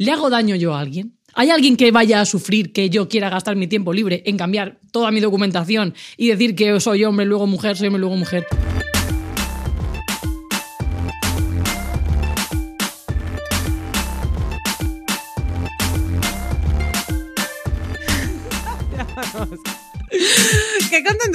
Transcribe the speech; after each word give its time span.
¿Le 0.00 0.12
hago 0.12 0.30
daño 0.30 0.54
yo 0.54 0.74
a 0.74 0.80
alguien? 0.80 1.18
¿Hay 1.34 1.50
alguien 1.50 1.76
que 1.76 1.90
vaya 1.90 2.20
a 2.20 2.24
sufrir 2.24 2.72
que 2.72 2.88
yo 2.88 3.08
quiera 3.08 3.30
gastar 3.30 3.56
mi 3.56 3.66
tiempo 3.66 3.92
libre 3.92 4.22
en 4.26 4.36
cambiar 4.36 4.78
toda 4.92 5.10
mi 5.10 5.18
documentación 5.18 5.92
y 6.16 6.28
decir 6.28 6.54
que 6.54 6.78
soy 6.78 7.02
hombre, 7.02 7.26
luego 7.26 7.48
mujer, 7.48 7.76
soy 7.76 7.88
hombre, 7.88 8.00
luego 8.00 8.16
mujer? 8.16 8.46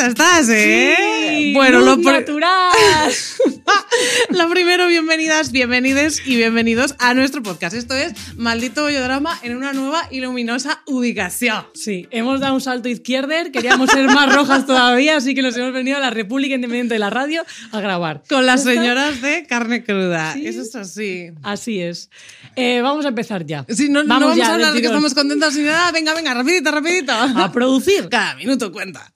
Contenta 0.04 0.40
estás, 0.40 0.50
¿eh? 0.50 0.96
Sí, 1.30 1.54
bueno, 1.54 1.80
lo, 1.80 1.96
natural. 1.96 2.74
lo 4.30 4.50
primero, 4.50 4.88
bienvenidas, 4.88 5.52
bienvenides 5.52 6.22
y 6.26 6.36
bienvenidos 6.36 6.96
a 7.00 7.14
nuestro 7.14 7.42
podcast. 7.42 7.76
Esto 7.76 7.96
es 7.96 8.14
Maldito 8.36 8.84
Bollodrama 8.84 9.40
en 9.44 9.56
una 9.56 9.72
nueva 9.72 10.08
y 10.12 10.20
luminosa 10.20 10.82
ubicación. 10.88 11.66
Sí, 11.74 12.08
hemos 12.12 12.42
dado 12.42 12.56
un 12.56 12.62
salto 12.62 12.90
izquierder, 12.90 13.52
queríamos 13.52 13.90
ser 13.92 14.06
más 14.08 14.34
rojas 14.36 14.66
todavía, 14.66 15.18
así 15.18 15.36
que 15.36 15.42
nos 15.42 15.56
hemos 15.56 15.74
venido 15.74 15.98
a 15.98 16.00
la 16.02 16.10
República 16.10 16.56
Independiente 16.56 16.96
de 16.96 17.00
la 17.00 17.10
Radio 17.10 17.46
a 17.72 17.80
grabar. 17.80 18.24
Con 18.28 18.46
las 18.46 18.64
señoras 18.64 19.22
de 19.22 19.46
carne 19.48 19.84
cruda. 19.84 20.34
Sí. 20.34 20.48
Eso 20.48 20.62
es 20.64 20.76
así. 20.76 21.32
Así 21.44 21.82
es. 21.82 22.10
Eh, 22.56 22.82
vamos 22.82 23.06
a 23.06 23.10
empezar 23.10 23.46
ya. 23.46 23.66
Sí, 23.70 23.90
no, 23.90 24.04
no 24.04 24.20
vamos 24.20 24.36
ya, 24.36 24.48
a 24.48 24.54
hablar 24.54 24.74
de 24.74 24.82
que 24.82 24.88
estamos 24.88 25.14
contentos 25.14 25.56
ni 25.56 25.64
nada. 25.64 25.92
Venga, 25.92 26.14
venga, 26.14 26.34
rapidito, 26.34 26.72
rapidito. 26.72 27.14
A 27.44 27.52
producir. 27.52 28.10
Cada 28.10 28.36
minuto 28.36 28.72
cuenta. 28.72 29.12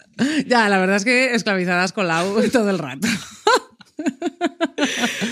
Ya, 0.48 0.68
la 0.68 0.77
verdad 0.80 0.98
es 0.98 1.06
que 1.06 1.34
esclavizadas 1.36 1.94
con 1.94 2.08
la 2.08 2.26
U 2.26 2.42
todo 2.52 2.70
el 2.70 2.80
rato. 2.80 3.08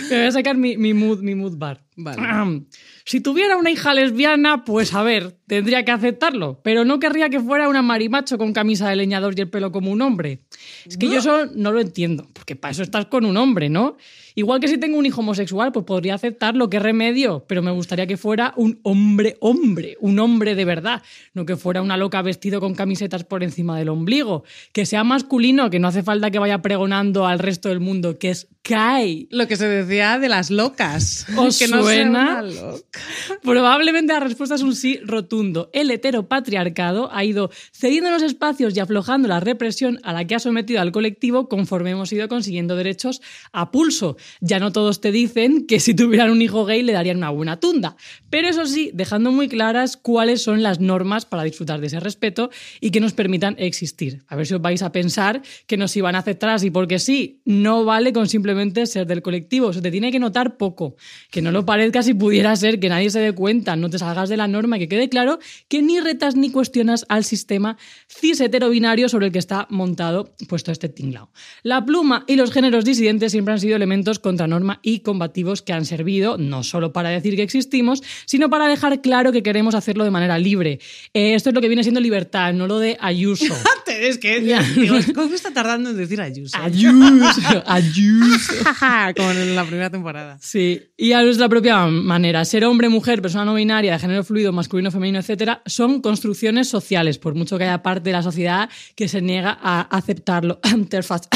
Me 0.09 0.17
voy 0.17 0.25
a 0.25 0.31
sacar 0.31 0.57
mi, 0.57 0.77
mi 0.77 0.93
mood, 0.93 1.19
mi 1.21 1.35
mood 1.35 1.57
bar. 1.57 1.83
Vale. 1.95 2.65
Si 3.05 3.21
tuviera 3.21 3.57
una 3.57 3.69
hija 3.69 3.93
lesbiana, 3.93 4.65
pues 4.65 4.93
a 4.93 5.03
ver, 5.03 5.37
tendría 5.47 5.85
que 5.85 5.91
aceptarlo, 5.91 6.59
pero 6.63 6.83
no 6.83 6.99
querría 6.99 7.29
que 7.29 7.39
fuera 7.39 7.69
una 7.69 7.81
marimacho 7.81 8.37
con 8.37 8.53
camisa 8.53 8.89
de 8.89 8.95
leñador 8.95 9.35
y 9.37 9.41
el 9.41 9.49
pelo 9.49 9.71
como 9.71 9.91
un 9.91 10.01
hombre. 10.01 10.41
Es 10.85 10.97
que 10.97 11.07
yo 11.07 11.19
eso 11.19 11.45
no 11.53 11.71
lo 11.71 11.79
entiendo, 11.79 12.27
porque 12.33 12.55
para 12.55 12.71
eso 12.71 12.83
estás 12.83 13.05
con 13.05 13.25
un 13.25 13.37
hombre, 13.37 13.69
¿no? 13.69 13.97
Igual 14.35 14.59
que 14.59 14.67
si 14.67 14.77
tengo 14.77 14.97
un 14.97 15.05
hijo 15.05 15.21
homosexual, 15.21 15.71
pues 15.71 15.85
podría 15.85 16.15
aceptarlo, 16.15 16.69
qué 16.69 16.79
remedio, 16.79 17.45
pero 17.47 17.61
me 17.61 17.71
gustaría 17.71 18.05
que 18.05 18.17
fuera 18.17 18.53
un 18.57 18.79
hombre 18.83 19.37
hombre, 19.39 19.97
un 20.01 20.19
hombre 20.19 20.55
de 20.55 20.65
verdad, 20.65 21.01
no 21.33 21.45
que 21.45 21.55
fuera 21.55 21.81
una 21.81 21.97
loca 21.97 22.21
vestido 22.21 22.59
con 22.59 22.75
camisetas 22.75 23.23
por 23.23 23.43
encima 23.43 23.77
del 23.77 23.89
ombligo, 23.89 24.43
que 24.73 24.85
sea 24.85 25.03
masculino, 25.03 25.69
que 25.69 25.79
no 25.79 25.87
hace 25.87 26.03
falta 26.03 26.31
que 26.31 26.39
vaya 26.39 26.61
pregonando 26.61 27.25
al 27.25 27.39
resto 27.39 27.69
del 27.69 27.79
mundo 27.79 28.19
que 28.19 28.31
es 28.31 28.47
Kai. 28.61 29.27
Lo 29.29 29.47
que 29.47 29.57
se 29.57 29.67
decía 29.67 30.17
de 30.17 30.27
las 30.27 30.49
locas. 30.49 31.27
¿Os 31.37 31.59
que 31.59 31.67
no 31.67 31.83
sea 31.83 31.83
suena? 31.83 32.21
una 32.21 32.41
loca. 32.41 32.99
Probablemente 33.43 34.11
la 34.11 34.19
respuesta 34.19 34.55
es 34.55 34.63
un 34.63 34.75
sí 34.75 34.99
rotundo. 35.03 35.69
El 35.71 35.91
heteropatriarcado 35.91 37.13
ha 37.13 37.23
ido 37.23 37.51
cediendo 37.71 38.09
los 38.09 38.23
espacios 38.23 38.75
y 38.75 38.79
aflojando 38.79 39.27
la 39.27 39.39
represión 39.39 39.99
a 40.01 40.13
la 40.13 40.25
que 40.25 40.33
ha 40.33 40.39
sometido 40.39 40.81
al 40.81 40.91
colectivo 40.91 41.47
conforme 41.47 41.91
hemos 41.91 42.11
ido 42.11 42.27
consiguiendo 42.27 42.75
derechos 42.75 43.21
a 43.51 43.69
pulso. 43.69 44.17
Ya 44.41 44.59
no 44.59 44.71
todos 44.71 45.01
te 45.01 45.11
dicen 45.11 45.65
que 45.67 45.79
si 45.79 45.93
tuvieran 45.93 46.31
un 46.31 46.41
hijo 46.41 46.65
gay 46.65 46.83
le 46.83 46.93
darían 46.93 47.17
una 47.17 47.29
buena 47.29 47.59
tunda, 47.59 47.95
pero 48.29 48.47
eso 48.47 48.65
sí, 48.65 48.91
dejando 48.93 49.31
muy 49.31 49.47
claras 49.47 49.97
cuáles 49.97 50.41
son 50.41 50.63
las 50.63 50.79
normas 50.79 51.25
para 51.25 51.43
disfrutar 51.43 51.81
de 51.81 51.87
ese 51.87 51.99
respeto 51.99 52.49
y 52.81 52.91
que 52.91 52.99
nos 52.99 53.13
permitan 53.13 53.55
existir. 53.57 54.23
A 54.27 54.35
ver 54.35 54.45
si 54.45 54.53
os 54.53 54.61
vais 54.61 54.81
a 54.81 54.91
pensar 54.91 55.41
que 55.67 55.77
nos 55.77 55.95
iban 55.95 56.15
a 56.15 56.19
aceptar 56.19 56.49
así 56.49 56.71
porque 56.71 56.99
sí, 56.99 57.41
no 57.45 57.85
vale 57.85 58.13
con 58.13 58.27
simplemente 58.27 58.85
ser 58.85 59.07
del 59.07 59.21
colectivo, 59.21 59.73
se 59.73 59.81
te 59.81 59.91
tiene 59.91 60.11
que 60.11 60.19
notar 60.19 60.57
poco, 60.57 60.95
que 61.31 61.41
no 61.41 61.51
lo 61.51 61.65
parezca 61.65 62.03
si 62.03 62.13
pudiera 62.13 62.55
ser 62.55 62.79
que 62.79 62.89
nadie 62.89 63.09
se 63.09 63.19
dé 63.19 63.33
cuenta, 63.33 63.75
no 63.75 63.89
te 63.89 63.99
salgas 63.99 64.29
de 64.29 64.37
la 64.37 64.47
norma, 64.47 64.79
que 64.79 64.87
quede 64.87 65.09
claro 65.09 65.39
que 65.67 65.81
ni 65.81 65.99
retas 65.99 66.35
ni 66.35 66.51
cuestionas 66.51 67.05
al 67.09 67.23
sistema 67.23 67.77
cis 68.07 68.39
heterobinario 68.41 69.09
sobre 69.09 69.27
el 69.27 69.31
que 69.31 69.39
está 69.39 69.67
montado 69.69 70.33
puesto 70.47 70.71
este 70.71 70.89
tinglao. 70.89 71.31
La 71.63 71.85
pluma 71.85 72.23
y 72.27 72.35
los 72.35 72.51
géneros 72.51 72.85
disidentes 72.85 73.31
siempre 73.31 73.53
han 73.53 73.59
sido 73.59 73.75
elementos 73.75 74.14
contra 74.19 74.47
norma 74.47 74.79
y 74.81 74.99
combativos 74.99 75.61
que 75.61 75.73
han 75.73 75.85
servido 75.85 76.37
no 76.37 76.63
solo 76.63 76.93
para 76.93 77.09
decir 77.09 77.35
que 77.35 77.43
existimos, 77.43 78.01
sino 78.25 78.49
para 78.49 78.67
dejar 78.67 79.01
claro 79.01 79.31
que 79.31 79.43
queremos 79.43 79.75
hacerlo 79.75 80.03
de 80.03 80.11
manera 80.11 80.37
libre. 80.37 80.79
Eh, 81.13 81.35
esto 81.35 81.49
es 81.49 81.55
lo 81.55 81.61
que 81.61 81.67
viene 81.67 81.83
siendo 81.83 81.99
libertad, 81.99 82.53
no 82.53 82.67
lo 82.67 82.79
de 82.79 82.97
Ayuso. 82.99 83.55
Es 83.87 84.17
que, 84.17 84.41
digo, 84.41 84.97
¿cómo 85.13 85.33
está 85.33 85.53
tardando 85.53 85.91
en 85.91 85.97
decir 85.97 86.19
Ayuso? 86.19 86.57
Ayuso, 86.57 87.63
Ayuso. 87.65 88.53
Como 89.15 89.31
en 89.31 89.55
la 89.55 89.63
primera 89.63 89.89
temporada. 89.89 90.37
Sí, 90.41 90.81
y 90.97 91.13
a 91.13 91.21
nuestra 91.21 91.47
propia 91.47 91.85
manera. 91.85 92.43
Ser 92.45 92.65
hombre, 92.65 92.89
mujer, 92.89 93.21
persona 93.21 93.45
no 93.45 93.53
binaria, 93.53 93.93
de 93.93 93.99
género 93.99 94.23
fluido, 94.23 94.51
masculino, 94.51 94.91
femenino, 94.91 95.19
etcétera, 95.19 95.61
son 95.65 96.01
construcciones 96.01 96.67
sociales, 96.67 97.17
por 97.17 97.35
mucho 97.35 97.57
que 97.57 97.63
haya 97.63 97.81
parte 97.83 98.09
de 98.09 98.13
la 98.13 98.23
sociedad 98.23 98.69
que 98.95 99.07
se 99.07 99.21
niega 99.21 99.57
a 99.61 99.81
aceptarlo. 99.81 100.59
Interfaz. 100.63 101.29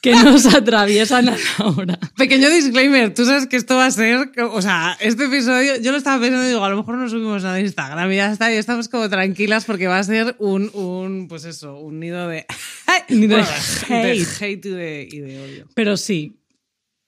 que 0.00 0.14
nos 0.14 0.46
atraviesan 0.54 1.28
a 1.30 1.36
la 1.36 1.66
hora. 1.66 1.83
Pequeño 2.16 2.50
disclaimer, 2.50 3.12
tú 3.14 3.24
sabes 3.24 3.46
que 3.46 3.56
esto 3.56 3.76
va 3.76 3.86
a 3.86 3.90
ser, 3.90 4.30
o 4.40 4.62
sea, 4.62 4.96
este 5.00 5.24
episodio, 5.26 5.76
yo 5.76 5.92
lo 5.92 5.98
estaba 5.98 6.20
pensando 6.20 6.44
y 6.44 6.48
digo, 6.48 6.64
a 6.64 6.70
lo 6.70 6.76
mejor 6.76 6.96
no 6.96 7.08
subimos 7.08 7.42
nada 7.42 7.56
a 7.56 7.60
Instagram 7.60 8.10
y 8.12 8.16
ya 8.16 8.32
está, 8.32 8.52
y 8.52 8.56
estamos 8.56 8.88
como 8.88 9.08
tranquilas 9.08 9.64
porque 9.64 9.86
va 9.86 9.98
a 9.98 10.04
ser 10.04 10.36
un, 10.38 10.70
un 10.74 11.28
pues 11.28 11.44
eso, 11.44 11.78
un 11.78 12.00
nido 12.00 12.28
de, 12.28 12.46
Nido 13.08 13.36
de 13.36 13.42
hate. 13.42 13.88
de 13.88 14.26
hate 14.40 14.66
y 14.66 14.70
de, 14.70 15.08
y 15.10 15.18
de 15.20 15.42
odio. 15.42 15.68
Pero 15.74 15.96
sí, 15.96 16.36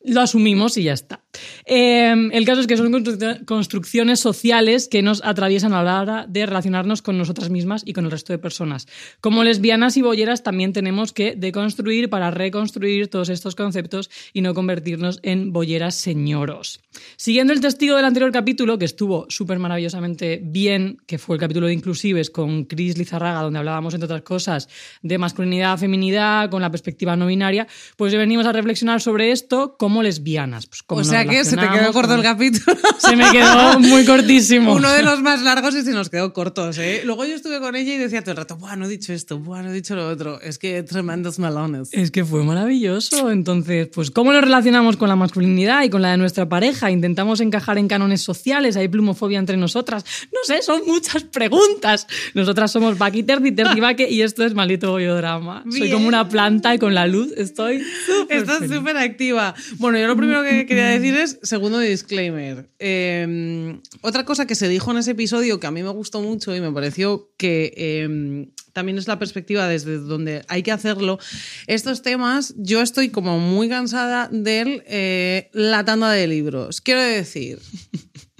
lo 0.05 0.21
asumimos 0.21 0.77
y 0.77 0.85
ya 0.85 0.93
está. 0.93 1.25
Eh, 1.65 2.15
el 2.33 2.45
caso 2.45 2.61
es 2.61 2.67
que 2.67 2.77
son 2.77 2.93
construc- 2.93 3.45
construcciones 3.45 4.21
sociales 4.21 4.89
que 4.89 5.03
nos 5.03 5.23
atraviesan 5.25 5.73
a 5.73 5.83
la 5.83 6.01
hora 6.01 6.27
de 6.29 6.47
relacionarnos 6.47 7.03
con 7.03 7.19
nosotras 7.19 7.51
mismas 7.51 7.83
y 7.85 7.93
con 7.93 8.05
el 8.05 8.11
resto 8.11 8.33
de 8.33 8.39
personas. 8.39 8.87
Como 9.21 9.45
lesbianas 9.45 9.97
y 9.97 10.03
bolleras 10.03 10.43
también 10.43 10.73
tenemos 10.73 11.13
que 11.13 11.35
deconstruir 11.37 12.09
para 12.09 12.31
reconstruir 12.31 13.09
todos 13.09 13.29
estos 13.29 13.55
conceptos 13.55 14.11
y 14.33 14.41
no 14.41 14.55
convertirnos 14.55 15.21
en 15.23 15.53
bolleras 15.53 15.95
señoros. 15.95 16.81
Siguiendo 17.17 17.53
el 17.53 17.61
testigo 17.61 17.97
del 17.97 18.05
anterior 18.05 18.33
capítulo, 18.33 18.79
que 18.79 18.85
estuvo 18.85 19.27
súper 19.29 19.59
maravillosamente 19.59 20.41
bien, 20.43 20.99
que 21.07 21.19
fue 21.19 21.37
el 21.37 21.41
capítulo 21.41 21.67
de 21.67 21.75
Inclusives 21.75 22.31
con 22.31 22.65
Cris 22.65 22.97
Lizarraga, 22.97 23.43
donde 23.43 23.59
hablábamos, 23.59 23.95
entre 23.95 24.07
otras 24.07 24.23
cosas, 24.23 24.69
de 25.03 25.19
masculinidad, 25.19 25.79
feminidad, 25.79 26.51
con 26.51 26.63
la 26.63 26.71
perspectiva 26.71 27.17
no 27.17 27.27
binaria, 27.27 27.67
pues 27.97 28.15
venimos 28.15 28.47
a 28.47 28.53
reflexionar 28.53 29.01
sobre 29.01 29.33
esto 29.33 29.77
como 29.79 30.03
lesbianas. 30.03 30.67
Pues, 30.67 30.83
O 30.89 31.05
sea 31.05 31.26
que 31.29 31.45
se 31.45 31.57
te 31.57 31.69
quedó 31.69 31.93
corto 31.93 32.15
el 32.15 32.23
capítulo. 32.23 32.77
Se 32.99 33.17
me 33.17 33.31
quedó 33.31 33.79
muy 33.81 34.05
cortísimo. 34.05 34.75
Uno 34.75 34.91
de 34.93 35.03
los 35.03 35.21
más 35.23 35.43
largos 35.43 35.75
y 35.75 35.83
se 35.83 35.93
nos 35.93 36.11
quedó 36.11 36.33
cortos, 36.33 36.79
¿eh? 36.79 37.03
Luego 37.05 37.25
yo 37.25 37.35
estuve 37.35 37.61
con 37.61 37.77
ella 37.77 37.95
y 37.95 37.99
decía 37.99 38.23
todo 38.23 38.33
el 38.33 38.37
rato, 38.39 38.57
Buah, 38.57 38.77
no 38.77 38.87
he 38.87 38.89
dicho 38.89 39.13
esto, 39.13 39.39
Buah, 39.39 39.63
no 39.63 39.71
he 39.71 39.73
dicho 39.73 39.95
lo 39.95 40.09
otro. 40.09 40.41
Es 40.41 40.59
que 40.59 40.83
tremendos 40.83 41.39
melones. 41.39 41.89
Es 41.93 42.11
que 42.11 42.25
fue 42.25 42.43
maravilloso. 42.45 43.31
Entonces, 43.31 43.89
pues, 43.93 44.11
¿cómo 44.11 44.33
nos 44.33 44.43
relacionamos 44.43 44.97
con 44.97 45.09
la 45.09 45.17
masculinidad 45.17 45.83
y 45.83 45.91
con 45.91 46.03
la 46.03 46.11
de 46.11 46.17
nuestra 46.17 46.49
pareja? 46.49 46.91
¿Intentamos 46.91 47.41
encajar 47.41 47.79
en 47.79 47.89
cánones 47.89 48.23
sociales? 48.23 48.77
¿Hay 48.77 48.89
plumofobia 48.89 49.39
entre 49.39 49.57
nosotras? 49.57 50.05
No 50.33 50.41
sé, 50.45 50.63
son 50.63 50.83
muchas 50.87 51.25
preguntas. 51.25 52.07
Nosotras 52.35 52.71
somos 52.71 52.99
Baki 52.99 53.23
Terzi, 53.23 53.53
Terzi 53.53 53.81
Baque, 53.81 54.09
y 54.11 54.23
esto 54.23 54.45
es 54.45 54.55
maldito 54.55 54.91
bollodrama. 54.91 55.63
Soy 55.71 55.83
Bien. 55.83 55.93
como 55.93 56.09
una 56.09 56.29
planta 56.29 56.75
y 56.75 56.79
con 56.79 56.95
la 56.95 57.07
luz 57.07 57.33
estoy 57.37 57.83
Estás 58.29 58.69
súper 58.69 58.97
activa. 58.97 59.55
Bueno, 59.79 59.99
yo 59.99 60.07
lo 60.07 60.17
primero 60.17 60.43
que 60.43 60.67
quería 60.67 60.87
decir 60.87 61.16
segundo 61.43 61.79
disclaimer. 61.79 62.69
eh, 62.79 63.81
otra 64.03 64.25
cosa 64.25 64.47
que 64.47 64.55
se 64.55 64.69
dijo 64.69 64.91
en 64.91 64.99
ese 64.99 65.13
episodio 65.13 65.61
que 65.61 65.67
a 65.67 65.71
mí 65.71 65.83
me 65.83 65.91
gustó 65.91 66.21
mucho 66.21 66.55
y 66.55 66.61
me 66.61 66.71
pareció 66.73 67.31
que 67.37 67.73
eh, 67.77 68.49
también 68.73 68.99
es 68.99 69.09
la 69.09 69.19
perspectiva 69.19 69.67
desde 69.67 69.99
donde 69.99 70.45
hay 70.49 70.63
que 70.63 70.71
hacerlo. 70.71 71.19
Estos 71.67 72.03
temas, 72.03 72.55
yo 72.59 72.83
estoy 72.83 73.09
como 73.09 73.39
muy 73.39 73.69
cansada 73.71 74.29
de 74.31 74.83
eh, 74.87 75.49
la 75.53 75.85
tanda 75.85 76.11
de 76.11 76.27
libros. 76.27 76.83
Quiero 76.83 77.01
decir, 77.01 77.59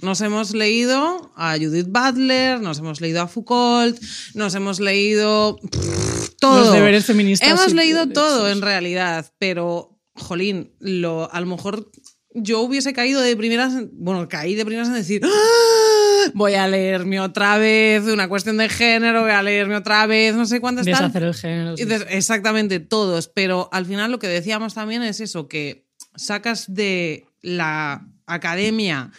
nos 0.01 0.21
hemos 0.21 0.53
leído 0.53 1.31
a 1.35 1.57
Judith 1.57 1.87
Butler, 1.89 2.61
nos 2.61 2.77
hemos 2.77 3.01
leído 3.01 3.21
a 3.21 3.27
Foucault, 3.27 3.99
nos 4.35 4.53
hemos 4.53 4.79
leído 4.79 5.57
pff, 5.57 6.29
todo. 6.39 6.65
Los 6.65 6.73
deberes 6.73 7.05
feministas 7.05 7.49
Hemos 7.49 7.73
leído 7.73 8.07
todo 8.07 8.47
en 8.47 8.61
realidad, 8.61 9.33
pero, 9.39 9.99
jolín, 10.13 10.71
lo, 10.79 11.33
a 11.33 11.39
lo 11.39 11.47
mejor 11.47 11.91
yo 12.43 12.61
hubiese 12.61 12.93
caído 12.93 13.21
de 13.21 13.35
primeras, 13.35 13.73
en- 13.73 13.89
bueno, 13.93 14.27
caí 14.29 14.55
de 14.55 14.65
primeras 14.65 14.87
en 14.89 14.93
decir, 14.95 15.21
"Ah, 15.25 16.31
voy 16.33 16.53
a 16.55 16.67
leerme 16.67 17.19
otra 17.19 17.57
vez 17.57 18.03
una 18.03 18.27
cuestión 18.29 18.57
de 18.57 18.69
género, 18.69 19.21
voy 19.21 19.31
a 19.31 19.41
leerme 19.43 19.75
otra 19.75 20.05
vez, 20.07 20.35
no 20.35 20.45
sé 20.45 20.59
cuántas. 20.59 20.85
Deshacer 20.85 21.23
el 21.23 21.33
género. 21.33 21.77
sí. 21.77 21.83
Exactamente, 22.09 22.79
todos. 22.79 23.27
Pero 23.27 23.69
al 23.71 23.85
final 23.85 24.11
lo 24.11 24.19
que 24.19 24.27
decíamos 24.27 24.73
también 24.73 25.01
es 25.03 25.19
eso, 25.21 25.47
que 25.47 25.85
sacas 26.15 26.73
de 26.73 27.25
la 27.41 28.05
academia 28.25 29.11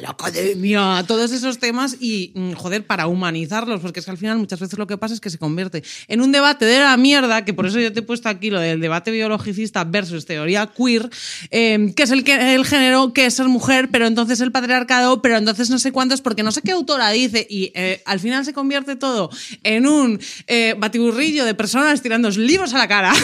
la 0.00 0.10
academia, 0.10 1.04
todos 1.06 1.32
esos 1.32 1.58
temas 1.58 1.96
y, 2.00 2.32
mm, 2.34 2.52
joder, 2.52 2.86
para 2.86 3.06
humanizarlos, 3.06 3.80
porque 3.80 4.00
es 4.00 4.04
que 4.04 4.10
al 4.10 4.18
final 4.18 4.38
muchas 4.38 4.60
veces 4.60 4.78
lo 4.78 4.86
que 4.86 4.96
pasa 4.96 5.14
es 5.14 5.20
que 5.20 5.30
se 5.30 5.38
convierte 5.38 5.82
en 6.06 6.20
un 6.20 6.32
debate 6.32 6.64
de 6.64 6.78
la 6.78 6.96
mierda, 6.96 7.44
que 7.44 7.54
por 7.54 7.66
eso 7.66 7.78
yo 7.80 7.92
te 7.92 8.00
he 8.00 8.02
puesto 8.02 8.28
aquí 8.28 8.50
lo 8.50 8.60
del 8.60 8.80
debate 8.80 9.10
biologicista 9.10 9.84
versus 9.84 10.26
teoría 10.26 10.66
queer, 10.66 11.10
eh, 11.50 11.92
que 11.96 12.02
es 12.02 12.10
el, 12.10 12.24
que, 12.24 12.54
el 12.54 12.64
género, 12.64 13.12
que 13.12 13.26
es 13.26 13.34
ser 13.34 13.48
mujer, 13.48 13.88
pero 13.90 14.06
entonces 14.06 14.40
el 14.40 14.52
patriarcado, 14.52 15.22
pero 15.22 15.36
entonces 15.36 15.70
no 15.70 15.78
sé 15.78 15.92
cuántos, 15.92 16.20
porque 16.20 16.42
no 16.42 16.52
sé 16.52 16.62
qué 16.62 16.72
autora 16.72 17.10
dice, 17.10 17.46
y 17.48 17.72
eh, 17.74 18.02
al 18.04 18.20
final 18.20 18.44
se 18.44 18.52
convierte 18.52 18.96
todo 18.96 19.30
en 19.62 19.86
un 19.86 20.20
eh, 20.46 20.74
batiburrillo 20.78 21.44
de 21.44 21.54
personas 21.54 22.02
tirando 22.02 22.28
libros 22.30 22.74
a 22.74 22.78
la 22.78 22.88
cara. 22.88 23.12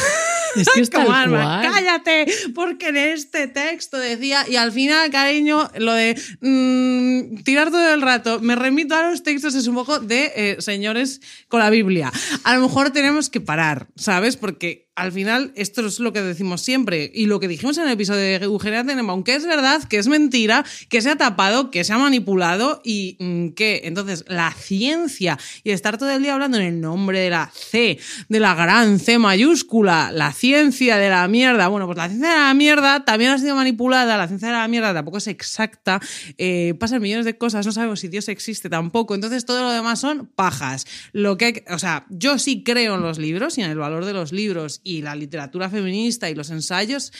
Es 0.56 0.68
que 0.68 0.80
es 0.80 0.90
Como 0.94 1.12
Alma, 1.12 1.62
cállate, 1.62 2.26
porque 2.54 2.88
en 2.88 2.96
este 2.96 3.48
texto 3.48 3.98
decía, 3.98 4.44
y 4.48 4.56
al 4.56 4.72
final, 4.72 5.10
cariño, 5.10 5.68
lo 5.78 5.92
de 5.92 6.20
mm, 6.44 7.42
tirar 7.42 7.70
todo 7.70 7.94
el 7.94 8.02
rato, 8.02 8.40
me 8.40 8.54
remito 8.54 8.94
a 8.94 9.10
los 9.10 9.22
textos, 9.22 9.54
es 9.54 9.66
un 9.66 9.74
poco 9.74 9.98
de 9.98 10.32
eh, 10.36 10.56
señores 10.60 11.20
con 11.48 11.60
la 11.60 11.70
Biblia. 11.70 12.12
A 12.44 12.54
lo 12.54 12.60
mejor 12.60 12.90
tenemos 12.90 13.30
que 13.30 13.40
parar, 13.40 13.88
¿sabes? 13.96 14.36
Porque 14.36 14.88
al 14.96 15.10
final 15.10 15.52
esto 15.56 15.84
es 15.84 15.98
lo 15.98 16.12
que 16.12 16.22
decimos 16.22 16.60
siempre 16.60 17.10
y 17.12 17.26
lo 17.26 17.40
que 17.40 17.48
dijimos 17.48 17.76
en 17.78 17.84
el 17.84 17.92
episodio 17.92 18.20
de 18.20 18.36
Eugenia 18.36 18.84
Tenenbaum, 18.84 19.24
que 19.24 19.34
es 19.34 19.44
verdad, 19.44 19.82
que 19.84 19.98
es 19.98 20.06
mentira, 20.06 20.64
que 20.88 21.02
se 21.02 21.10
ha 21.10 21.16
tapado, 21.16 21.70
que 21.70 21.82
se 21.82 21.92
ha 21.92 21.98
manipulado 21.98 22.80
y 22.84 23.16
mm, 23.18 23.48
que 23.50 23.82
entonces 23.84 24.24
la 24.28 24.52
ciencia 24.52 25.38
y 25.64 25.70
estar 25.70 25.98
todo 25.98 26.10
el 26.10 26.22
día 26.22 26.34
hablando 26.34 26.58
en 26.58 26.64
el 26.64 26.80
nombre 26.80 27.18
de 27.18 27.30
la 27.30 27.50
C, 27.52 27.98
de 28.28 28.40
la 28.40 28.54
gran 28.54 29.00
C 29.00 29.18
mayúscula, 29.18 30.12
la 30.12 30.32
ciencia 30.32 30.96
de 30.96 31.10
la 31.10 31.26
mierda, 31.26 31.66
bueno, 31.68 31.86
pues 31.86 31.98
la 31.98 32.08
ciencia 32.08 32.30
de 32.30 32.36
la 32.36 32.54
mierda 32.54 33.04
también 33.04 33.32
ha 33.32 33.38
sido 33.38 33.56
manipulada, 33.56 34.16
la 34.16 34.28
ciencia 34.28 34.48
de 34.48 34.54
la 34.54 34.68
mierda 34.68 34.94
tampoco 34.94 35.18
es 35.18 35.26
exacta, 35.26 36.00
eh, 36.38 36.74
pasan 36.78 37.02
millones 37.02 37.24
de 37.24 37.36
cosas, 37.36 37.66
no 37.66 37.72
sabemos 37.72 37.98
si 37.98 38.08
Dios 38.08 38.28
existe 38.28 38.70
tampoco, 38.70 39.16
entonces 39.16 39.44
todo 39.44 39.62
lo 39.62 39.70
demás 39.72 39.98
son 39.98 40.26
pajas. 40.26 40.86
Lo 41.12 41.36
que, 41.36 41.64
o 41.70 41.78
sea, 41.80 42.06
yo 42.10 42.38
sí 42.38 42.62
creo 42.62 42.94
en 42.94 43.02
los 43.02 43.18
libros 43.18 43.58
y 43.58 43.62
en 43.62 43.70
el 43.70 43.78
valor 43.78 44.04
de 44.04 44.12
los 44.12 44.32
libros 44.32 44.80
y 44.84 45.02
la 45.02 45.16
literatura 45.16 45.68
feminista 45.68 46.30
y 46.30 46.34
los 46.34 46.50
ensayos 46.50 47.12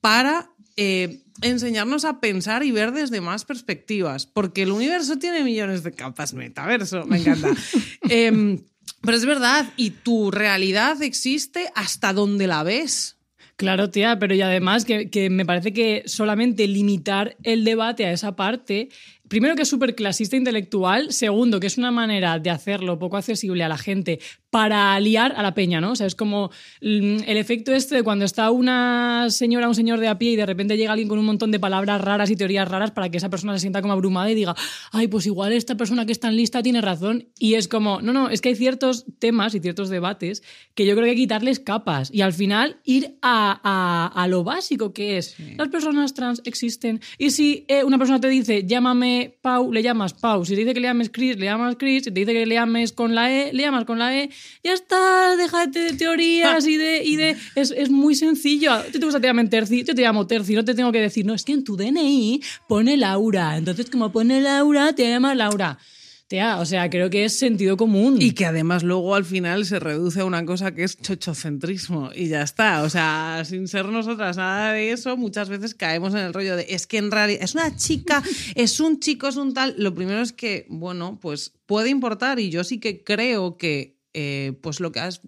para 0.00 0.50
eh, 0.76 1.22
enseñarnos 1.40 2.04
a 2.04 2.20
pensar 2.20 2.62
y 2.64 2.72
ver 2.72 2.92
desde 2.92 3.20
más 3.20 3.44
perspectivas, 3.44 4.26
porque 4.26 4.62
el 4.62 4.72
universo 4.72 5.18
tiene 5.18 5.44
millones 5.44 5.82
de 5.82 5.92
capas, 5.92 6.34
metaverso, 6.34 7.06
me 7.06 7.18
encanta. 7.18 7.48
Em, 8.08 8.64
pero 9.00 9.16
es 9.16 9.24
verdad, 9.24 9.72
y 9.76 9.90
tu 9.90 10.30
realidad 10.30 11.00
existe 11.02 11.70
hasta 11.74 12.12
donde 12.12 12.46
la 12.46 12.62
ves. 12.62 13.16
Claro, 13.56 13.90
tía, 13.90 14.18
pero 14.18 14.34
y 14.34 14.42
además 14.42 14.84
que, 14.84 15.10
que 15.10 15.30
me 15.30 15.44
parece 15.44 15.72
que 15.72 16.02
solamente 16.06 16.66
limitar 16.66 17.36
el 17.42 17.64
debate 17.64 18.06
a 18.06 18.12
esa 18.12 18.34
parte, 18.34 18.88
primero 19.32 19.56
que 19.56 19.62
es 19.62 19.68
súper 19.70 19.94
clasista 19.94 20.36
intelectual, 20.36 21.10
segundo 21.10 21.58
que 21.58 21.66
es 21.66 21.78
una 21.78 21.90
manera 21.90 22.38
de 22.38 22.50
hacerlo 22.50 22.98
poco 22.98 23.16
accesible 23.16 23.64
a 23.64 23.68
la 23.70 23.78
gente 23.78 24.20
para 24.50 24.92
aliar 24.94 25.32
a 25.38 25.42
la 25.42 25.54
peña, 25.54 25.80
¿no? 25.80 25.92
O 25.92 25.96
sea, 25.96 26.06
es 26.06 26.14
como 26.14 26.50
mm, 26.82 27.20
el 27.26 27.36
efecto 27.38 27.72
este 27.72 27.94
de 27.94 28.02
cuando 28.02 28.26
está 28.26 28.50
una 28.50 29.28
señora, 29.30 29.68
un 29.68 29.74
señor 29.74 30.00
de 30.00 30.08
a 30.08 30.18
pie 30.18 30.32
y 30.32 30.36
de 30.36 30.44
repente 30.44 30.76
llega 30.76 30.92
alguien 30.92 31.08
con 31.08 31.18
un 31.18 31.24
montón 31.24 31.50
de 31.50 31.58
palabras 31.58 31.98
raras 32.02 32.28
y 32.30 32.36
teorías 32.36 32.68
raras 32.68 32.90
para 32.90 33.08
que 33.08 33.16
esa 33.16 33.30
persona 33.30 33.54
se 33.54 33.60
sienta 33.60 33.80
como 33.80 33.94
abrumada 33.94 34.30
y 34.30 34.34
diga, 34.34 34.54
ay, 34.90 35.08
pues 35.08 35.24
igual 35.24 35.54
esta 35.54 35.78
persona 35.78 36.04
que 36.04 36.12
es 36.12 36.20
tan 36.20 36.36
lista 36.36 36.62
tiene 36.62 36.82
razón. 36.82 37.28
Y 37.38 37.54
es 37.54 37.68
como, 37.68 38.02
no, 38.02 38.12
no, 38.12 38.28
es 38.28 38.42
que 38.42 38.50
hay 38.50 38.54
ciertos 38.54 39.06
temas 39.18 39.54
y 39.54 39.60
ciertos 39.60 39.88
debates 39.88 40.42
que 40.74 40.84
yo 40.84 40.92
creo 40.92 41.04
que 41.04 41.10
hay 41.12 41.16
que 41.16 41.22
quitarles 41.22 41.58
capas 41.58 42.10
y 42.12 42.20
al 42.20 42.34
final 42.34 42.76
ir 42.84 43.16
a, 43.22 43.58
a- 43.64 44.22
a 44.22 44.28
lo 44.28 44.44
básico 44.44 44.92
que 44.92 45.16
es, 45.16 45.36
las 45.56 45.68
personas 45.68 46.12
trans 46.12 46.42
existen. 46.44 47.00
Y 47.16 47.30
si 47.30 47.64
eh, 47.68 47.82
una 47.84 47.96
persona 47.96 48.20
te 48.20 48.28
dice, 48.28 48.64
llámame 48.66 49.21
Pau, 49.28 49.72
le 49.72 49.82
llamas 49.82 50.14
Pau. 50.14 50.44
Si 50.44 50.54
te 50.54 50.60
dice 50.60 50.74
que 50.74 50.80
le 50.80 50.88
llames 50.88 51.10
Chris, 51.10 51.36
le 51.36 51.46
llamas 51.46 51.76
Chris. 51.76 52.04
Si 52.04 52.10
te 52.10 52.20
dice 52.20 52.32
que 52.32 52.46
le 52.46 52.54
llames 52.54 52.92
con 52.92 53.14
la 53.14 53.32
E, 53.32 53.52
le 53.52 53.62
llamas 53.62 53.84
con 53.84 53.98
la 53.98 54.16
E. 54.16 54.30
Ya 54.62 54.72
está, 54.72 55.36
déjate 55.36 55.78
de 55.78 55.92
teorías 55.94 56.66
y 56.66 56.76
de... 56.76 57.02
Y 57.04 57.20
es, 57.54 57.70
es 57.70 57.90
muy 57.90 58.14
sencillo. 58.14 58.72
Te 58.90 58.98
gusta 58.98 59.20
te 59.20 59.32
Terci, 59.48 59.84
yo 59.84 59.94
te 59.94 60.02
llamo 60.02 60.26
Terci, 60.26 60.54
no 60.54 60.64
te 60.64 60.74
tengo 60.74 60.92
que 60.92 61.00
decir, 61.00 61.24
no, 61.26 61.34
es 61.34 61.44
que 61.44 61.52
en 61.52 61.64
tu 61.64 61.76
DNI 61.76 62.40
pone 62.68 62.96
Laura. 62.96 63.56
Entonces, 63.56 63.90
como 63.90 64.12
pone 64.12 64.40
Laura, 64.40 64.92
te 64.92 65.08
llamas 65.08 65.36
Laura. 65.36 65.78
O 66.58 66.64
sea, 66.64 66.88
creo 66.88 67.10
que 67.10 67.24
es 67.24 67.38
sentido 67.38 67.76
común. 67.76 68.16
Y 68.20 68.32
que 68.32 68.46
además 68.46 68.82
luego 68.82 69.14
al 69.14 69.24
final 69.24 69.66
se 69.66 69.78
reduce 69.78 70.20
a 70.20 70.24
una 70.24 70.44
cosa 70.46 70.74
que 70.74 70.84
es 70.84 70.98
chochocentrismo 70.98 72.10
y 72.14 72.28
ya 72.28 72.42
está. 72.42 72.82
O 72.82 72.88
sea, 72.88 73.42
sin 73.44 73.68
ser 73.68 73.86
nosotras 73.86 74.36
nada 74.36 74.72
de 74.72 74.92
eso, 74.92 75.16
muchas 75.16 75.48
veces 75.48 75.74
caemos 75.74 76.14
en 76.14 76.20
el 76.20 76.32
rollo 76.32 76.56
de 76.56 76.66
es 76.70 76.86
que 76.86 76.98
en 76.98 77.10
realidad 77.10 77.42
es 77.42 77.54
una 77.54 77.76
chica, 77.76 78.22
es 78.54 78.80
un 78.80 79.00
chico, 79.00 79.28
es 79.28 79.36
un 79.36 79.52
tal. 79.52 79.74
Lo 79.76 79.94
primero 79.94 80.22
es 80.22 80.32
que, 80.32 80.66
bueno, 80.70 81.18
pues 81.20 81.52
puede 81.66 81.90
importar 81.90 82.38
y 82.40 82.50
yo 82.50 82.64
sí 82.64 82.78
que 82.80 83.04
creo 83.04 83.58
que 83.58 83.98
eh, 84.14 84.58
pues 84.62 84.80
lo 84.80 84.92
que 84.92 85.00
has, 85.00 85.20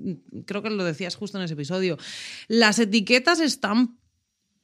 creo 0.46 0.62
que 0.62 0.70
lo 0.70 0.84
decías 0.84 1.16
justo 1.16 1.38
en 1.38 1.44
ese 1.44 1.54
episodio, 1.54 1.98
las 2.48 2.78
etiquetas 2.78 3.40
están 3.40 3.98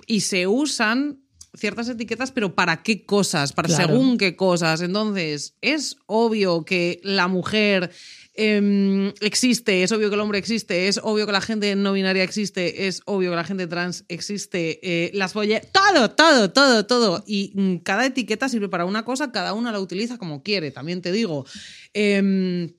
y 0.07 0.21
se 0.21 0.47
usan 0.47 1.21
ciertas 1.57 1.89
etiquetas, 1.89 2.33
pero 2.33 2.55
¿para 2.55 2.83
qué 2.83 3.05
cosas? 3.05 3.53
Para 3.53 3.69
Claro. 3.69 3.89
según 3.89 4.19
qué 4.19 4.37
cosas. 4.37 4.81
Entonces, 4.83 5.55
es 5.61 5.97
obvio 6.07 6.65
que 6.65 7.01
la 7.03 7.29
mujer 7.29 7.91
em, 8.35 9.13
existe, 9.21 9.83
es 9.83 9.93
obvio 9.93 10.09
que 10.09 10.15
el 10.15 10.21
hombre 10.21 10.39
existe, 10.39 10.89
es 10.89 10.99
obvio 11.03 11.27
que 11.27 11.33
la 11.33 11.41
gente 11.41 11.75
no 11.77 11.93
binaria 11.93 12.23
existe, 12.23 12.87
es 12.87 13.03
obvio 13.05 13.31
que 13.31 13.37
la 13.37 13.45
gente 13.45 13.67
trans 13.67 14.05
existe, 14.09 14.79
eh, 14.83 15.11
las 15.13 15.35
bolle... 15.35 15.61
Todo, 15.73 16.11
todo, 16.11 16.51
todo, 16.51 16.87
todo. 16.87 17.25
Y 17.27 17.53
mm, 17.55 17.77
cada 17.79 18.07
etiqueta 18.07 18.49
sirve 18.49 18.69
para 18.69 18.85
una 18.85 19.05
cosa, 19.05 19.33
cada 19.33 19.53
una 19.53 19.73
la 19.73 19.81
utiliza 19.81 20.17
como 20.17 20.43
quiere, 20.43 20.71
también 20.71 21.03
te 21.03 21.13
digo. 21.13 21.45
Em, 21.93 22.73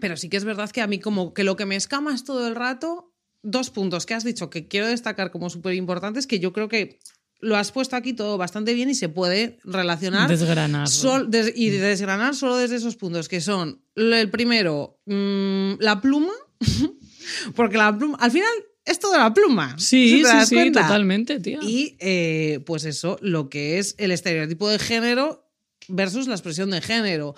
pero 0.00 0.16
sí 0.16 0.28
que 0.28 0.36
es 0.36 0.44
verdad 0.44 0.70
que 0.70 0.82
a 0.82 0.86
mí 0.86 0.98
como 0.98 1.32
que 1.32 1.44
lo 1.44 1.56
que 1.56 1.66
me 1.66 1.76
escama 1.76 2.14
es 2.14 2.24
todo 2.24 2.46
el 2.46 2.54
rato, 2.54 3.12
dos 3.42 3.70
puntos 3.70 4.06
que 4.06 4.14
has 4.14 4.24
dicho 4.24 4.50
que 4.50 4.66
quiero 4.66 4.88
destacar 4.88 5.30
como 5.30 5.48
súper 5.48 5.74
importantes, 5.74 6.26
que 6.26 6.40
yo 6.40 6.52
creo 6.52 6.68
que 6.68 6.98
lo 7.40 7.56
has 7.56 7.70
puesto 7.72 7.96
aquí 7.96 8.12
todo 8.14 8.38
bastante 8.38 8.72
bien 8.74 8.88
y 8.90 8.94
se 8.94 9.08
puede 9.08 9.58
relacionar 9.64 10.28
Desgranar. 10.28 10.88
sol- 10.88 11.30
des- 11.30 11.52
y 11.54 11.68
desgranar 11.70 12.34
solo 12.34 12.56
desde 12.56 12.76
esos 12.76 12.96
puntos, 12.96 13.28
que 13.28 13.40
son 13.40 13.82
el 13.94 14.30
primero, 14.30 14.98
mm, 15.06 15.74
la 15.80 16.00
pluma, 16.00 16.32
porque 17.54 17.76
la 17.76 17.96
pluma, 17.96 18.16
al 18.20 18.30
final 18.30 18.48
es 18.84 18.98
toda 18.98 19.18
la 19.18 19.34
pluma. 19.34 19.76
Sí, 19.78 20.22
sí, 20.24 20.46
sí, 20.46 20.54
totalmente, 20.82 21.40
tía. 21.40 21.58
Y 21.62 21.96
eh, 22.00 22.60
pues 22.64 22.84
eso, 22.84 23.18
lo 23.20 23.48
que 23.50 23.78
es 23.78 23.94
el 23.98 24.12
estereotipo 24.12 24.68
de 24.68 24.78
género 24.78 25.48
versus 25.88 26.26
la 26.28 26.34
expresión 26.34 26.70
de 26.70 26.80
género. 26.80 27.34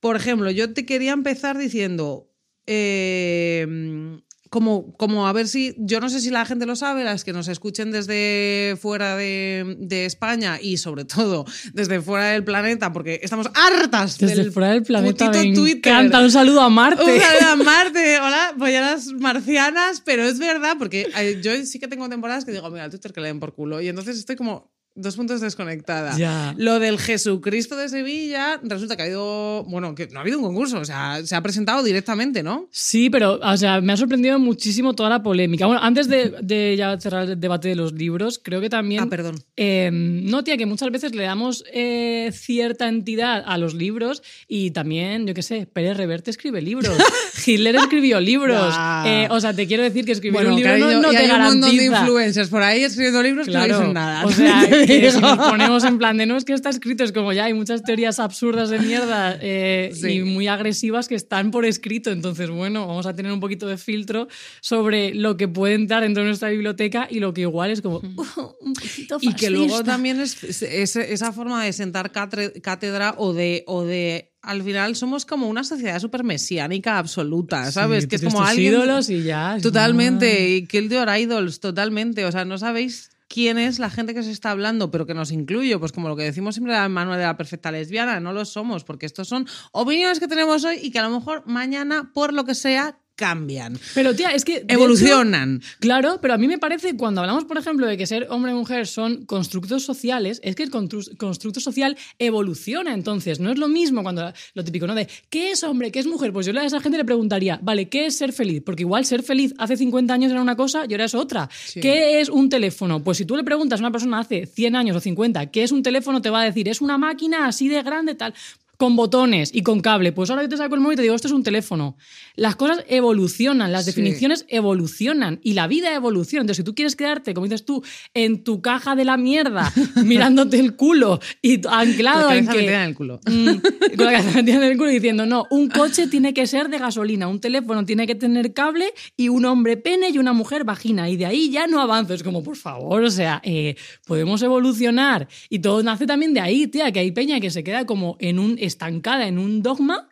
Por 0.00 0.16
ejemplo, 0.16 0.50
yo 0.50 0.72
te 0.72 0.84
quería 0.86 1.12
empezar 1.12 1.56
diciendo, 1.58 2.30
eh, 2.66 4.18
como, 4.50 4.92
como 4.96 5.26
a 5.26 5.32
ver 5.32 5.48
si, 5.48 5.74
yo 5.78 6.00
no 6.00 6.08
sé 6.08 6.20
si 6.20 6.30
la 6.30 6.44
gente 6.44 6.66
lo 6.66 6.76
sabe, 6.76 7.04
las 7.04 7.24
que 7.24 7.32
nos 7.32 7.48
escuchen 7.48 7.90
desde 7.90 8.76
fuera 8.80 9.16
de, 9.16 9.76
de 9.78 10.06
España 10.06 10.58
y 10.60 10.76
sobre 10.76 11.04
todo 11.04 11.44
desde 11.72 12.00
fuera 12.00 12.26
del 12.26 12.44
planeta, 12.44 12.92
porque 12.92 13.20
estamos 13.22 13.48
hartas 13.54 14.18
Desde 14.18 14.36
del 14.36 14.52
fuera 14.52 14.70
del 14.70 14.82
planeta 14.82 15.30
me 15.30 15.52
Twitter. 15.52 15.92
encanta. 15.92 16.20
Un 16.20 16.30
saludo 16.30 16.60
a 16.60 16.70
Marte. 16.70 17.02
Un 17.02 17.20
saludo 17.20 17.48
a 17.52 17.56
Marte, 17.56 18.18
hola, 18.20 18.54
polleras 18.58 19.06
marcianas, 19.08 20.00
pero 20.04 20.24
es 20.24 20.38
verdad, 20.38 20.76
porque 20.78 21.08
eh, 21.18 21.40
yo 21.42 21.52
sí 21.64 21.78
que 21.78 21.88
tengo 21.88 22.08
temporadas 22.08 22.44
que 22.44 22.52
digo, 22.52 22.70
mira, 22.70 22.84
el 22.84 22.90
Twitter 22.90 23.12
que 23.12 23.20
le 23.20 23.28
den 23.28 23.40
por 23.40 23.54
culo, 23.54 23.80
y 23.80 23.88
entonces 23.88 24.18
estoy 24.18 24.36
como 24.36 24.75
dos 24.96 25.16
puntos 25.16 25.40
desconectada. 25.40 26.16
Ya. 26.16 26.54
Lo 26.56 26.80
del 26.80 26.98
Jesucristo 26.98 27.76
de 27.76 27.88
Sevilla, 27.88 28.60
resulta 28.62 28.96
que 28.96 29.02
ha 29.02 29.04
habido, 29.04 29.64
bueno, 29.64 29.94
que 29.94 30.08
no 30.08 30.18
ha 30.18 30.22
habido 30.22 30.38
un 30.38 30.44
concurso, 30.44 30.78
o 30.78 30.84
sea, 30.84 31.24
se 31.24 31.36
ha 31.36 31.42
presentado 31.42 31.82
directamente, 31.82 32.42
¿no? 32.42 32.68
Sí, 32.72 33.10
pero 33.10 33.38
o 33.42 33.56
sea, 33.56 33.80
me 33.80 33.92
ha 33.92 33.96
sorprendido 33.96 34.38
muchísimo 34.38 34.94
toda 34.94 35.10
la 35.10 35.22
polémica. 35.22 35.66
Bueno, 35.66 35.82
antes 35.82 36.08
de, 36.08 36.34
de 36.42 36.74
ya 36.76 36.98
cerrar 36.98 37.28
el 37.28 37.40
debate 37.40 37.68
de 37.68 37.76
los 37.76 37.92
libros, 37.92 38.40
creo 38.42 38.60
que 38.60 38.70
también... 38.70 39.02
Ah, 39.04 39.06
perdón. 39.08 39.42
Eh, 39.56 39.90
no, 39.92 40.42
tía, 40.44 40.56
que 40.56 40.66
muchas 40.66 40.90
veces 40.90 41.14
le 41.14 41.24
damos 41.24 41.64
eh, 41.72 42.30
cierta 42.32 42.88
entidad 42.88 43.44
a 43.46 43.58
los 43.58 43.74
libros 43.74 44.22
y 44.48 44.70
también, 44.70 45.26
yo 45.26 45.34
qué 45.34 45.42
sé, 45.42 45.66
Pérez 45.66 45.96
Reverte 45.96 46.30
escribe 46.30 46.62
libros, 46.62 46.96
Hitler 47.46 47.76
escribió 47.76 48.20
libros. 48.20 48.74
Eh, 49.04 49.28
o 49.30 49.40
sea, 49.40 49.52
te 49.54 49.66
quiero 49.66 49.82
decir 49.82 50.04
que 50.04 50.12
escribir 50.12 50.34
Bueno, 50.34 50.54
un 50.54 50.56
libro 50.56 50.78
no, 50.78 51.00
no 51.00 51.12
y 51.12 51.16
te 51.16 51.22
hay 51.22 51.30
un 51.30 51.42
montón 51.42 51.76
de 51.76 51.84
influencers 51.84 52.48
por 52.48 52.62
ahí 52.62 52.82
escribiendo 52.82 53.22
libros 53.22 53.46
que 53.46 53.52
no 53.52 53.64
dicen 53.64 53.92
nada. 53.92 54.24
o 54.24 54.30
sea, 54.30 54.66
Si 54.86 55.00
nos 55.20 55.38
ponemos 55.38 55.84
en 55.84 55.98
plan 55.98 56.16
de 56.16 56.26
no 56.26 56.36
es 56.36 56.44
que 56.44 56.52
está 56.52 56.70
escrito, 56.70 57.04
es 57.04 57.12
como 57.12 57.32
ya 57.32 57.44
hay 57.44 57.54
muchas 57.54 57.82
teorías 57.82 58.18
absurdas 58.18 58.70
de 58.70 58.78
mierda 58.78 59.36
eh, 59.40 59.90
Sí. 59.94 60.08
y 60.10 60.22
muy 60.22 60.46
agresivas 60.48 61.08
que 61.08 61.14
están 61.14 61.50
por 61.50 61.64
escrito. 61.64 62.10
Entonces, 62.10 62.50
bueno, 62.50 62.86
vamos 62.86 63.06
a 63.06 63.14
tener 63.14 63.32
un 63.32 63.40
poquito 63.40 63.66
de 63.66 63.76
filtro 63.78 64.28
sobre 64.60 65.14
lo 65.14 65.36
que 65.36 65.48
puede 65.48 65.74
entrar 65.74 66.02
dentro 66.02 66.22
de 66.22 66.28
nuestra 66.28 66.50
biblioteca 66.50 67.06
y 67.10 67.20
lo 67.20 67.32
que 67.34 67.42
igual 67.42 67.70
es 67.70 67.82
como 67.82 67.96
"Uh, 67.98 68.02
un 68.60 68.74
poquito 68.74 69.18
Y 69.20 69.34
que 69.34 69.50
luego 69.50 69.68
fascista". 69.68 69.92
también 69.92 70.20
es, 70.20 70.42
es- 70.44 70.62
es- 70.62 70.96
esa 70.96 71.32
forma 71.32 71.64
de 71.64 71.72
sentar 71.72 72.12
cátedra 72.12 73.14
o 73.18 73.32
de, 73.32 73.64
o 73.66 73.82
de. 73.84 74.32
Al 74.42 74.62
final 74.62 74.94
somos 74.94 75.26
como 75.26 75.48
una 75.48 75.64
sociedad 75.64 75.98
súper 75.98 76.22
mesiánica 76.22 76.98
absoluta, 76.98 77.72
¿sabes? 77.72 78.04
Sí, 78.04 78.08
que 78.08 78.16
es 78.16 78.22
como 78.22 78.44
alguien. 78.44 78.74
ídolos 78.74 79.10
y 79.10 79.24
ya. 79.24 79.56
Totalmente. 79.60 80.50
Y 80.50 80.66
Kill 80.68 80.88
Your 80.88 81.08
Idols, 81.18 81.58
totalmente. 81.58 82.24
O 82.24 82.30
sea, 82.30 82.44
no 82.44 82.56
sabéis 82.56 83.10
quién 83.28 83.58
es 83.58 83.78
la 83.78 83.90
gente 83.90 84.14
que 84.14 84.22
se 84.22 84.30
está 84.30 84.50
hablando, 84.50 84.90
pero 84.90 85.06
que 85.06 85.14
nos 85.14 85.32
incluye, 85.32 85.78
pues 85.78 85.92
como 85.92 86.08
lo 86.08 86.16
que 86.16 86.22
decimos 86.22 86.54
siempre 86.54 86.76
el 86.76 86.90
manual 86.90 87.18
de 87.18 87.24
la 87.24 87.36
perfecta 87.36 87.70
lesbiana, 87.70 88.20
no 88.20 88.32
lo 88.32 88.44
somos, 88.44 88.84
porque 88.84 89.06
estos 89.06 89.28
son 89.28 89.46
opiniones 89.72 90.20
que 90.20 90.28
tenemos 90.28 90.64
hoy 90.64 90.78
y 90.82 90.90
que 90.90 90.98
a 90.98 91.08
lo 91.08 91.10
mejor 91.10 91.42
mañana, 91.46 92.12
por 92.14 92.32
lo 92.32 92.44
que 92.44 92.54
sea, 92.54 93.00
cambian. 93.16 93.78
Pero 93.94 94.14
tía, 94.14 94.30
es 94.30 94.44
que... 94.44 94.64
Evolucionan. 94.68 95.56
hecho, 95.56 95.76
claro, 95.80 96.18
pero 96.22 96.34
a 96.34 96.38
mí 96.38 96.46
me 96.46 96.58
parece, 96.58 96.96
cuando 96.96 97.22
hablamos, 97.22 97.44
por 97.44 97.58
ejemplo, 97.58 97.86
de 97.86 97.96
que 97.96 98.06
ser 98.06 98.26
hombre 98.30 98.52
y 98.52 98.54
mujer 98.54 98.86
son 98.86 99.24
constructos 99.24 99.82
sociales, 99.82 100.40
es 100.44 100.54
que 100.54 100.62
el 100.62 100.70
constru- 100.70 101.16
constructo 101.16 101.58
social 101.60 101.96
evoluciona. 102.18 102.94
Entonces, 102.94 103.40
no 103.40 103.50
es 103.50 103.58
lo 103.58 103.68
mismo 103.68 104.02
cuando 104.02 104.32
lo 104.54 104.64
típico, 104.64 104.86
¿no? 104.86 104.94
De 104.94 105.08
¿qué 105.30 105.50
es 105.50 105.64
hombre? 105.64 105.90
¿Qué 105.90 105.98
es 105.98 106.06
mujer? 106.06 106.32
Pues 106.32 106.46
yo 106.46 106.58
a 106.58 106.64
esa 106.64 106.80
gente 106.80 106.98
le 106.98 107.04
preguntaría, 107.04 107.58
vale, 107.62 107.88
¿qué 107.88 108.06
es 108.06 108.16
ser 108.18 108.32
feliz? 108.32 108.62
Porque 108.64 108.82
igual 108.82 109.04
ser 109.04 109.22
feliz 109.22 109.54
hace 109.58 109.76
50 109.76 110.12
años 110.12 110.30
era 110.30 110.40
una 110.42 110.56
cosa 110.56 110.84
y 110.88 110.92
ahora 110.92 111.06
es 111.06 111.14
otra. 111.14 111.48
¿Qué 111.80 112.20
es 112.20 112.28
un 112.28 112.48
teléfono? 112.48 113.02
Pues 113.02 113.18
si 113.18 113.24
tú 113.24 113.36
le 113.36 113.44
preguntas 113.44 113.80
a 113.80 113.82
una 113.82 113.92
persona 113.92 114.18
hace 114.18 114.46
100 114.46 114.76
años 114.76 114.96
o 114.96 115.00
50, 115.00 115.46
¿qué 115.50 115.62
es 115.62 115.72
un 115.72 115.82
teléfono? 115.82 116.20
Te 116.20 116.30
va 116.30 116.42
a 116.42 116.44
decir, 116.44 116.68
es 116.68 116.80
una 116.80 116.98
máquina 116.98 117.46
así 117.46 117.68
de 117.68 117.82
grande, 117.82 118.14
tal 118.14 118.34
con 118.76 118.96
botones 118.96 119.50
y 119.54 119.62
con 119.62 119.80
cable. 119.80 120.12
Pues 120.12 120.30
ahora 120.30 120.42
yo 120.42 120.48
te 120.48 120.56
saco 120.56 120.74
el 120.74 120.80
móvil 120.80 120.94
y 120.94 120.96
te 120.96 121.02
digo, 121.02 121.14
esto 121.14 121.28
es 121.28 121.32
un 121.34 121.42
teléfono. 121.42 121.96
Las 122.34 122.56
cosas 122.56 122.84
evolucionan, 122.88 123.72
las 123.72 123.84
Sí. 123.84 123.90
definiciones 123.90 124.44
evolucionan 124.48 125.40
y 125.42 125.54
la 125.54 125.66
vida 125.66 125.94
evoluciona. 125.94 126.42
Entonces, 126.42 126.58
si 126.58 126.64
tú 126.64 126.74
quieres 126.74 126.96
quedarte, 126.96 127.34
como 127.34 127.46
dices 127.46 127.64
tú, 127.64 127.82
en 128.14 128.44
tu 128.44 128.60
caja 128.60 128.94
de 128.96 129.04
la 129.04 129.16
mierda, 129.16 129.72
mirándote 130.04 130.58
el 130.60 130.76
culo 130.76 131.20
y 131.42 131.60
anclado 131.68 132.28
La 132.28 132.36
en 132.36 132.46
cabeza 132.46 132.66
que... 132.66 132.74
en 132.74 132.80
el 132.82 132.94
culo. 132.94 133.20
Mm, 133.36 133.96
con 133.96 134.06
la 134.06 134.12
cabeza 134.12 134.32
metida 134.36 134.56
en 134.56 134.62
el 134.62 134.76
culo 134.78 134.90
diciendo, 134.90 135.26
no, 135.26 135.46
un 135.50 135.68
coche 135.68 136.06
tiene 136.06 136.32
que 136.34 136.46
ser 136.46 136.68
de 136.68 136.78
gasolina, 136.78 137.28
un 137.28 137.40
teléfono 137.40 137.84
tiene 137.84 138.06
que 138.06 138.14
tener 138.14 138.52
cable 138.52 138.92
y 139.16 139.28
un 139.28 139.44
hombre 139.44 139.76
pene 139.76 140.10
y 140.10 140.18
una 140.18 140.32
mujer 140.32 140.64
vagina. 140.64 141.08
Y 141.10 141.16
de 141.16 141.26
ahí 141.26 141.50
ya 141.50 141.66
no 141.66 141.80
avances. 141.80 142.22
Como, 142.22 142.42
por 142.42 142.56
favor, 142.56 143.02
o 143.02 143.10
sea, 143.10 143.40
eh, 143.44 143.76
podemos 144.06 144.42
evolucionar. 144.42 145.28
Y 145.48 145.58
todo 145.60 145.82
nace 145.82 146.06
también 146.06 146.34
de 146.34 146.40
ahí, 146.40 146.66
tía, 146.66 146.90
que 146.92 147.00
hay 147.00 147.10
peña 147.12 147.40
que 147.40 147.50
se 147.50 147.62
queda 147.64 147.84
como 147.86 148.16
en 148.20 148.38
un 148.38 148.56
estancada 148.66 149.26
en 149.26 149.38
un 149.38 149.62
dogma 149.62 150.08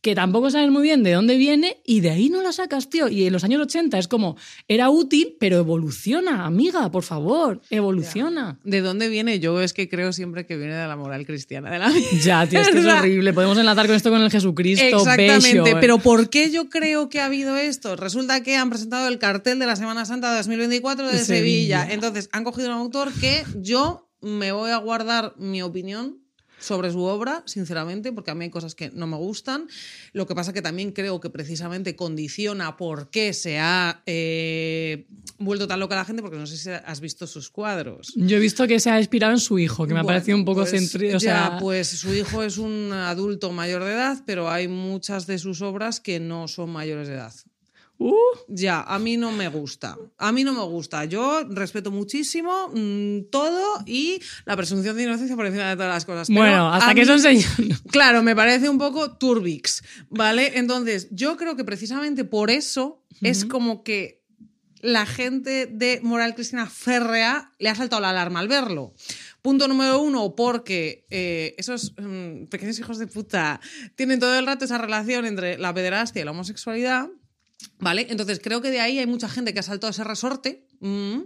que 0.00 0.14
tampoco 0.14 0.50
sabes 0.50 0.70
muy 0.70 0.82
bien 0.82 1.02
de 1.02 1.12
dónde 1.12 1.36
viene 1.36 1.78
y 1.84 2.00
de 2.00 2.10
ahí 2.10 2.28
no 2.28 2.42
la 2.42 2.52
sacas, 2.52 2.88
tío. 2.88 3.08
Y 3.08 3.26
en 3.26 3.32
los 3.32 3.44
años 3.44 3.60
80 3.62 3.98
es 3.98 4.08
como, 4.08 4.36
era 4.68 4.90
útil, 4.90 5.36
pero 5.40 5.56
evoluciona, 5.56 6.46
amiga, 6.46 6.90
por 6.90 7.02
favor, 7.02 7.60
evoluciona. 7.70 8.58
¿De 8.64 8.80
dónde 8.80 9.08
viene? 9.08 9.40
Yo 9.40 9.60
es 9.60 9.72
que 9.72 9.88
creo 9.88 10.12
siempre 10.12 10.46
que 10.46 10.56
viene 10.56 10.74
de 10.74 10.86
la 10.86 10.96
moral 10.96 11.26
cristiana 11.26 11.70
de 11.70 11.78
la 11.78 11.88
vida. 11.88 12.06
Ya, 12.22 12.46
tío, 12.46 12.60
es 12.60 12.68
que 12.68 12.78
es 12.78 12.84
horrible. 12.98 13.32
Podemos 13.32 13.58
enlatar 13.58 13.86
con 13.86 13.96
esto 13.96 14.10
con 14.10 14.22
el 14.22 14.30
Jesucristo. 14.30 14.84
Exactamente, 14.84 15.60
bello, 15.60 15.66
eh. 15.66 15.80
pero 15.80 15.98
¿por 15.98 16.30
qué 16.30 16.50
yo 16.50 16.68
creo 16.68 17.08
que 17.08 17.20
ha 17.20 17.26
habido 17.26 17.56
esto? 17.56 17.96
Resulta 17.96 18.42
que 18.42 18.56
han 18.56 18.70
presentado 18.70 19.08
el 19.08 19.18
cartel 19.18 19.58
de 19.58 19.66
la 19.66 19.76
Semana 19.76 20.04
Santa 20.04 20.30
de 20.30 20.36
2024 20.36 21.06
de, 21.06 21.12
De 21.12 21.18
Sevilla. 21.18 21.80
Sevilla. 21.80 21.94
Entonces, 21.94 22.28
han 22.32 22.44
cogido 22.44 22.68
un 22.68 22.74
autor 22.74 23.12
que 23.12 23.44
yo 23.56 24.08
me 24.20 24.52
voy 24.52 24.70
a 24.70 24.76
guardar 24.76 25.34
mi 25.36 25.62
opinión 25.62 26.25
sobre 26.58 26.90
su 26.90 27.02
obra, 27.02 27.42
sinceramente, 27.46 28.12
porque 28.12 28.30
a 28.30 28.34
mí 28.34 28.44
hay 28.44 28.50
cosas 28.50 28.74
que 28.74 28.90
no 28.90 29.06
me 29.06 29.16
gustan. 29.16 29.68
Lo 30.12 30.26
que 30.26 30.34
pasa 30.34 30.52
que 30.52 30.62
también 30.62 30.92
creo 30.92 31.20
que 31.20 31.30
precisamente 31.30 31.96
condiciona 31.96 32.76
por 32.76 33.10
qué 33.10 33.32
se 33.32 33.58
ha 33.58 34.02
eh, 34.06 35.06
vuelto 35.38 35.66
tan 35.66 35.80
loca 35.80 35.96
la 35.96 36.04
gente, 36.04 36.22
porque 36.22 36.38
no 36.38 36.46
sé 36.46 36.56
si 36.56 36.70
has 36.70 37.00
visto 37.00 37.26
sus 37.26 37.50
cuadros. 37.50 38.12
Yo 38.16 38.36
he 38.36 38.40
visto 38.40 38.66
que 38.66 38.80
se 38.80 38.90
ha 38.90 38.98
inspirado 38.98 39.32
en 39.32 39.40
su 39.40 39.58
hijo, 39.58 39.86
que 39.86 39.94
me 39.94 40.00
ha 40.00 40.04
parecido 40.04 40.36
un 40.36 40.44
poco 40.44 40.64
pues, 40.64 40.92
ya, 40.92 41.20
sea, 41.20 41.58
pues 41.60 41.88
su 41.88 42.14
hijo 42.14 42.42
es 42.42 42.58
un 42.58 42.92
adulto 42.92 43.52
mayor 43.52 43.84
de 43.84 43.92
edad, 43.92 44.22
pero 44.26 44.50
hay 44.50 44.68
muchas 44.68 45.26
de 45.26 45.38
sus 45.38 45.62
obras 45.62 46.00
que 46.00 46.20
no 46.20 46.48
son 46.48 46.70
mayores 46.70 47.08
de 47.08 47.14
edad. 47.14 47.34
Uh, 47.98 48.14
Ya, 48.48 48.82
a 48.82 48.98
mí 48.98 49.16
no 49.16 49.32
me 49.32 49.48
gusta. 49.48 49.96
A 50.18 50.32
mí 50.32 50.44
no 50.44 50.52
me 50.52 50.62
gusta. 50.62 51.04
Yo 51.04 51.44
respeto 51.48 51.90
muchísimo 51.90 52.70
mm, 52.74 53.30
todo 53.30 53.82
y 53.86 54.20
la 54.44 54.56
presunción 54.56 54.96
de 54.96 55.04
inocencia 55.04 55.36
por 55.36 55.46
encima 55.46 55.68
de 55.70 55.76
todas 55.76 55.92
las 55.94 56.04
cosas. 56.04 56.28
Pero 56.28 56.40
bueno, 56.40 56.72
hasta 56.72 56.94
que 56.94 57.00
mí- 57.02 57.06
son 57.06 57.20
señores. 57.20 57.82
Claro, 57.90 58.22
me 58.22 58.36
parece 58.36 58.68
un 58.68 58.78
poco 58.78 59.16
turbix, 59.16 59.82
¿vale? 60.10 60.58
Entonces, 60.58 61.08
yo 61.10 61.36
creo 61.36 61.56
que 61.56 61.64
precisamente 61.64 62.24
por 62.24 62.50
eso 62.50 63.02
es 63.22 63.44
como 63.44 63.82
que 63.82 64.22
la 64.82 65.06
gente 65.06 65.66
de 65.66 66.00
moral 66.02 66.34
cristiana 66.34 66.66
férrea 66.66 67.52
le 67.58 67.70
ha 67.70 67.74
saltado 67.74 68.02
la 68.02 68.10
alarma 68.10 68.40
al 68.40 68.48
verlo. 68.48 68.92
Punto 69.40 69.66
número 69.68 70.00
uno, 70.00 70.34
porque 70.34 71.06
eh, 71.10 71.54
esos 71.56 71.94
mm, 71.98 72.44
pequeños 72.46 72.78
hijos 72.78 72.98
de 72.98 73.06
puta 73.06 73.60
tienen 73.94 74.20
todo 74.20 74.38
el 74.38 74.44
rato 74.46 74.64
esa 74.66 74.76
relación 74.78 75.24
entre 75.24 75.56
la 75.56 75.72
pederastia 75.72 76.20
y 76.22 76.24
la 76.24 76.32
homosexualidad. 76.32 77.08
¿Vale? 77.78 78.06
Entonces 78.10 78.40
creo 78.42 78.60
que 78.62 78.70
de 78.70 78.80
ahí 78.80 78.98
hay 78.98 79.06
mucha 79.06 79.28
gente 79.28 79.52
que 79.52 79.60
ha 79.60 79.62
saltado 79.62 79.90
ese 79.90 80.02
resorte. 80.04 80.66
mm. 80.80 81.20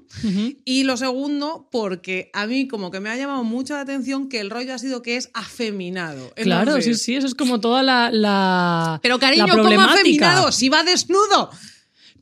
Y 0.65 0.83
lo 0.85 0.97
segundo, 0.97 1.69
porque 1.71 2.31
a 2.33 2.47
mí 2.47 2.67
como 2.69 2.91
que 2.91 3.01
me 3.01 3.09
ha 3.11 3.17
llamado 3.17 3.45
mucho 3.45 3.75
la 3.75 3.81
atención 3.83 4.29
que 4.29 4.41
el 4.41 4.51
rollo 4.51 4.75
ha 4.75 4.79
sido 4.79 5.03
que 5.03 5.17
es 5.17 5.31
afeminado. 5.35 6.33
Claro, 6.37 6.81
sí, 6.81 6.95
sí, 6.95 7.15
eso 7.17 7.27
es 7.27 7.35
como 7.35 7.61
toda 7.61 7.83
la, 7.83 8.11
la 8.13 8.99
Pero 9.03 9.19
cariño, 9.19 9.47
la 9.47 9.63
¿cómo 9.63 9.81
afeminado? 9.81 10.53
Si 10.53 10.69
va 10.69 10.83
desnudo. 10.83 11.51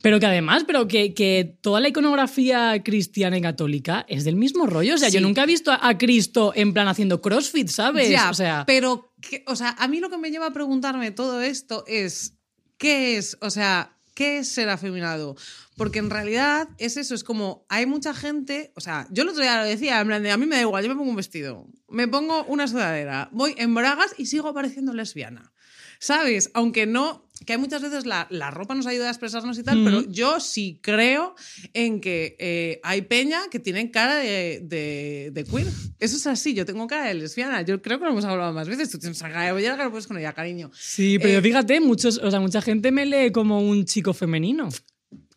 Pero 0.01 0.19
que 0.19 0.27
además, 0.27 0.63
pero 0.65 0.87
que, 0.87 1.13
que 1.13 1.57
toda 1.61 1.81
la 1.81 1.89
iconografía 1.89 2.81
cristiana 2.83 3.37
y 3.37 3.41
católica 3.41 4.05
es 4.07 4.23
del 4.23 4.37
mismo 4.37 4.65
rollo. 4.65 4.95
O 4.95 4.97
sea, 4.97 5.09
yo 5.09 5.19
nunca 5.21 5.43
he 5.43 5.45
visto 5.45 5.71
a, 5.71 5.87
a 5.89 5.97
Cristo 5.97 6.53
en 6.55 6.71
plan 6.73 6.87
haciendo 6.87 7.21
crossfit, 7.21 7.67
¿sabes? 7.67 8.09
Ya, 8.09 8.29
o 8.29 8.33
sea, 8.33 8.63
pero, 8.65 9.13
que- 9.21 9.43
o 9.47 9.55
sea, 9.57 9.71
a 9.77 9.87
mí 9.89 9.99
lo 9.99 10.09
que 10.09 10.17
me 10.17 10.31
lleva 10.31 10.47
a 10.47 10.53
preguntarme 10.53 11.11
todo 11.11 11.41
esto 11.41 11.83
es, 11.85 12.35
¿qué 12.77 13.17
es? 13.17 13.37
O 13.41 13.49
sea, 13.49 13.97
¿qué 14.19 14.39
es 14.39 14.49
ser 14.49 14.67
afeminado? 14.67 15.37
Porque 15.77 15.99
en 15.99 16.09
realidad 16.09 16.67
es 16.77 16.97
eso, 16.97 17.15
es 17.15 17.23
como, 17.23 17.65
hay 17.69 17.85
mucha 17.85 18.13
gente, 18.13 18.73
o 18.75 18.81
sea, 18.81 19.07
yo 19.11 19.23
el 19.23 19.29
otro 19.29 19.41
día 19.41 19.61
lo 19.61 19.65
decía, 19.65 20.01
en 20.01 20.07
plan 20.07 20.21
de, 20.21 20.29
a 20.29 20.35
mí 20.35 20.45
me 20.45 20.57
da 20.57 20.61
igual, 20.61 20.83
yo 20.83 20.89
me 20.89 20.95
pongo 20.95 21.09
un 21.09 21.15
vestido, 21.15 21.67
me 21.87 22.05
pongo 22.05 22.43
una 22.43 22.67
sudadera, 22.67 23.29
voy 23.31 23.55
en 23.57 23.73
bragas 23.73 24.13
y 24.17 24.25
sigo 24.25 24.53
pareciendo 24.53 24.93
lesbiana. 24.93 25.53
¿Sabes? 25.99 26.49
Aunque 26.53 26.85
no, 26.85 27.29
que 27.45 27.53
hay 27.53 27.59
muchas 27.59 27.81
veces 27.81 28.05
la, 28.05 28.25
la 28.29 28.51
ropa 28.51 28.73
nos 28.73 28.87
ayuda 28.87 29.07
a 29.07 29.09
expresarnos 29.09 29.57
y 29.59 29.63
tal, 29.63 29.83
pero 29.83 30.01
yo 30.09 30.39
sí 30.39 30.79
creo 30.81 31.35
en 31.73 31.99
que 31.99 32.37
eh, 32.39 32.79
hay 32.83 33.01
peña 33.03 33.41
que 33.51 33.59
tienen 33.59 33.89
cara 33.89 34.15
de, 34.15 34.61
de, 34.63 35.31
de 35.33 35.43
queer. 35.43 35.67
Eso 35.99 36.15
es 36.15 36.27
así, 36.27 36.53
yo 36.53 36.65
tengo 36.65 36.87
cara 36.87 37.07
de 37.07 37.15
lesbiana. 37.15 37.61
Yo 37.61 37.81
creo 37.81 37.99
que 37.99 38.05
lo 38.05 38.11
hemos 38.11 38.25
hablado 38.25 38.53
más 38.53 38.67
veces. 38.67 38.89
Tú 38.89 38.97
tienes 38.97 39.21
cara 39.21 39.45
de 39.45 39.51
bollera, 39.51 39.77
que 39.77 39.89
puedes 39.89 40.07
con 40.07 40.17
ella, 40.17 40.33
cariño. 40.33 40.71
sí, 40.73 41.19
pero 41.19 41.39
eh, 41.39 41.41
fíjate, 41.41 41.79
muchos, 41.81 42.17
o 42.17 42.31
sea, 42.31 42.39
mucha 42.39 42.61
gente 42.61 42.91
me 42.91 43.05
lee 43.05 43.31
como 43.31 43.59
un 43.59 43.83
chico 43.85 44.13
femenino. 44.13 44.69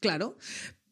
Claro. 0.00 0.36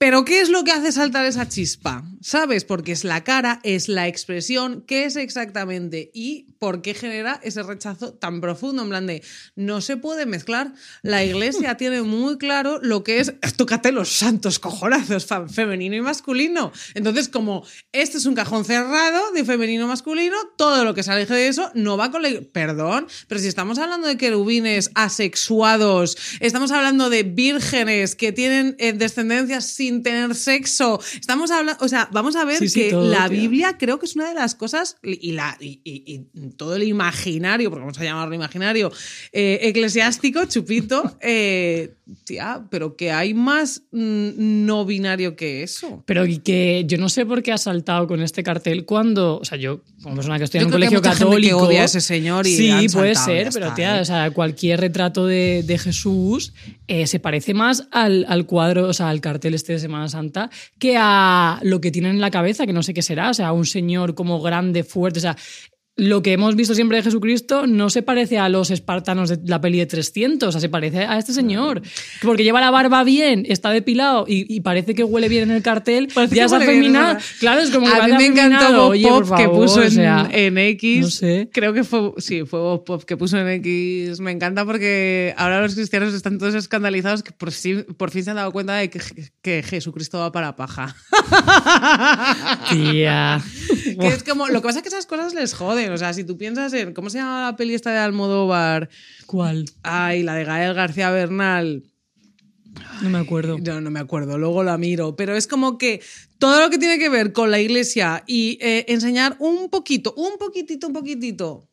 Pero 0.01 0.25
¿qué 0.25 0.41
es 0.41 0.49
lo 0.49 0.65
que 0.65 0.73
hace 0.73 0.93
saltar 0.93 1.27
esa 1.27 1.47
chispa? 1.47 2.03
¿Sabes? 2.23 2.65
Porque 2.65 2.93
es 2.93 3.05
la 3.05 3.23
cara, 3.23 3.61
es 3.65 3.87
la 3.87 4.09
expresión, 4.09 4.83
¿qué 4.87 5.05
es 5.05 5.17
exactamente? 5.17 6.11
Y 6.15 6.47
por 6.59 6.81
qué 6.81 6.95
genera 6.95 7.39
ese 7.43 7.63
rechazo 7.63 8.15
tan 8.15 8.41
profundo, 8.41 8.83
en 8.83 8.89
plan 8.89 9.07
de, 9.07 9.23
no 9.57 9.83
se 9.83 9.99
puede 9.99 10.25
mezclar. 10.25 10.73
La 11.03 11.23
iglesia 11.23 11.77
tiene 11.77 12.01
muy 12.01 12.39
claro 12.39 12.79
lo 12.81 13.05
que 13.05 13.21
es, 13.21 13.35
tócate 13.57 13.93
los 13.93 14.09
santos 14.09 14.59
cojonazos, 14.59 15.27
femenino 15.53 15.97
y 15.97 16.01
masculino. 16.01 16.73
Entonces, 16.95 17.29
como 17.29 17.63
este 17.93 18.17
es 18.17 18.25
un 18.25 18.35
cajón 18.35 18.65
cerrado 18.65 19.33
de 19.33 19.45
femenino 19.45 19.87
masculino, 19.87 20.37
todo 20.57 20.83
lo 20.85 20.95
que 20.95 21.03
se 21.03 21.13
aleje 21.13 21.35
de 21.35 21.49
eso 21.49 21.71
no 21.75 21.99
va 21.99 22.11
con 22.11 22.23
la... 22.23 22.31
Perdón, 22.53 23.07
pero 23.29 23.39
si 23.39 23.49
estamos 23.49 23.79
hablando 23.79 24.09
de 24.09 24.17
querubines 24.17 24.91
asexuados, 24.95 26.17
estamos 26.41 26.71
hablando 26.71 27.11
de 27.11 27.23
vírgenes 27.23 28.17
que 28.17 28.33
tienen 28.33 28.77
eh, 28.79 28.95
descendencia 28.95 29.61
sin 29.91 30.03
tener 30.03 30.35
sexo, 30.35 31.01
estamos 31.19 31.51
hablando, 31.51 31.85
o 31.85 31.89
sea, 31.89 32.09
vamos 32.13 32.37
a 32.37 32.45
ver 32.45 32.59
Sí, 32.59 32.69
sí, 32.69 32.81
que 32.81 32.91
todo, 32.91 33.11
la. 33.11 33.29
Biblia 33.29 33.77
creo 33.79 33.99
que 33.99 34.07
es 34.07 34.15
una 34.17 34.29
de 34.29 34.35
las 34.35 34.55
cosas 34.55 34.97
y, 35.03 35.33
la, 35.33 35.57
y, 35.61 35.81
y- 35.85 36.03
y 36.35 36.51
todo 36.57 36.77
el 36.77 36.83
imaginario, 36.85 37.71
porque 37.71 37.81
vamos 37.81 37.99
a 37.99 38.05
llamarlo 38.05 38.35
imaginario, 38.35 38.93
eh, 39.33 39.59
eclesiástico, 39.63 40.45
chupito, 40.47 41.17
eh, 41.21 41.95
tía, 42.25 42.63
pero 42.71 42.97
que 42.97 43.11
hay 43.13 43.35
más 43.35 43.83
mm, 43.93 44.31
no 44.67 44.85
binario 44.85 45.37
que 45.37 45.63
eso. 45.63 46.03
Pero 46.07 46.27
y 46.27 46.39
que 46.39 46.85
yo 46.87 46.99
no 46.99 47.09
sé 47.09 47.27
por 47.27 47.43
qué 47.43 47.53
ha 47.53 47.59
saltado 47.59 48.07
con 48.07 48.21
este 48.23 48.43
cartel 48.43 48.85
cuando, 48.85 49.39
o 49.39 49.45
sea, 49.45 49.59
yo 49.59 49.83
como 50.03 50.15
persona 50.17 50.39
que 50.39 50.45
estoy 50.45 50.61
en 50.61 50.67
un 50.67 50.71
que 50.71 50.77
colegio 50.77 51.03
que 51.03 51.09
católico, 51.09 51.59
odia 51.59 51.83
a 51.83 51.85
ese 51.85 52.01
señor 52.01 52.47
y 52.47 52.57
sí 52.57 52.71
puede 52.93 53.15
saltado, 53.15 53.27
ser, 53.27 53.49
pero 53.53 53.67
está, 53.67 53.75
tía, 53.77 53.99
¿eh? 53.99 54.01
o 54.01 54.05
sea, 54.05 54.31
cualquier 54.33 54.81
retrato 54.81 55.27
de, 55.27 55.63
de 55.67 55.79
Jesús 55.79 56.53
se 57.07 57.21
parece 57.21 57.55
más 57.55 57.87
al, 57.93 58.27
al 58.29 58.47
cuadro, 58.47 58.89
o 58.89 58.93
sea, 58.93 59.09
al 59.11 59.21
cartel 59.21 59.55
este 59.55 59.75
de 59.75 59.79
Semana 59.81 60.09
Santa 60.09 60.51
que 60.79 60.97
a 60.99 61.59
lo 61.63 61.81
que 61.81 61.91
tienen 61.91 62.13
en 62.13 62.21
la 62.21 62.31
cabeza, 62.31 62.67
que 62.67 62.73
no 62.73 62.83
sé 62.83 62.95
qué 62.95 63.03
será, 63.03 63.31
o 63.31 63.35
sea, 63.35 63.53
un 63.53 63.67
señor 63.67 64.15
como 64.15 64.41
grande, 64.41 64.85
fuerte, 64.85 65.19
o 65.19 65.23
sea, 65.23 65.37
lo 66.01 66.23
que 66.23 66.33
hemos 66.33 66.57
visto 66.57 66.75
siempre 66.75 66.97
de 66.97 67.03
Jesucristo 67.03 67.67
no 67.67 67.91
se 67.91 68.03
parece 68.03 68.39
a 68.39 68.49
los 68.49 68.71
espartanos 68.71 69.29
de 69.29 69.39
la 69.45 69.61
peli 69.61 69.79
de 69.79 69.87
300, 69.87 70.49
o 70.49 70.53
sea, 70.53 70.61
se 70.61 70.71
parece 70.71 71.01
a 71.01 71.19
este 71.19 71.35
señor. 71.35 71.83
Porque 72.23 72.43
lleva 72.43 72.61
la 72.61 72.71
barba 72.71 73.05
bien, 73.05 73.45
está 73.47 73.71
depilado 73.71 74.25
y, 74.27 74.61
parece 74.61 74.95
que 74.95 75.05
huele 75.05 75.29
bien 75.29 75.51
en 75.51 75.57
el 75.57 75.63
cartel, 75.63 76.09
ya 76.31 76.49
se 76.49 76.57
afeminado. 76.57 77.19
Claro, 77.39 77.61
es 77.61 77.71
como 77.71 77.87
A 77.87 78.07
mí 78.07 78.13
me 78.17 78.27
encantó 78.27 78.89
Bob 78.89 79.29
Pop 79.29 79.37
que 79.37 79.49
puso 79.49 79.83
en, 79.83 80.59
X. 80.59 81.01
No 81.01 81.11
sé. 81.11 81.49
Creo 81.53 81.75
que 81.75 81.85
fue, 81.85 82.13
sí, 82.19 82.45
fue 82.45 82.61
Bob 82.61 82.85
Pop 82.85 83.05
que 83.05 83.17
puso 83.17 83.39
en 83.39 83.49
X. 83.49 84.21
Me 84.21 84.31
encanta 84.31 84.65
porque 84.65 85.35
ahora 85.37 85.61
los 85.61 85.75
cristianos 85.75 86.15
están 86.15 86.39
todos 86.39 86.55
escandalizados 86.55 87.23
que 87.23 87.33
por, 87.33 87.51
por 87.97 88.11
fin 88.11 88.25
se 88.25 88.31
han 88.31 88.37
dado 88.37 88.53
cuenta 88.53 88.75
de 88.75 88.89
que, 88.89 89.01
que 89.43 89.63
Jesucristo 89.63 90.19
va 90.19 90.33
para 90.33 90.57
paja. 90.57 90.97
Tía. 92.71 93.43
que 93.99 94.09
es 94.09 94.23
como, 94.25 94.49
lo 94.49 94.61
que 94.61 94.67
pasa 94.67 94.79
es 94.79 94.83
que 94.83 94.89
esas 94.89 95.07
cosas 95.07 95.35
les 95.35 95.55
joden. 95.55 95.93
O 95.93 95.99
sea, 95.99 96.13
si 96.13 96.25
tú 96.25 96.37
piensas 96.37 96.73
en. 96.73 96.95
¿Cómo 96.95 97.11
se 97.11 97.19
llama 97.19 97.43
la 97.51 97.57
peli 97.57 97.75
esta 97.75 97.91
de 97.93 97.99
Almodóvar? 97.99 98.89
¿Cuál? 99.27 99.67
Ay, 99.83 100.23
la 100.23 100.35
de 100.35 100.45
Gael 100.45 100.75
García 100.75 101.11
Bernal. 101.11 101.85
No 103.03 103.11
me 103.11 103.19
acuerdo. 103.19 103.59
No, 103.59 103.81
no 103.81 103.91
me 103.91 104.01
acuerdo, 104.01 104.39
luego 104.39 104.63
la 104.63 104.79
miro. 104.79 105.17
Pero 105.17 105.37
es 105.37 105.47
como 105.47 105.79
que 105.79 106.01
todo 106.39 106.61
lo 106.61 106.71
que 106.71 106.79
tiene 106.79 106.99
que 106.99 107.09
ver 107.09 107.33
con 107.33 107.51
la 107.51 107.61
iglesia 107.61 108.25
y 108.27 108.59
eh, 108.61 108.87
enseñar 108.89 109.37
un 109.39 109.71
poquito, 109.71 110.15
un 110.17 110.39
poquitito, 110.39 110.87
un 110.87 110.93
poquitito 110.93 111.70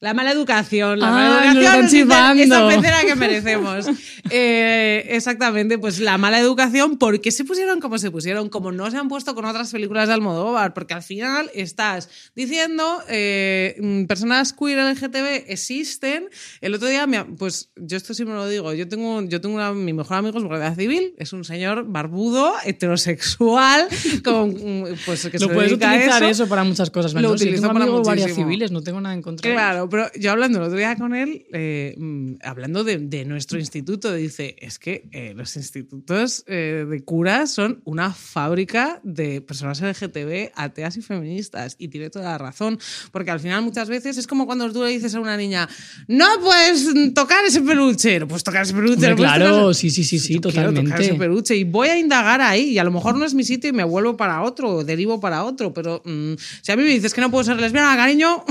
la 0.00 0.14
mala 0.14 0.32
educación, 0.32 0.98
la 0.98 1.10
mala 1.10 1.52
educación 1.52 2.40
esa 2.40 2.68
pecera 2.68 3.00
que 3.06 3.14
merecemos. 3.14 3.86
Eh, 4.32 5.06
exactamente, 5.16 5.76
pues 5.78 5.98
la 5.98 6.16
mala 6.16 6.38
educación, 6.38 6.98
¿por 6.98 7.20
qué 7.20 7.32
se 7.32 7.44
pusieron 7.44 7.80
como 7.80 7.98
se 7.98 8.12
pusieron? 8.12 8.48
Como 8.48 8.70
no 8.70 8.88
se 8.88 8.96
han 8.96 9.08
puesto 9.08 9.34
con 9.34 9.44
otras 9.44 9.72
películas 9.72 10.06
de 10.06 10.14
Almodóvar, 10.14 10.72
porque 10.72 10.94
al 10.94 11.02
final 11.02 11.50
estás 11.52 12.08
diciendo 12.36 13.02
eh, 13.08 13.74
mm, 13.80 14.04
personas 14.04 14.52
queer 14.52 14.78
LGTB 14.78 15.50
existen. 15.50 16.28
El 16.60 16.74
otro 16.74 16.86
día, 16.86 17.08
pues 17.38 17.72
yo 17.74 17.96
esto 17.96 18.14
sí 18.14 18.24
me 18.24 18.34
lo 18.34 18.48
digo, 18.48 18.72
yo 18.72 18.86
tengo, 18.88 19.20
yo 19.22 19.40
tengo 19.40 19.56
una, 19.56 19.72
mi 19.72 19.92
mejor 19.92 20.18
amigo 20.18 20.38
es 20.38 20.44
guardia 20.44 20.76
civil, 20.76 21.14
es 21.18 21.32
un 21.32 21.44
señor 21.44 21.86
barbudo, 21.88 22.52
heterosexual, 22.64 23.88
con, 24.24 24.50
mm, 24.50 24.84
pues 25.06 25.28
que 25.28 25.40
lo 25.40 25.48
se 25.48 25.54
puedes 25.54 25.72
utilizar 25.72 26.22
eso. 26.22 26.46
para 26.48 26.62
muchas 26.62 26.90
cosas. 26.90 27.14
Lo 27.14 27.32
utilizo 27.32 27.72
para 27.72 27.86
guardias 27.86 28.32
civiles, 28.32 28.70
no 28.70 28.80
tengo 28.80 29.00
nada 29.00 29.14
en 29.14 29.22
contra. 29.22 29.50
Claro, 29.50 29.89
pero 29.90 30.10
yo 30.18 30.30
hablando 30.30 30.58
el 30.58 30.64
otro 30.64 30.78
día 30.78 30.96
con 30.96 31.14
él, 31.14 31.46
eh, 31.52 31.94
mm, 31.96 32.34
hablando 32.42 32.84
de, 32.84 33.24
nuestro 33.24 33.58
instituto, 33.58 34.12
dice, 34.14 34.56
es 34.58 34.78
que 34.78 35.08
eh, 35.12 35.34
los 35.36 35.56
institutos 35.56 36.44
eh, 36.46 36.86
de 36.88 37.04
curas 37.04 37.52
son 37.52 37.80
una 37.84 38.12
fábrica 38.12 39.00
de 39.02 39.40
personas 39.40 39.80
LGTB, 39.80 40.52
ateas 40.54 40.96
y 40.96 41.02
feministas. 41.02 41.76
Y 41.78 41.88
tiene 41.88 42.10
toda 42.10 42.30
la 42.30 42.38
razón, 42.38 42.78
porque 43.12 43.30
al 43.30 43.40
final 43.40 43.62
muchas 43.62 43.88
veces 43.88 44.16
es 44.16 44.26
como 44.26 44.46
cuando 44.46 44.72
tú 44.72 44.82
le 44.82 44.90
dices 44.90 45.14
a 45.14 45.20
una 45.20 45.36
niña, 45.36 45.68
no 46.08 46.26
puedes 46.42 47.12
tocar 47.14 47.44
ese 47.44 47.60
peluche, 47.60 48.20
no 48.20 48.28
puedes 48.28 48.44
tocar 48.44 48.62
ese 48.62 48.74
peluche. 48.74 49.14
claro, 49.14 49.74
sí, 49.74 49.90
sí, 49.90 50.04
sí, 50.04 50.18
sí, 50.18 50.38
totalmente. 50.38 50.82
Tocar 50.82 51.02
ese 51.02 51.14
peluche 51.14 51.56
y 51.56 51.64
voy 51.64 51.88
a 51.88 51.98
indagar 51.98 52.40
ahí 52.40 52.70
y 52.70 52.78
a 52.78 52.84
lo 52.84 52.90
mejor 52.90 53.16
no 53.16 53.24
es 53.24 53.34
mi 53.34 53.44
sitio 53.44 53.70
y 53.70 53.72
me 53.72 53.84
vuelvo 53.84 54.16
para 54.16 54.42
otro, 54.42 54.84
derivo 54.84 55.20
para 55.20 55.44
otro, 55.44 55.74
pero 55.74 56.02
mm, 56.04 56.34
si 56.62 56.72
a 56.72 56.76
mí 56.76 56.82
me 56.82 56.90
dices 56.90 57.12
que 57.12 57.20
no 57.20 57.30
puedo 57.30 57.44
ser 57.44 57.58
lesbiana, 57.58 57.96
cariño... 57.96 58.44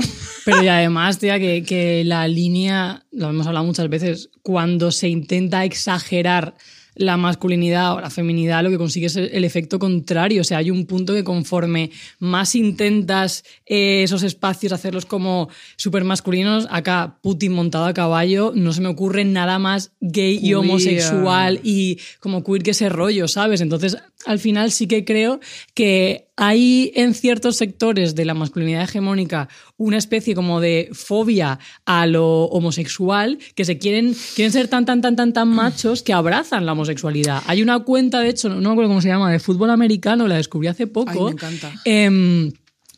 Pero 0.44 0.62
y 0.62 0.68
además, 0.68 1.18
que, 1.38 2.02
la 2.04 2.26
línea, 2.28 3.04
lo 3.12 3.28
hemos 3.28 3.46
hablado 3.46 3.66
muchas 3.66 3.88
veces, 3.88 4.30
cuando 4.42 4.90
se 4.90 5.08
intenta 5.08 5.64
exagerar 5.64 6.54
la 6.94 7.16
masculinidad 7.16 7.94
o 7.94 8.00
la 8.00 8.10
feminidad, 8.10 8.62
lo 8.62 8.70
que 8.70 8.76
consigue 8.76 9.06
es 9.06 9.16
el 9.16 9.44
efecto 9.44 9.78
contrario. 9.78 10.42
O 10.42 10.44
sea, 10.44 10.58
hay 10.58 10.70
un 10.70 10.86
punto 10.86 11.14
que 11.14 11.24
conforme 11.24 11.90
más 12.18 12.54
intentas 12.54 13.44
eh, 13.64 14.02
esos 14.02 14.22
espacios 14.22 14.72
hacerlos 14.72 15.06
como 15.06 15.48
súper 15.76 16.04
masculinos, 16.04 16.66
acá 16.70 17.18
Putin 17.22 17.52
montado 17.52 17.86
a 17.86 17.94
caballo, 17.94 18.52
no 18.54 18.72
se 18.72 18.80
me 18.80 18.88
ocurre 18.88 19.24
nada 19.24 19.58
más 19.58 19.92
gay 20.00 20.38
y 20.42 20.54
homosexual 20.54 21.60
y 21.62 21.98
como 22.18 22.44
queer 22.44 22.62
que 22.62 22.72
ese 22.72 22.88
rollo, 22.88 23.28
¿sabes? 23.28 23.60
Entonces, 23.60 23.96
al 24.26 24.38
final 24.38 24.70
sí 24.70 24.86
que 24.86 25.04
creo 25.04 25.40
que 25.74 26.29
hay 26.42 26.90
en 26.94 27.12
ciertos 27.12 27.56
sectores 27.56 28.14
de 28.14 28.24
la 28.24 28.32
masculinidad 28.32 28.84
hegemónica 28.84 29.50
una 29.76 29.98
especie 29.98 30.34
como 30.34 30.58
de 30.58 30.88
fobia 30.94 31.58
a 31.84 32.06
lo 32.06 32.44
homosexual 32.44 33.38
que 33.54 33.66
se 33.66 33.76
quieren, 33.76 34.16
quieren 34.34 34.50
ser 34.50 34.66
tan, 34.66 34.86
tan, 34.86 35.02
tan, 35.02 35.16
tan, 35.16 35.34
tan 35.34 35.48
machos 35.48 36.02
que 36.02 36.14
abrazan 36.14 36.64
la 36.64 36.72
homosexualidad. 36.72 37.42
Hay 37.46 37.60
una 37.60 37.80
cuenta, 37.80 38.20
de 38.20 38.30
hecho, 38.30 38.48
no 38.48 38.56
me 38.56 38.70
acuerdo 38.70 38.88
cómo 38.88 39.02
se 39.02 39.08
llama, 39.08 39.30
de 39.30 39.38
fútbol 39.38 39.68
americano, 39.68 40.26
la 40.26 40.36
descubrí 40.36 40.68
hace 40.68 40.86
poco. 40.86 41.26
me 41.26 41.32
encanta. 41.32 41.74
Em, 41.84 42.50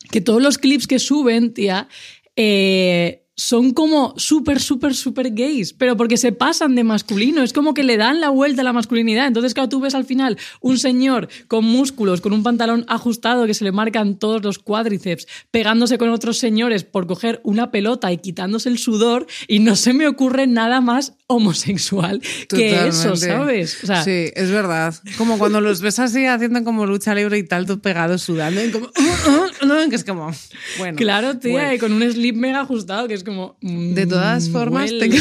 que 0.09 0.21
todos 0.21 0.41
los 0.41 0.57
clips 0.57 0.87
que 0.87 0.99
suben, 0.99 1.53
tía, 1.53 1.89
eh, 2.37 3.22
son 3.35 3.71
como 3.71 4.13
súper, 4.17 4.59
súper, 4.59 4.93
súper 4.93 5.31
gays, 5.31 5.73
pero 5.73 5.97
porque 5.97 6.17
se 6.17 6.31
pasan 6.31 6.75
de 6.75 6.83
masculino, 6.83 7.41
es 7.41 7.53
como 7.53 7.73
que 7.73 7.83
le 7.83 7.97
dan 7.97 8.21
la 8.21 8.29
vuelta 8.29 8.61
a 8.61 8.63
la 8.63 8.73
masculinidad. 8.73 9.27
Entonces, 9.27 9.53
claro, 9.53 9.69
tú 9.69 9.79
ves 9.79 9.95
al 9.95 10.05
final 10.05 10.37
un 10.61 10.77
señor 10.77 11.29
con 11.47 11.65
músculos, 11.65 12.21
con 12.21 12.33
un 12.33 12.43
pantalón 12.43 12.85
ajustado 12.87 13.47
que 13.47 13.53
se 13.53 13.63
le 13.63 13.71
marcan 13.71 14.15
todos 14.19 14.43
los 14.43 14.59
cuádriceps, 14.59 15.27
pegándose 15.51 15.97
con 15.97 16.09
otros 16.09 16.37
señores 16.37 16.83
por 16.83 17.07
coger 17.07 17.41
una 17.43 17.71
pelota 17.71 18.11
y 18.11 18.17
quitándose 18.17 18.69
el 18.69 18.77
sudor, 18.77 19.25
y 19.47 19.59
no 19.59 19.75
se 19.75 19.93
me 19.93 20.07
ocurre 20.07 20.47
nada 20.47 20.81
más 20.81 21.13
homosexual 21.27 22.21
que 22.49 22.87
eso, 22.87 23.15
¿sabes? 23.15 23.79
sí, 24.03 24.31
es 24.35 24.51
verdad. 24.51 24.93
Como 25.17 25.39
cuando 25.39 25.61
los 25.61 25.81
ves 25.81 25.99
así 25.99 26.25
haciendo 26.25 26.63
como 26.63 26.85
lucha 26.85 27.15
libre 27.15 27.37
y 27.37 27.43
tal, 27.43 27.65
tú 27.65 27.79
pegado 27.79 28.17
sudando, 28.17 28.63
y 28.63 28.71
como, 28.71 28.87
que 29.89 29.95
es 29.95 30.03
como, 30.03 30.31
bueno. 30.77 30.97
Claro, 30.97 31.37
tía, 31.37 31.73
y 31.73 31.79
con 31.79 31.93
un 31.93 32.11
slip 32.11 32.35
mega 32.35 32.61
ajustado, 32.61 33.07
que 33.07 33.13
es 33.13 33.23
como... 33.23 33.57
de 33.61 34.05
todas 34.05 34.49
mm, 34.49 34.51
formas, 34.51 34.89
tengo... 34.89 35.17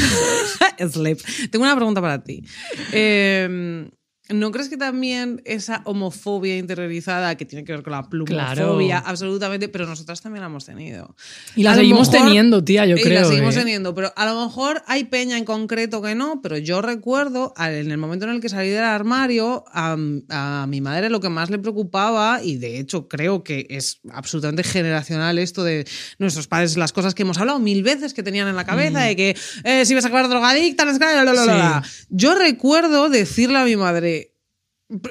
tengo 1.50 1.64
una 1.64 1.76
pregunta 1.76 2.00
para 2.00 2.22
ti. 2.22 2.44
Eh, 2.92 3.88
¿No 4.32 4.50
crees 4.50 4.68
que 4.68 4.76
también 4.76 5.42
esa 5.44 5.82
homofobia 5.84 6.56
interiorizada 6.56 7.36
que 7.36 7.44
tiene 7.44 7.64
que 7.64 7.72
ver 7.72 7.82
con 7.82 7.92
la 7.92 8.08
plumofobia, 8.08 8.98
absolutamente, 8.98 9.68
pero 9.68 9.86
nosotras 9.86 10.20
también 10.20 10.42
la 10.42 10.46
hemos 10.46 10.64
tenido? 10.64 11.14
Y 11.56 11.62
la 11.62 11.74
seguimos 11.74 12.10
teniendo, 12.10 12.62
tía, 12.62 12.86
yo 12.86 12.96
creo. 12.96 13.06
Y 13.06 13.14
la 13.14 13.24
seguimos 13.24 13.56
¿eh? 13.56 13.60
teniendo, 13.60 13.94
pero 13.94 14.12
a 14.16 14.26
lo 14.26 14.44
mejor 14.44 14.82
hay 14.86 15.04
peña 15.04 15.36
en 15.36 15.44
concreto 15.44 16.02
que 16.02 16.14
no, 16.14 16.40
pero 16.42 16.58
yo 16.58 16.82
recuerdo 16.82 17.54
en 17.58 17.90
el 17.90 17.98
momento 17.98 18.26
en 18.26 18.32
el 18.32 18.40
que 18.40 18.48
salí 18.48 18.70
del 18.70 18.84
armario, 18.84 19.64
a, 19.72 19.96
a 20.30 20.66
mi 20.68 20.80
madre 20.80 21.10
lo 21.10 21.20
que 21.20 21.28
más 21.28 21.50
le 21.50 21.58
preocupaba, 21.58 22.40
y 22.42 22.56
de 22.56 22.78
hecho 22.78 23.08
creo 23.08 23.42
que 23.42 23.66
es 23.70 24.00
absolutamente 24.10 24.62
generacional 24.64 25.38
esto 25.38 25.64
de 25.64 25.86
nuestros 26.18 26.46
padres, 26.46 26.76
las 26.76 26.92
cosas 26.92 27.14
que 27.14 27.22
hemos 27.22 27.38
hablado 27.38 27.58
mil 27.58 27.82
veces 27.82 28.14
que 28.14 28.22
tenían 28.22 28.48
en 28.48 28.56
la 28.56 28.64
cabeza, 28.64 29.00
mm. 29.00 29.08
de 29.08 29.16
que 29.16 29.36
eh, 29.64 29.84
si 29.84 29.94
vas 29.94 30.04
a 30.04 30.08
acabar 30.08 30.28
drogadicta, 30.28 30.84
no 30.84 31.82
Yo 32.08 32.34
recuerdo 32.34 33.08
decirle 33.08 33.58
a 33.58 33.64
mi 33.64 33.76
madre, 33.76 34.21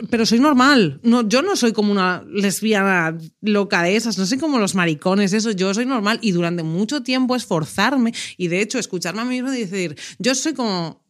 pero 0.10 0.25
soy 0.25 0.39
normal. 0.39 0.99
No, 1.03 1.27
yo 1.27 1.41
no 1.41 1.55
soy 1.55 1.73
como 1.73 1.91
una 1.91 2.23
lesbiana 2.27 3.17
loca 3.41 3.81
de 3.84 3.95
esas, 3.95 4.17
no 4.17 4.25
soy 4.25 4.38
como 4.38 4.60
los 4.60 4.75
maricones, 4.75 5.34
eso. 5.34 5.51
Yo 5.51 5.73
soy 5.73 5.86
normal 5.86 6.19
y 6.21 6.31
durante 6.31 6.63
mucho 6.63 7.03
tiempo 7.03 7.36
esforzarme 7.36 8.13
y 8.38 8.47
de 8.47 8.62
hecho 8.62 8.79
escucharme 8.79 9.21
a 9.21 9.25
mí 9.25 9.41
misma 9.41 9.51
decir, 9.51 9.97
yo 10.19 10.36
soy 10.36 10.53
como 10.53 11.01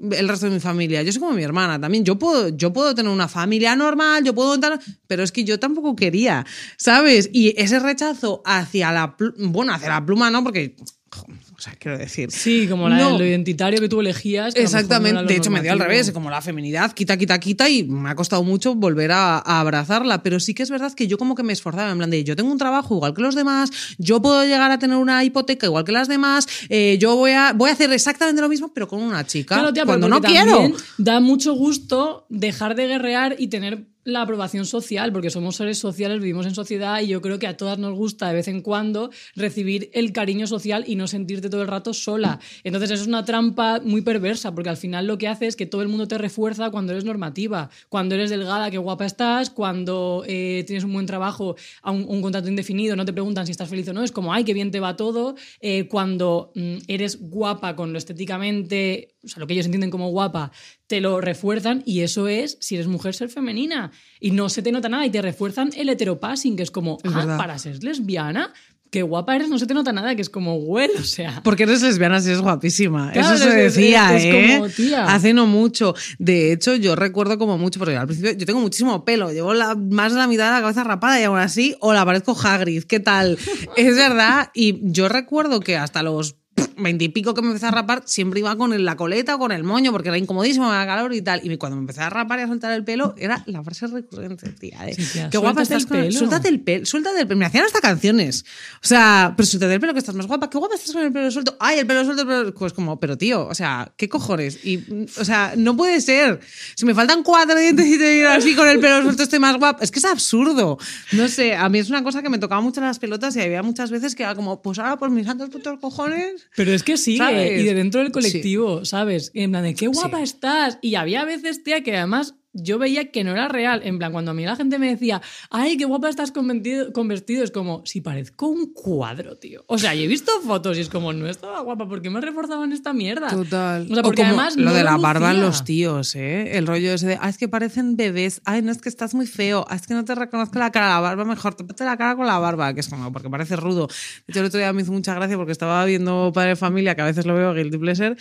el 0.00 0.28
resto 0.28 0.46
de 0.46 0.52
mi 0.52 0.60
familia, 0.60 1.02
yo 1.02 1.12
soy 1.12 1.20
como 1.20 1.32
mi 1.32 1.42
hermana 1.42 1.80
también. 1.80 2.04
Yo 2.04 2.18
puedo, 2.18 2.48
yo 2.48 2.72
puedo 2.72 2.94
tener 2.94 3.12
una 3.12 3.28
familia 3.28 3.76
normal, 3.76 4.24
yo 4.24 4.34
puedo 4.34 4.58
pero 5.06 5.22
es 5.22 5.32
que 5.32 5.44
yo 5.44 5.58
tampoco 5.58 5.94
quería, 5.94 6.46
¿sabes? 6.76 7.28
Y 7.32 7.54
ese 7.60 7.78
rechazo 7.78 8.42
hacia 8.44 8.92
la, 8.92 9.16
bueno, 9.38 9.74
hacia 9.74 9.90
la 9.90 10.06
pluma, 10.06 10.30
¿no? 10.30 10.42
Porque 10.42 10.76
o 11.12 11.60
sea, 11.60 11.74
quiero 11.78 11.98
decir. 11.98 12.30
Sí, 12.30 12.68
como 12.68 12.88
lo 12.88 13.24
identitario 13.24 13.80
que 13.80 13.88
tú 13.88 14.00
elegías. 14.00 14.54
Exactamente. 14.54 15.24
de 15.24 15.36
hecho, 15.36 15.50
me 15.50 15.60
dio 15.60 15.72
al 15.72 15.80
revés, 15.80 16.10
como 16.12 16.30
la 16.30 16.40
feminidad, 16.40 16.92
quita, 16.92 17.16
quita, 17.16 17.38
quita, 17.40 17.68
y 17.68 17.82
me 17.82 18.10
ha 18.10 18.14
costado 18.14 18.44
mucho 18.44 18.74
volver 18.74 19.10
a, 19.12 19.38
abrazarla. 19.38 20.22
Pero 20.22 20.38
sí 20.38 20.54
que 20.54 20.62
es 20.62 20.70
verdad 20.70 20.92
que 20.94 21.08
yo 21.08 21.18
como 21.18 21.34
que 21.34 21.42
me 21.42 21.52
esforzaba, 21.52 21.90
en 21.90 21.98
plan 21.98 22.10
de 22.10 22.22
yo 22.22 22.36
tengo 22.36 22.50
un 22.50 22.58
trabajo 22.58 22.94
igual 22.94 23.12
que 23.14 23.22
los 23.22 23.34
demás, 23.34 23.70
yo 23.98 24.22
puedo 24.22 24.44
llegar 24.44 24.70
a 24.70 24.78
tener 24.78 24.96
una 24.96 25.22
hipoteca 25.24 25.66
igual 25.66 25.84
que 25.84 25.92
las 25.92 26.08
demás, 26.08 26.46
eh, 26.68 26.96
yo 27.00 27.16
voy 27.16 27.32
a, 27.32 27.52
voy 27.52 27.70
a 27.70 27.72
hacer 27.72 27.92
exactamente 27.92 28.40
lo 28.40 28.48
mismo, 28.48 28.72
pero 28.72 28.86
con 28.86 29.02
una 29.02 29.26
chica. 29.26 29.72
cuando 29.84 30.08
no 30.08 30.20
quiero. 30.20 30.72
Da 30.98 31.20
mucho 31.20 31.54
gusto 31.54 32.26
dejar 32.28 32.76
de 32.76 32.86
guerrear 32.86 33.36
y 33.38 33.48
tener 33.48 33.89
la 34.04 34.22
aprobación 34.22 34.64
social, 34.64 35.12
porque 35.12 35.30
somos 35.30 35.56
seres 35.56 35.78
sociales, 35.78 36.20
vivimos 36.20 36.46
en 36.46 36.54
sociedad 36.54 37.00
y 37.00 37.08
yo 37.08 37.20
creo 37.20 37.38
que 37.38 37.46
a 37.46 37.56
todas 37.56 37.78
nos 37.78 37.94
gusta 37.94 38.28
de 38.28 38.34
vez 38.34 38.48
en 38.48 38.62
cuando 38.62 39.10
recibir 39.36 39.90
el 39.92 40.12
cariño 40.12 40.46
social 40.46 40.84
y 40.86 40.96
no 40.96 41.06
sentirte 41.06 41.50
todo 41.50 41.62
el 41.62 41.68
rato 41.68 41.92
sola. 41.92 42.40
Entonces 42.64 42.90
eso 42.90 43.02
es 43.02 43.08
una 43.08 43.24
trampa 43.24 43.80
muy 43.84 44.02
perversa, 44.02 44.54
porque 44.54 44.70
al 44.70 44.76
final 44.76 45.06
lo 45.06 45.18
que 45.18 45.28
hace 45.28 45.46
es 45.46 45.56
que 45.56 45.66
todo 45.66 45.82
el 45.82 45.88
mundo 45.88 46.08
te 46.08 46.18
refuerza 46.18 46.70
cuando 46.70 46.92
eres 46.92 47.04
normativa, 47.04 47.70
cuando 47.88 48.14
eres 48.14 48.30
delgada, 48.30 48.70
qué 48.70 48.78
guapa 48.78 49.06
estás, 49.06 49.50
cuando 49.50 50.24
eh, 50.26 50.64
tienes 50.66 50.84
un 50.84 50.92
buen 50.92 51.06
trabajo, 51.06 51.56
a 51.82 51.90
un, 51.90 52.20
contrato 52.22 52.48
indefinido, 52.48 52.96
no 52.96 53.04
te 53.04 53.12
preguntan 53.12 53.46
si 53.46 53.52
estás 53.52 53.68
feliz 53.68 53.88
o 53.88 53.92
no, 53.92 54.02
es 54.02 54.12
como, 54.12 54.32
ay, 54.32 54.44
qué 54.44 54.54
bien 54.54 54.70
te 54.70 54.80
va 54.80 54.96
todo, 54.96 55.34
eh, 55.60 55.88
cuando 55.88 56.52
mm, 56.54 56.76
eres 56.88 57.18
guapa 57.20 57.76
con 57.76 57.92
lo 57.92 57.98
estéticamente, 57.98 59.14
o 59.24 59.28
sea, 59.28 59.40
lo 59.40 59.46
que 59.46 59.52
ellos 59.54 59.66
entienden 59.66 59.90
como 59.90 60.10
guapa, 60.10 60.50
te 60.86 61.00
lo 61.00 61.20
refuerzan 61.20 61.82
y 61.84 62.00
eso 62.00 62.28
es, 62.28 62.56
si 62.60 62.74
eres 62.76 62.86
mujer, 62.86 63.14
ser 63.14 63.28
femenina. 63.28 63.90
Y 64.18 64.30
no 64.30 64.48
se 64.48 64.62
te 64.62 64.72
nota 64.72 64.88
nada 64.88 65.04
y 65.06 65.10
te 65.10 65.20
refuerzan 65.22 65.70
el 65.76 65.88
heteropassing, 65.88 66.56
que 66.56 66.62
es 66.62 66.70
como, 66.70 66.98
ah, 67.04 67.36
para 67.38 67.58
ser 67.58 67.82
lesbiana, 67.84 68.52
qué 68.90 69.02
guapa 69.02 69.36
eres, 69.36 69.48
no 69.48 69.58
se 69.58 69.66
te 69.68 69.74
nota 69.74 69.92
nada, 69.92 70.16
que 70.16 70.22
es 70.22 70.30
como, 70.30 70.58
güey, 70.58 70.90
o 70.98 71.04
sea. 71.04 71.42
Porque 71.44 71.62
eres 71.62 71.80
lesbiana 71.82 72.18
y 72.18 72.30
es 72.30 72.40
guapísima. 72.40 73.12
Claro, 73.12 73.34
Eso 73.36 73.44
se 73.44 73.66
es- 73.66 73.74
decía, 73.76 74.16
es 74.16 74.24
¿eh? 74.24 74.54
como, 74.56 74.68
tía. 74.68 75.04
Hace 75.14 75.32
no 75.32 75.46
mucho. 75.46 75.94
De 76.18 76.52
hecho, 76.52 76.74
yo 76.74 76.96
recuerdo 76.96 77.38
como 77.38 77.56
mucho, 77.56 77.78
porque 77.78 77.96
al 77.96 78.06
principio 78.06 78.32
yo 78.32 78.46
tengo 78.46 78.58
muchísimo 78.60 79.04
pelo, 79.04 79.30
llevo 79.32 79.54
la, 79.54 79.76
más 79.76 80.12
de 80.12 80.18
la 80.18 80.26
mitad 80.26 80.46
de 80.46 80.54
la 80.54 80.60
cabeza 80.60 80.82
rapada 80.82 81.20
y 81.20 81.24
aún 81.24 81.38
así, 81.38 81.76
hola, 81.80 82.04
parezco 82.04 82.36
Hagrid, 82.42 82.82
¿qué 82.84 82.98
tal? 82.98 83.38
es 83.76 83.96
verdad. 83.96 84.50
Y 84.54 84.80
yo 84.90 85.08
recuerdo 85.08 85.60
que 85.60 85.76
hasta 85.76 86.02
los 86.02 86.36
veintipico 86.76 87.34
que 87.34 87.42
me 87.42 87.48
empecé 87.48 87.66
a 87.66 87.70
rapar, 87.70 88.02
siempre 88.06 88.40
iba 88.40 88.56
con 88.56 88.84
la 88.84 88.96
coleta 88.96 89.34
o 89.34 89.38
con 89.38 89.52
el 89.52 89.64
moño, 89.64 89.92
porque 89.92 90.08
era 90.08 90.18
incomodísimo, 90.18 90.66
me 90.66 90.72
daba 90.72 90.86
calor 90.86 91.14
y 91.14 91.22
tal. 91.22 91.40
Y 91.44 91.56
cuando 91.56 91.76
me 91.76 91.82
empecé 91.82 92.00
a 92.02 92.10
rapar 92.10 92.38
y 92.40 92.42
a 92.42 92.48
soltar 92.48 92.72
el 92.72 92.84
pelo, 92.84 93.14
era 93.18 93.42
la 93.46 93.62
frase 93.62 93.86
recurrente, 93.86 94.48
tía. 94.50 94.82
de, 94.84 94.94
Sí, 94.94 95.04
tía, 95.12 95.30
Qué 95.30 95.38
guapa 95.38 95.62
estás 95.62 95.82
el 95.82 95.88
pelo". 95.88 96.12
Suéltate 96.12 96.48
el 96.48 96.60
pelo, 96.60 96.86
suéltate 96.86 97.20
el 97.20 97.26
pelo. 97.26 97.38
Me 97.38 97.46
hacían 97.46 97.64
hasta 97.64 97.80
canciones. 97.80 98.44
O 98.82 98.86
sea, 98.86 99.34
pero 99.36 99.46
suéltate 99.46 99.74
el 99.74 99.80
pelo, 99.80 99.92
que 99.92 99.98
estás 99.98 100.14
más 100.14 100.26
guapa. 100.26 100.50
Qué 100.50 100.58
guapa 100.58 100.74
estás 100.74 100.92
con 100.92 101.02
el 101.02 101.12
pelo 101.12 101.30
suelto. 101.30 101.56
Ay, 101.60 101.78
el 101.78 101.86
pelo 101.86 102.04
suelto, 102.04 102.22
el 102.22 102.28
pelo... 102.28 102.54
Pues 102.54 102.72
como, 102.72 103.00
pero 103.00 103.16
tío, 103.16 103.46
o 103.46 103.54
sea, 103.54 103.92
¿qué 103.96 104.08
cojones? 104.08 104.64
Y, 104.64 105.06
o 105.18 105.24
sea, 105.24 105.54
no 105.56 105.76
puede 105.76 106.00
ser. 106.00 106.40
Si 106.74 106.84
me 106.84 106.94
faltan 106.94 107.22
cuatro 107.22 107.58
dientes 107.58 107.86
y 107.86 107.98
te 107.98 108.10
digo 108.10 108.28
así 108.28 108.54
con 108.54 108.68
el 108.68 108.80
pelo 108.80 109.02
suelto 109.02 109.22
estoy 109.22 109.38
más 109.38 109.56
guapa. 109.56 109.82
Es 109.82 109.90
que 109.90 109.98
es 109.98 110.04
absurdo. 110.04 110.78
No 111.12 111.28
sé, 111.28 111.54
a 111.56 111.68
mí 111.68 111.78
es 111.78 111.88
una 111.90 112.02
cosa 112.04 112.22
que 112.22 112.28
me 112.28 112.38
tocaba 112.38 112.60
mucho 112.60 112.80
las 112.80 112.98
pelotas 112.98 113.34
y 113.36 113.40
había 113.40 113.62
muchas 113.62 113.90
veces 113.90 114.14
que 114.14 114.22
era 114.22 114.34
como, 114.34 114.62
pues 114.62 114.78
ahora 114.78 114.98
por 114.98 115.10
mis 115.10 115.26
santos 115.26 115.48
putos 115.50 115.78
cojones. 115.80 116.48
Pero 116.56 116.72
es 116.72 116.82
que 116.82 116.96
sigue, 116.96 117.18
¿Sabes? 117.18 117.60
y 117.60 117.64
de 117.64 117.74
dentro 117.74 118.00
del 118.02 118.10
colectivo, 118.12 118.84
¿sabes? 118.84 119.30
En 119.34 119.50
plan 119.52 119.62
de 119.62 119.74
qué 119.74 119.86
guapa 119.86 120.18
Sí. 120.18 120.24
estás. 120.24 120.78
Y 120.82 120.96
había 120.96 121.24
veces, 121.24 121.62
tía, 121.62 121.82
que 121.82 121.96
además 121.96 122.34
yo 122.52 122.78
veía 122.78 123.10
que 123.10 123.24
no 123.24 123.32
era 123.32 123.48
real. 123.48 123.82
En 123.84 123.98
plan, 123.98 124.12
cuando 124.12 124.32
a 124.32 124.34
mí 124.34 124.44
la 124.44 124.56
gente 124.56 124.78
me 124.78 124.88
decía, 124.88 125.22
ay, 125.50 125.76
qué 125.76 125.84
guapa 125.84 126.08
estás 126.08 126.32
con 126.32 126.48
vestido, 126.48 126.92
con 126.92 127.08
vestido", 127.08 127.44
es 127.44 127.50
como, 127.50 127.82
si 127.84 128.00
parezco 128.00 128.48
un 128.48 128.72
cuadro, 128.72 129.36
tío. 129.36 129.64
O 129.66 129.78
sea, 129.78 129.94
yo 129.94 130.02
he 130.02 130.08
visto 130.08 130.32
fotos 130.42 130.76
y 130.78 130.80
es 130.80 130.88
como, 130.88 131.12
no 131.12 131.28
estaba 131.28 131.60
guapa, 131.60 131.88
¿por 131.88 132.02
qué 132.02 132.10
me 132.10 132.20
reforzaban 132.20 132.72
esta 132.72 132.92
mierda? 132.92 133.28
Total. 133.28 133.86
O 133.90 133.94
sea, 133.94 134.02
porque 134.02 134.22
como 134.22 134.40
además 134.40 134.56
lo 134.56 134.64
no 134.64 134.74
de 134.74 134.84
la 134.84 134.96
barba 134.96 135.30
en 135.30 135.40
los 135.40 135.64
tíos, 135.64 136.14
¿eh? 136.14 136.56
El 136.56 136.66
rollo 136.66 136.92
ese 136.92 137.06
de, 137.06 137.18
ah, 137.20 137.28
es 137.28 137.38
que 137.38 137.48
parecen 137.48 137.96
bebés, 137.96 138.40
ay, 138.44 138.62
no 138.62 138.72
es 138.72 138.80
que 138.80 138.88
estás 138.88 139.14
muy 139.14 139.26
feo, 139.26 139.66
es 139.72 139.86
que 139.86 139.94
no 139.94 140.04
te 140.04 140.14
reconozco 140.14 140.58
la 140.58 140.70
cara, 140.70 140.88
la 140.88 141.00
barba 141.00 141.24
mejor, 141.24 141.54
te 141.54 141.84
la 141.84 141.96
cara 141.96 142.16
con 142.16 142.26
la 142.26 142.38
barba, 142.38 142.74
que 142.74 142.80
es 142.80 142.88
como, 142.88 143.12
porque 143.12 143.30
parece 143.30 143.56
rudo. 143.56 143.86
De 143.86 144.32
hecho, 144.32 144.40
el 144.40 144.46
otro 144.46 144.58
día 144.58 144.72
me 144.72 144.82
hizo 144.82 144.92
mucha 144.92 145.14
gracia 145.14 145.36
porque 145.36 145.52
estaba 145.52 145.84
viendo 145.84 146.32
Padre 146.34 146.56
Familia, 146.56 146.94
que 146.94 147.02
a 147.02 147.06
veces 147.06 147.26
lo 147.26 147.34
veo 147.34 147.54
Guilty 147.54 147.78
Pleasure, 147.78 148.16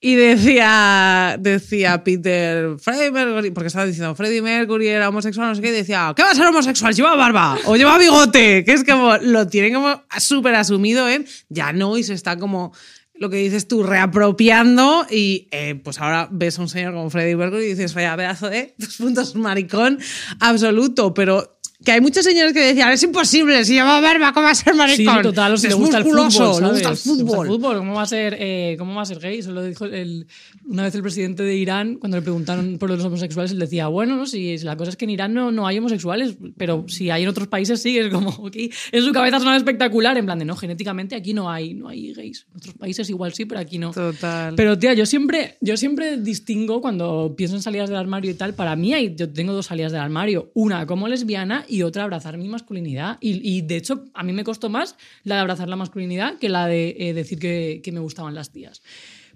y 0.00 0.14
decía, 0.14 1.36
decía 1.38 2.04
Peter, 2.04 2.76
Mercury, 3.12 3.50
porque 3.50 3.71
estaba 3.72 3.86
diciendo, 3.86 4.14
Freddie 4.14 4.42
Mercury 4.42 4.88
era 4.88 5.08
homosexual, 5.08 5.48
no 5.48 5.54
sé 5.54 5.62
qué, 5.62 5.72
decía, 5.72 6.12
¿qué 6.14 6.22
va 6.22 6.30
a 6.30 6.34
ser 6.34 6.46
homosexual? 6.46 6.94
Lleva 6.94 7.16
barba 7.16 7.58
o 7.64 7.76
lleva 7.76 7.98
bigote, 7.98 8.64
que 8.66 8.72
es 8.72 8.84
como, 8.84 9.16
lo 9.18 9.46
tienen 9.48 9.74
como 9.74 10.02
súper 10.18 10.54
asumido 10.54 11.08
en, 11.08 11.26
ya 11.48 11.72
no, 11.72 11.96
y 11.96 12.04
se 12.04 12.14
está 12.14 12.36
como 12.36 12.72
lo 13.14 13.30
que 13.30 13.36
dices 13.36 13.68
tú, 13.68 13.82
reapropiando 13.82 15.06
y 15.10 15.48
eh, 15.52 15.80
pues 15.82 16.00
ahora 16.00 16.28
ves 16.30 16.58
a 16.58 16.62
un 16.62 16.68
señor 16.68 16.92
como 16.92 17.08
Freddie 17.08 17.36
Mercury 17.36 17.64
y 17.64 17.68
dices, 17.68 17.94
vaya 17.94 18.16
pedazo 18.16 18.50
de 18.50 18.74
dos 18.78 18.96
puntos 18.96 19.34
maricón 19.34 19.98
absoluto, 20.40 21.14
pero 21.14 21.58
que 21.84 21.92
hay 21.92 22.00
muchos 22.00 22.24
señores 22.24 22.52
que 22.52 22.60
decían, 22.60 22.90
es 22.92 23.02
imposible, 23.02 23.64
si 23.64 23.74
lleva 23.74 24.00
barba, 24.00 24.32
¿cómo 24.32 24.44
va 24.44 24.50
a 24.52 24.54
ser 24.54 24.74
maricón? 24.74 25.16
sí, 25.16 25.22
total, 25.22 25.52
o 25.54 25.56
si 25.56 25.66
es 25.66 25.72
le 25.72 25.78
gusta 25.78 25.98
el 25.98 26.04
fútbol, 26.04 26.30
¿sabes? 26.32 26.60
le 26.60 26.68
gusta 26.68 26.88
el 26.90 26.96
fútbol. 26.96 27.78
¿Cómo 27.78 27.94
va 27.94 28.02
a 28.02 28.06
ser, 28.06 28.36
eh, 28.38 28.76
cómo 28.78 28.94
va 28.94 29.02
a 29.02 29.06
ser 29.06 29.18
gay? 29.18 29.38
Eso 29.38 29.52
lo 29.52 29.62
dijo 29.64 29.84
el- 29.86 30.26
una 30.68 30.84
vez 30.84 30.94
el 30.94 31.02
presidente 31.02 31.42
de 31.42 31.56
Irán, 31.56 31.96
cuando 31.96 32.16
le 32.16 32.22
preguntaron 32.22 32.78
por 32.78 32.88
los 32.90 33.04
homosexuales, 33.04 33.52
él 33.52 33.58
decía, 33.58 33.88
bueno, 33.88 34.16
no, 34.16 34.26
si 34.26 34.56
la 34.58 34.76
cosa 34.76 34.90
es 34.90 34.96
que 34.96 35.04
en 35.04 35.10
Irán 35.10 35.34
no, 35.34 35.50
no 35.52 35.66
hay 35.66 35.78
homosexuales, 35.78 36.36
pero 36.56 36.84
si 36.88 37.10
hay 37.10 37.24
en 37.24 37.28
otros 37.28 37.48
países 37.48 37.82
sí, 37.82 37.98
es 37.98 38.08
como, 38.10 38.30
ok, 38.30 38.56
en 38.92 39.02
su 39.04 39.12
cabeza 39.12 39.38
suena 39.40 39.56
espectacular, 39.56 40.16
en 40.16 40.24
plan 40.24 40.38
de, 40.38 40.44
no, 40.44 40.56
genéticamente 40.56 41.16
aquí 41.16 41.34
no 41.34 41.50
hay, 41.50 41.74
no 41.74 41.88
hay 41.88 42.12
gays. 42.12 42.46
En 42.50 42.56
otros 42.58 42.74
países 42.74 43.08
igual 43.10 43.32
sí, 43.32 43.44
pero 43.44 43.60
aquí 43.60 43.78
no. 43.78 43.90
Total. 43.92 44.54
Pero 44.56 44.78
tía, 44.78 44.94
yo 44.94 45.06
siempre, 45.06 45.56
yo 45.60 45.76
siempre 45.76 46.16
distingo 46.18 46.80
cuando 46.80 47.34
pienso 47.36 47.56
en 47.56 47.62
salidas 47.62 47.88
del 47.88 47.98
armario 47.98 48.30
y 48.30 48.34
tal. 48.34 48.54
Para 48.54 48.76
mí 48.76 48.94
hay, 48.94 49.14
yo 49.16 49.28
tengo 49.30 49.52
dos 49.52 49.66
salidas 49.66 49.92
del 49.92 50.00
armario. 50.00 50.50
Una 50.54 50.86
como 50.86 51.08
lesbiana 51.08 51.64
y 51.72 51.84
otra 51.84 52.04
abrazar 52.04 52.36
mi 52.36 52.48
masculinidad. 52.48 53.16
Y, 53.20 53.62
de 53.62 53.76
hecho, 53.76 54.04
a 54.12 54.22
mí 54.22 54.34
me 54.34 54.44
costó 54.44 54.68
más 54.68 54.96
la 55.24 55.36
de 55.36 55.40
abrazar 55.40 55.70
la 55.70 55.76
masculinidad 55.76 56.38
que 56.38 56.50
la 56.50 56.66
de 56.66 56.94
eh, 56.98 57.14
decir 57.14 57.38
que, 57.38 57.80
que 57.82 57.92
me 57.92 58.00
gustaban 58.00 58.34
las 58.34 58.52
tías. 58.52 58.82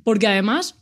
Porque 0.05 0.27
además, 0.27 0.79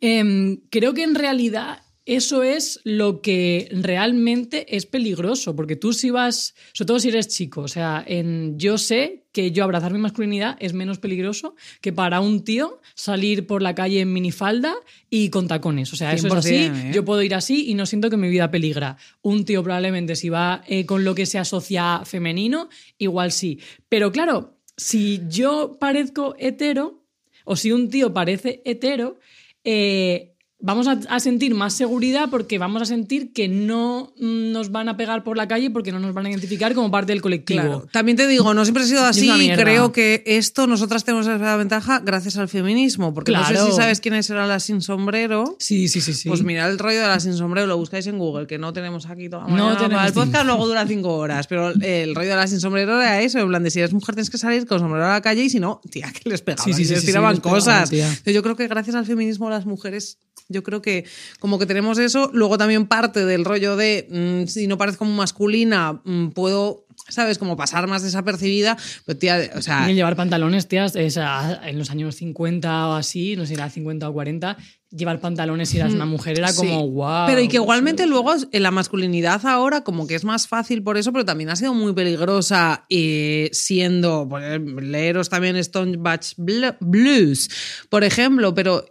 em, 0.00 0.58
creo 0.70 0.94
que 0.94 1.02
en 1.02 1.16
realidad 1.16 1.82
eso 2.06 2.44
es 2.44 2.80
lo 2.84 3.20
que 3.20 3.68
realmente 3.72 4.76
es 4.76 4.86
peligroso, 4.86 5.56
porque 5.56 5.74
tú 5.74 5.92
si 5.92 6.10
vas, 6.10 6.54
sobre 6.72 6.86
todo 6.86 7.00
si 7.00 7.08
eres 7.08 7.26
chico, 7.26 7.62
o 7.62 7.68
sea, 7.68 8.02
en, 8.06 8.56
yo 8.58 8.78
sé 8.78 9.24
que 9.32 9.50
yo 9.50 9.64
abrazar 9.64 9.92
mi 9.92 9.98
masculinidad 9.98 10.56
es 10.60 10.72
menos 10.72 10.98
peligroso 10.98 11.56
que 11.80 11.92
para 11.92 12.20
un 12.20 12.44
tío 12.44 12.80
salir 12.94 13.48
por 13.48 13.60
la 13.60 13.74
calle 13.74 14.00
en 14.00 14.12
minifalda 14.12 14.74
y 15.10 15.30
con 15.30 15.48
tacones. 15.48 15.92
O 15.92 15.96
sea, 15.96 16.12
eso 16.14 16.28
es 16.28 16.32
así, 16.32 16.54
100%, 16.54 16.76
¿eh? 16.76 16.90
yo 16.94 17.04
puedo 17.04 17.22
ir 17.22 17.34
así 17.34 17.68
y 17.68 17.74
no 17.74 17.86
siento 17.86 18.08
que 18.08 18.16
mi 18.16 18.28
vida 18.28 18.52
peligra. 18.52 18.96
Un 19.20 19.44
tío 19.44 19.64
probablemente 19.64 20.14
si 20.14 20.28
va 20.28 20.62
eh, 20.68 20.86
con 20.86 21.04
lo 21.04 21.14
que 21.14 21.26
se 21.26 21.38
asocia 21.38 22.02
femenino, 22.04 22.68
igual 22.98 23.32
sí. 23.32 23.58
Pero 23.88 24.12
claro, 24.12 24.56
si 24.76 25.22
yo 25.28 25.76
parezco 25.80 26.36
hetero, 26.38 27.02
o 27.44 27.56
si 27.56 27.72
un 27.72 27.90
tío 27.90 28.14
parece 28.14 28.62
hetero, 28.64 29.18
eh, 29.64 30.35
vamos 30.66 30.86
a, 30.88 30.98
a 31.08 31.20
sentir 31.20 31.54
más 31.54 31.72
seguridad 31.74 32.28
porque 32.30 32.58
vamos 32.58 32.82
a 32.82 32.84
sentir 32.84 33.32
que 33.32 33.48
no 33.48 34.12
mm, 34.18 34.52
nos 34.52 34.70
van 34.72 34.88
a 34.88 34.96
pegar 34.96 35.24
por 35.24 35.36
la 35.36 35.48
calle 35.48 35.70
porque 35.70 35.92
no 35.92 36.00
nos 36.00 36.12
van 36.12 36.26
a 36.26 36.30
identificar 36.30 36.74
como 36.74 36.90
parte 36.90 37.12
del 37.12 37.22
colectivo. 37.22 37.60
Claro. 37.62 37.88
También 37.92 38.16
te 38.16 38.26
digo, 38.26 38.52
no 38.52 38.64
siempre 38.64 38.82
ha 38.82 38.86
sido 38.86 39.04
así 39.04 39.30
y 39.30 39.50
creo 39.54 39.92
que 39.92 40.22
esto 40.26 40.66
nosotras 40.66 41.04
tenemos 41.04 41.26
esa 41.26 41.56
ventaja 41.56 42.00
gracias 42.00 42.36
al 42.36 42.48
feminismo, 42.48 43.14
porque 43.14 43.32
no 43.32 43.38
Claro. 43.38 43.64
sé 43.66 43.70
si 43.70 43.76
sabes 43.76 44.00
quiénes 44.00 44.28
eran 44.28 44.48
las 44.48 44.64
sin 44.64 44.80
sombrero. 44.82 45.56
Sí, 45.58 45.88
sí, 45.88 46.00
sí, 46.00 46.12
sí. 46.12 46.28
Pues 46.28 46.42
mira 46.42 46.66
el 46.68 46.78
rollo 46.78 47.00
de 47.00 47.06
la 47.06 47.20
sin 47.20 47.34
sombrero, 47.34 47.66
lo 47.68 47.76
buscáis 47.76 48.06
en 48.08 48.18
Google, 48.18 48.46
que 48.46 48.58
no 48.58 48.72
tenemos 48.72 49.06
aquí 49.06 49.28
toda 49.28 49.42
la 49.44 49.48
No 49.48 49.64
mañana 49.68 49.78
tenemos 49.78 50.06
el 50.06 50.12
podcast, 50.12 50.46
luego 50.46 50.66
dura 50.66 50.86
cinco 50.86 51.14
horas. 51.16 51.46
Pero 51.46 51.70
el 51.70 52.14
rollo 52.14 52.30
de 52.30 52.36
la 52.36 52.46
sin 52.48 52.60
sombrero 52.60 53.00
era 53.00 53.20
eso, 53.22 53.38
en 53.38 53.48
plan 53.48 53.62
de 53.62 53.70
si 53.70 53.78
eres 53.78 53.92
mujer 53.92 54.14
tienes 54.16 54.30
que 54.30 54.38
salir 54.38 54.66
con 54.66 54.80
sombrero 54.80 55.06
a 55.06 55.10
la 55.12 55.20
calle 55.22 55.44
y 55.44 55.50
si 55.50 55.60
no, 55.60 55.80
tía, 55.90 56.12
que 56.12 56.28
les 56.28 56.42
pegaban 56.42 56.64
Sí, 56.64 56.72
sí, 56.74 56.82
y 56.82 56.84
sí, 56.86 56.94
les 56.94 57.04
tiraban 57.04 57.36
pegaban, 57.36 57.54
cosas. 57.60 57.90
Yo 58.24 58.42
creo 58.42 58.56
que 58.56 58.66
gracias 58.66 58.96
al 58.96 59.06
feminismo 59.06 59.48
las 59.48 59.66
mujeres, 59.66 60.18
yo 60.56 60.62
creo 60.62 60.82
que 60.82 61.04
como 61.38 61.58
que 61.58 61.66
tenemos 61.66 61.98
eso, 61.98 62.30
luego 62.32 62.58
también 62.58 62.86
parte 62.86 63.24
del 63.24 63.44
rollo 63.44 63.76
de 63.76 64.08
mm, 64.10 64.48
si 64.48 64.66
no 64.66 64.76
parezco 64.78 65.04
muy 65.04 65.16
masculina, 65.16 66.00
mm, 66.04 66.28
puedo, 66.30 66.86
¿sabes? 67.08 67.38
Como 67.38 67.56
pasar 67.56 67.86
más 67.86 68.02
desapercibida, 68.02 68.76
pero 69.04 69.18
tía, 69.18 69.50
o 69.54 69.62
sea... 69.62 69.90
Y 69.90 69.94
llevar 69.94 70.16
pantalones, 70.16 70.66
tías, 70.66 70.96
es, 70.96 71.16
ah, 71.18 71.60
en 71.64 71.78
los 71.78 71.90
años 71.90 72.16
50 72.16 72.88
o 72.88 72.94
así, 72.94 73.36
no 73.36 73.42
sé 73.42 73.48
si 73.48 73.54
era 73.54 73.70
50 73.70 74.08
o 74.08 74.12
40, 74.12 74.56
llevar 74.90 75.20
pantalones 75.20 75.68
si 75.68 75.76
eras 75.78 75.92
una 75.92 76.06
mujer 76.06 76.38
era 76.38 76.48
Sí. 76.48 76.58
como 76.58 76.88
wow. 76.88 77.26
Pero 77.26 77.40
y 77.40 77.48
que 77.48 77.56
igualmente 77.56 78.06
luego 78.06 78.32
en 78.50 78.62
la 78.62 78.70
masculinidad 78.70 79.44
ahora 79.44 79.82
como 79.82 80.06
que 80.06 80.14
es 80.14 80.24
más 80.24 80.46
fácil 80.48 80.82
por 80.82 80.96
eso, 80.96 81.12
pero 81.12 81.24
también 81.24 81.50
ha 81.50 81.56
sido 81.56 81.74
muy 81.74 81.92
peligrosa 81.92 82.86
eh, 82.88 83.50
siendo, 83.52 84.26
pues, 84.30 84.60
leeros 84.82 85.28
también 85.28 85.56
Stone 85.56 85.96
Batch 85.98 86.34
Bl- 86.38 86.76
Blues, 86.80 87.50
por 87.90 88.04
ejemplo, 88.04 88.54
pero 88.54 88.86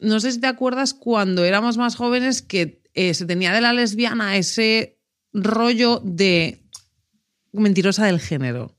no 0.00 0.20
sé 0.20 0.32
si 0.32 0.40
te 0.40 0.46
acuerdas 0.46 0.94
cuando 0.94 1.44
éramos 1.44 1.76
más 1.76 1.96
jóvenes 1.96 2.42
que 2.42 2.82
eh, 2.94 3.14
se 3.14 3.26
tenía 3.26 3.52
de 3.52 3.60
la 3.60 3.72
lesbiana 3.72 4.36
ese 4.36 4.98
rollo 5.32 6.00
de 6.04 6.64
mentirosa 7.52 8.06
del 8.06 8.20
género. 8.20 8.76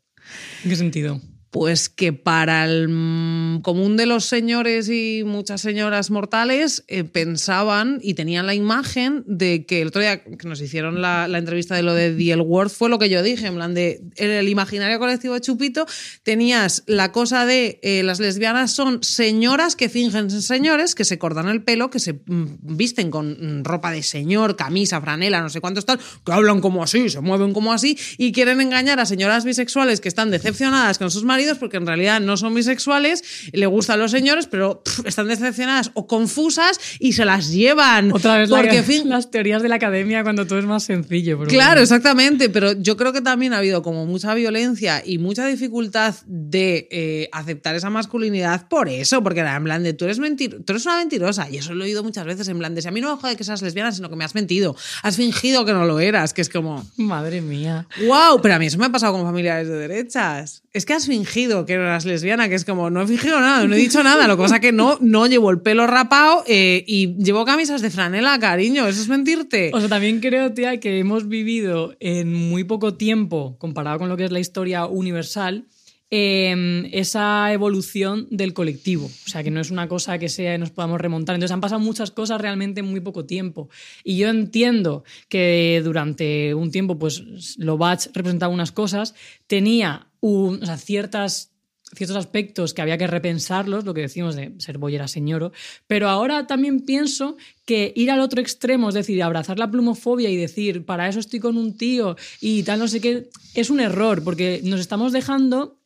¿En 0.63 0.69
qué 0.69 0.75
sentido? 0.75 1.21
Pues 1.51 1.89
que 1.89 2.13
para 2.13 2.65
el 2.65 2.89
mm, 2.89 3.61
común 3.61 3.97
de 3.97 4.05
los 4.05 4.25
señores 4.25 4.87
y 4.87 5.23
muchas 5.25 5.61
señoras 5.61 6.11
mortales 6.11 6.83
eh, 6.87 7.03
pensaban 7.03 7.99
y 8.03 8.13
tenían 8.13 8.45
la 8.45 8.53
imagen 8.53 9.23
de 9.25 9.65
que 9.65 9.81
el 9.81 9.87
otro 9.87 10.01
día 10.01 10.23
que 10.23 10.47
nos 10.47 10.61
hicieron 10.61 11.01
la, 11.01 11.25
entrevista 11.25 11.75
de 11.75 11.81
lo 11.81 11.95
de 11.95 12.35
Word 12.35 12.69
fue 12.69 12.89
lo 12.89 12.99
que 12.99 13.09
yo 13.09 13.23
dije, 13.23 13.47
en 13.47 13.55
plan 13.55 13.73
de 13.73 13.99
en 14.17 14.29
el 14.29 14.47
imaginario 14.47 14.99
colectivo 14.99 15.33
de 15.33 15.41
Chupito 15.41 15.87
tenías 16.21 16.83
la 16.85 17.11
cosa 17.11 17.47
de 17.47 17.79
eh, 17.81 18.03
las 18.03 18.19
lesbianas 18.19 18.71
son 18.71 19.01
señoras 19.01 19.75
que 19.75 19.89
fingen 19.89 20.29
ser 20.29 20.43
señores, 20.43 20.93
que 20.93 21.03
se 21.05 21.17
cortan 21.17 21.47
el 21.47 21.63
pelo, 21.63 21.89
que 21.89 21.99
se 21.99 22.13
mm, 22.13 22.57
visten 22.61 23.09
con 23.09 23.61
mm, 23.61 23.63
ropa 23.63 23.91
de 23.91 24.03
señor, 24.03 24.55
camisa, 24.55 25.01
franela, 25.01 25.41
no 25.41 25.49
sé 25.49 25.61
cuántos 25.61 25.85
tal, 25.85 25.99
que 26.23 26.31
hablan 26.31 26.61
como 26.61 26.83
así, 26.83 27.09
se 27.09 27.21
mueven 27.21 27.53
como 27.53 27.73
así 27.73 27.97
y 28.19 28.31
quieren 28.33 28.61
engañar 28.61 28.99
a 28.99 29.07
señoras 29.07 29.45
bisexuales 29.45 29.99
que 29.99 30.09
están 30.09 30.29
decepcionadas 30.29 30.99
con 30.99 31.09
sus 31.09 31.23
maridos 31.23 31.38
maridos 31.39 31.57
porque 31.57 31.77
en 31.77 31.87
realidad 31.87 32.19
no 32.19 32.35
son 32.37 32.53
bisexuales, 32.53 33.23
le 33.53 33.65
gustan 33.65 33.99
los 33.99 34.11
señores, 34.11 34.47
pero 34.47 34.83
pff, 34.83 35.05
están 35.05 35.27
decepcionadas 35.27 35.91
o 35.93 36.05
confusas 36.07 36.79
y 36.99 37.13
se 37.13 37.23
las 37.25 37.49
llevan. 37.51 38.11
Otra 38.11 38.37
vez 38.37 38.49
porque, 38.49 38.75
la- 38.77 38.83
fin, 38.83 39.07
las 39.09 39.31
teorías 39.31 39.61
de 39.61 39.69
la 39.69 39.75
academia 39.75 40.23
cuando 40.23 40.45
todo 40.45 40.59
es 40.59 40.65
más 40.65 40.83
sencillo. 40.83 41.37
pero 41.37 41.49
Claro, 41.49 41.69
bueno. 41.71 41.81
exactamente, 41.83 42.49
pero 42.49 42.73
yo 42.73 42.97
creo 42.97 43.13
que 43.13 43.21
también 43.21 43.53
ha 43.53 43.59
habido 43.59 43.81
como 43.81 44.05
mucha 44.05 44.33
violencia 44.33 45.01
y 45.05 45.17
mucha 45.17 45.45
dificultad 45.47 46.15
de 46.25 46.87
eh, 46.91 47.29
aceptar 47.31 47.75
esa 47.75 47.89
masculinidad 47.89 48.67
por 48.67 48.89
eso, 48.89 49.23
porque 49.23 49.39
era 49.39 49.55
en 49.55 49.63
plan 49.63 49.83
de 49.83 49.93
tú 49.93 50.05
eres 50.05 50.19
mentir, 50.19 50.63
tú 50.65 50.73
eres 50.73 50.85
una 50.85 50.97
mentirosa 50.97 51.49
y 51.49 51.57
eso 51.57 51.73
lo 51.73 51.83
he 51.83 51.87
oído 51.87 52.03
muchas 52.03 52.25
veces 52.25 52.47
en 52.47 52.59
plan 52.59 52.75
de 52.75 52.81
si 52.81 52.87
a 52.87 52.91
mí 52.91 53.01
no 53.01 53.15
me 53.15 53.21
jode 53.21 53.35
que 53.35 53.43
seas 53.43 53.61
lesbiana, 53.61 53.91
sino 53.91 54.09
que 54.09 54.15
me 54.15 54.25
has 54.25 54.35
mentido, 54.35 54.75
has 55.03 55.15
fingido 55.15 55.65
que 55.65 55.73
no 55.73 55.85
lo 55.85 55.99
eras, 55.99 56.33
que 56.33 56.41
es 56.41 56.49
como 56.49 56.85
Madre 56.97 57.41
mía. 57.41 57.87
wow, 58.07 58.41
pero 58.41 58.55
a 58.55 58.59
mí 58.59 58.65
eso 58.65 58.77
me 58.77 58.85
ha 58.85 58.89
pasado 58.91 59.13
con 59.13 59.23
familiares 59.23 59.67
de 59.67 59.75
derechas. 59.75 60.63
Es 60.73 60.85
que 60.85 60.93
has 60.93 61.05
fingido 61.07 61.28
que 61.29 61.77
no 61.77 61.83
eras 61.83 62.05
lesbiana, 62.05 62.49
que 62.49 62.55
es 62.55 62.65
como 62.65 62.89
no 62.89 63.01
he 63.01 63.07
fingido 63.07 63.39
nada, 63.39 63.65
no 63.65 63.75
he 63.75 63.77
dicho 63.77 64.03
nada, 64.03 64.27
lo 64.27 64.35
que 64.35 64.43
pasa 64.43 64.59
que 64.59 64.71
no 64.71 64.97
no 64.99 65.27
llevo 65.27 65.51
el 65.51 65.61
pelo 65.61 65.87
rapado 65.87 66.43
eh, 66.47 66.83
y 66.87 67.15
llevo 67.15 67.45
camisas 67.45 67.81
de 67.81 67.89
franela, 67.89 68.39
cariño, 68.39 68.87
eso 68.87 69.01
es 69.01 69.07
mentirte. 69.07 69.71
O 69.73 69.79
sea, 69.79 69.89
también 69.89 70.19
creo, 70.19 70.53
tía, 70.53 70.79
que 70.79 70.99
hemos 70.99 71.27
vivido 71.27 71.95
en 71.99 72.33
muy 72.33 72.63
poco 72.63 72.95
tiempo, 72.95 73.55
comparado 73.59 73.99
con 73.99 74.09
lo 74.09 74.17
que 74.17 74.25
es 74.25 74.31
la 74.31 74.39
historia 74.39 74.85
universal, 74.85 75.65
em, 76.11 76.85
esa 76.91 77.51
evolución 77.53 78.27
del 78.31 78.53
colectivo. 78.53 79.05
O 79.05 79.29
sea, 79.29 79.43
que 79.43 79.51
no 79.51 79.61
es 79.61 79.69
una 79.71 79.87
cosa 79.87 80.17
que 80.17 80.29
sea 80.29 80.57
nos 80.57 80.71
podamos 80.71 80.99
remontar. 80.99 81.35
Entonces 81.35 81.53
han 81.53 81.61
pasado 81.61 81.79
muchas 81.79 82.11
cosas 82.11 82.41
realmente 82.41 82.79
en 82.79 82.87
muy 82.87 82.99
poco 82.99 83.25
tiempo. 83.25 83.69
Y 84.03 84.17
yo 84.17 84.29
entiendo 84.29 85.03
que 85.27 85.81
durante 85.83 86.53
un 86.55 86.71
tiempo, 86.71 86.97
pues, 86.97 87.23
Lovach 87.57 88.07
representaba 88.13 88.53
unas 88.53 88.71
cosas, 88.71 89.13
tenía 89.47 90.07
un- 90.19 90.61
ciertas 90.77 91.51
ciertos 91.95 92.17
aspectos 92.17 92.75
que 92.75 92.83
había 92.83 92.99
que 92.99 93.07
repensarlos, 93.07 93.83
lo 93.83 93.95
que 93.95 94.01
decimos 94.01 94.35
de 94.35 94.53
ser 94.59 94.77
boyera 94.77 95.07
señoro, 95.07 95.51
pero 95.87 96.07
ahora 96.07 96.45
también 96.45 96.81
pienso 96.81 97.35
que 97.65 97.93
ir 97.95 98.11
al 98.11 98.19
otro 98.19 98.41
extremo, 98.41 98.89
es 98.89 98.93
decir, 98.93 99.23
abrazar 99.23 99.57
la 99.57 99.71
plumofobia 99.71 100.29
y 100.29 100.37
decir, 100.37 100.85
para 100.85 101.07
eso 101.09 101.19
estoy 101.19 101.39
con 101.39 101.57
un 101.57 101.75
tío 101.77 102.15
y 102.41 102.61
tal, 102.61 102.77
no 102.77 102.87
sé 102.87 103.01
qué, 103.01 103.29
es 103.55 103.71
un 103.71 103.79
error, 103.79 104.23
porque 104.23 104.61
nos 104.63 104.79
estamos 104.79 105.11
dejando 105.13 105.78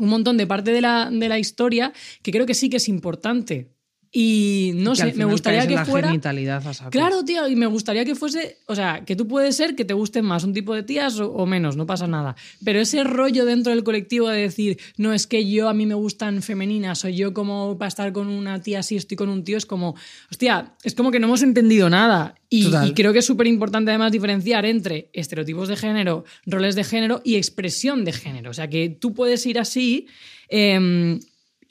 un 0.00 0.08
montón 0.08 0.36
de 0.36 0.46
parte 0.46 0.72
de 0.72 0.80
la, 0.80 1.10
de 1.10 1.28
la 1.28 1.38
historia 1.38 1.92
que 2.22 2.32
creo 2.32 2.46
que 2.46 2.54
sí 2.54 2.70
que 2.70 2.78
es 2.78 2.88
importante. 2.88 3.70
Y 4.12 4.72
no 4.74 4.90
Que 4.92 4.96
sé, 4.96 5.12
me 5.14 5.24
gustaría 5.24 5.68
que 5.68 5.74
la 5.76 5.84
fuera... 5.84 6.08
genitalidad 6.08 6.66
a 6.66 6.74
saco. 6.74 6.90
Claro, 6.90 7.24
tío, 7.24 7.46
y 7.46 7.54
me 7.54 7.66
gustaría 7.66 8.04
que 8.04 8.16
fuese, 8.16 8.58
o 8.66 8.74
sea, 8.74 9.04
que 9.04 9.14
tú 9.14 9.28
puedes 9.28 9.54
ser 9.56 9.76
que 9.76 9.84
te 9.84 9.94
gusten 9.94 10.24
más 10.24 10.42
un 10.42 10.52
tipo 10.52 10.74
de 10.74 10.82
tías 10.82 11.20
o, 11.20 11.30
o 11.32 11.46
menos, 11.46 11.76
no 11.76 11.86
pasa 11.86 12.08
nada. 12.08 12.34
Pero 12.64 12.80
ese 12.80 13.04
rollo 13.04 13.44
dentro 13.44 13.72
del 13.72 13.84
colectivo 13.84 14.28
de 14.28 14.40
decir, 14.40 14.78
no 14.96 15.12
es 15.12 15.28
que 15.28 15.48
yo 15.48 15.68
a 15.68 15.74
mí 15.74 15.86
me 15.86 15.94
gustan 15.94 16.42
femeninas 16.42 17.04
o 17.04 17.08
yo 17.08 17.32
como 17.32 17.78
para 17.78 17.86
estar 17.88 18.12
con 18.12 18.26
una 18.26 18.60
tía 18.60 18.80
así 18.80 18.96
estoy 18.96 19.16
con 19.16 19.28
un 19.28 19.44
tío, 19.44 19.56
es 19.56 19.64
como, 19.66 19.94
hostia, 20.28 20.74
es 20.82 20.94
como 20.96 21.12
que 21.12 21.20
no 21.20 21.28
hemos 21.28 21.42
entendido 21.42 21.88
nada. 21.88 22.34
Y 22.52 22.68
creo 22.94 23.12
que 23.12 23.20
es 23.20 23.24
súper 23.26 23.46
importante 23.46 23.92
además 23.92 24.10
diferenciar 24.10 24.66
entre 24.66 25.08
estereotipos 25.12 25.68
de 25.68 25.76
género, 25.76 26.24
roles 26.46 26.74
de 26.74 26.82
género 26.82 27.20
y 27.24 27.36
expresión 27.36 28.04
de 28.04 28.12
género. 28.12 28.50
O 28.50 28.54
sea, 28.54 28.68
que 28.68 28.88
tú 28.88 29.14
puedes 29.14 29.46
ir 29.46 29.60
así. 29.60 30.08
em, 30.48 31.20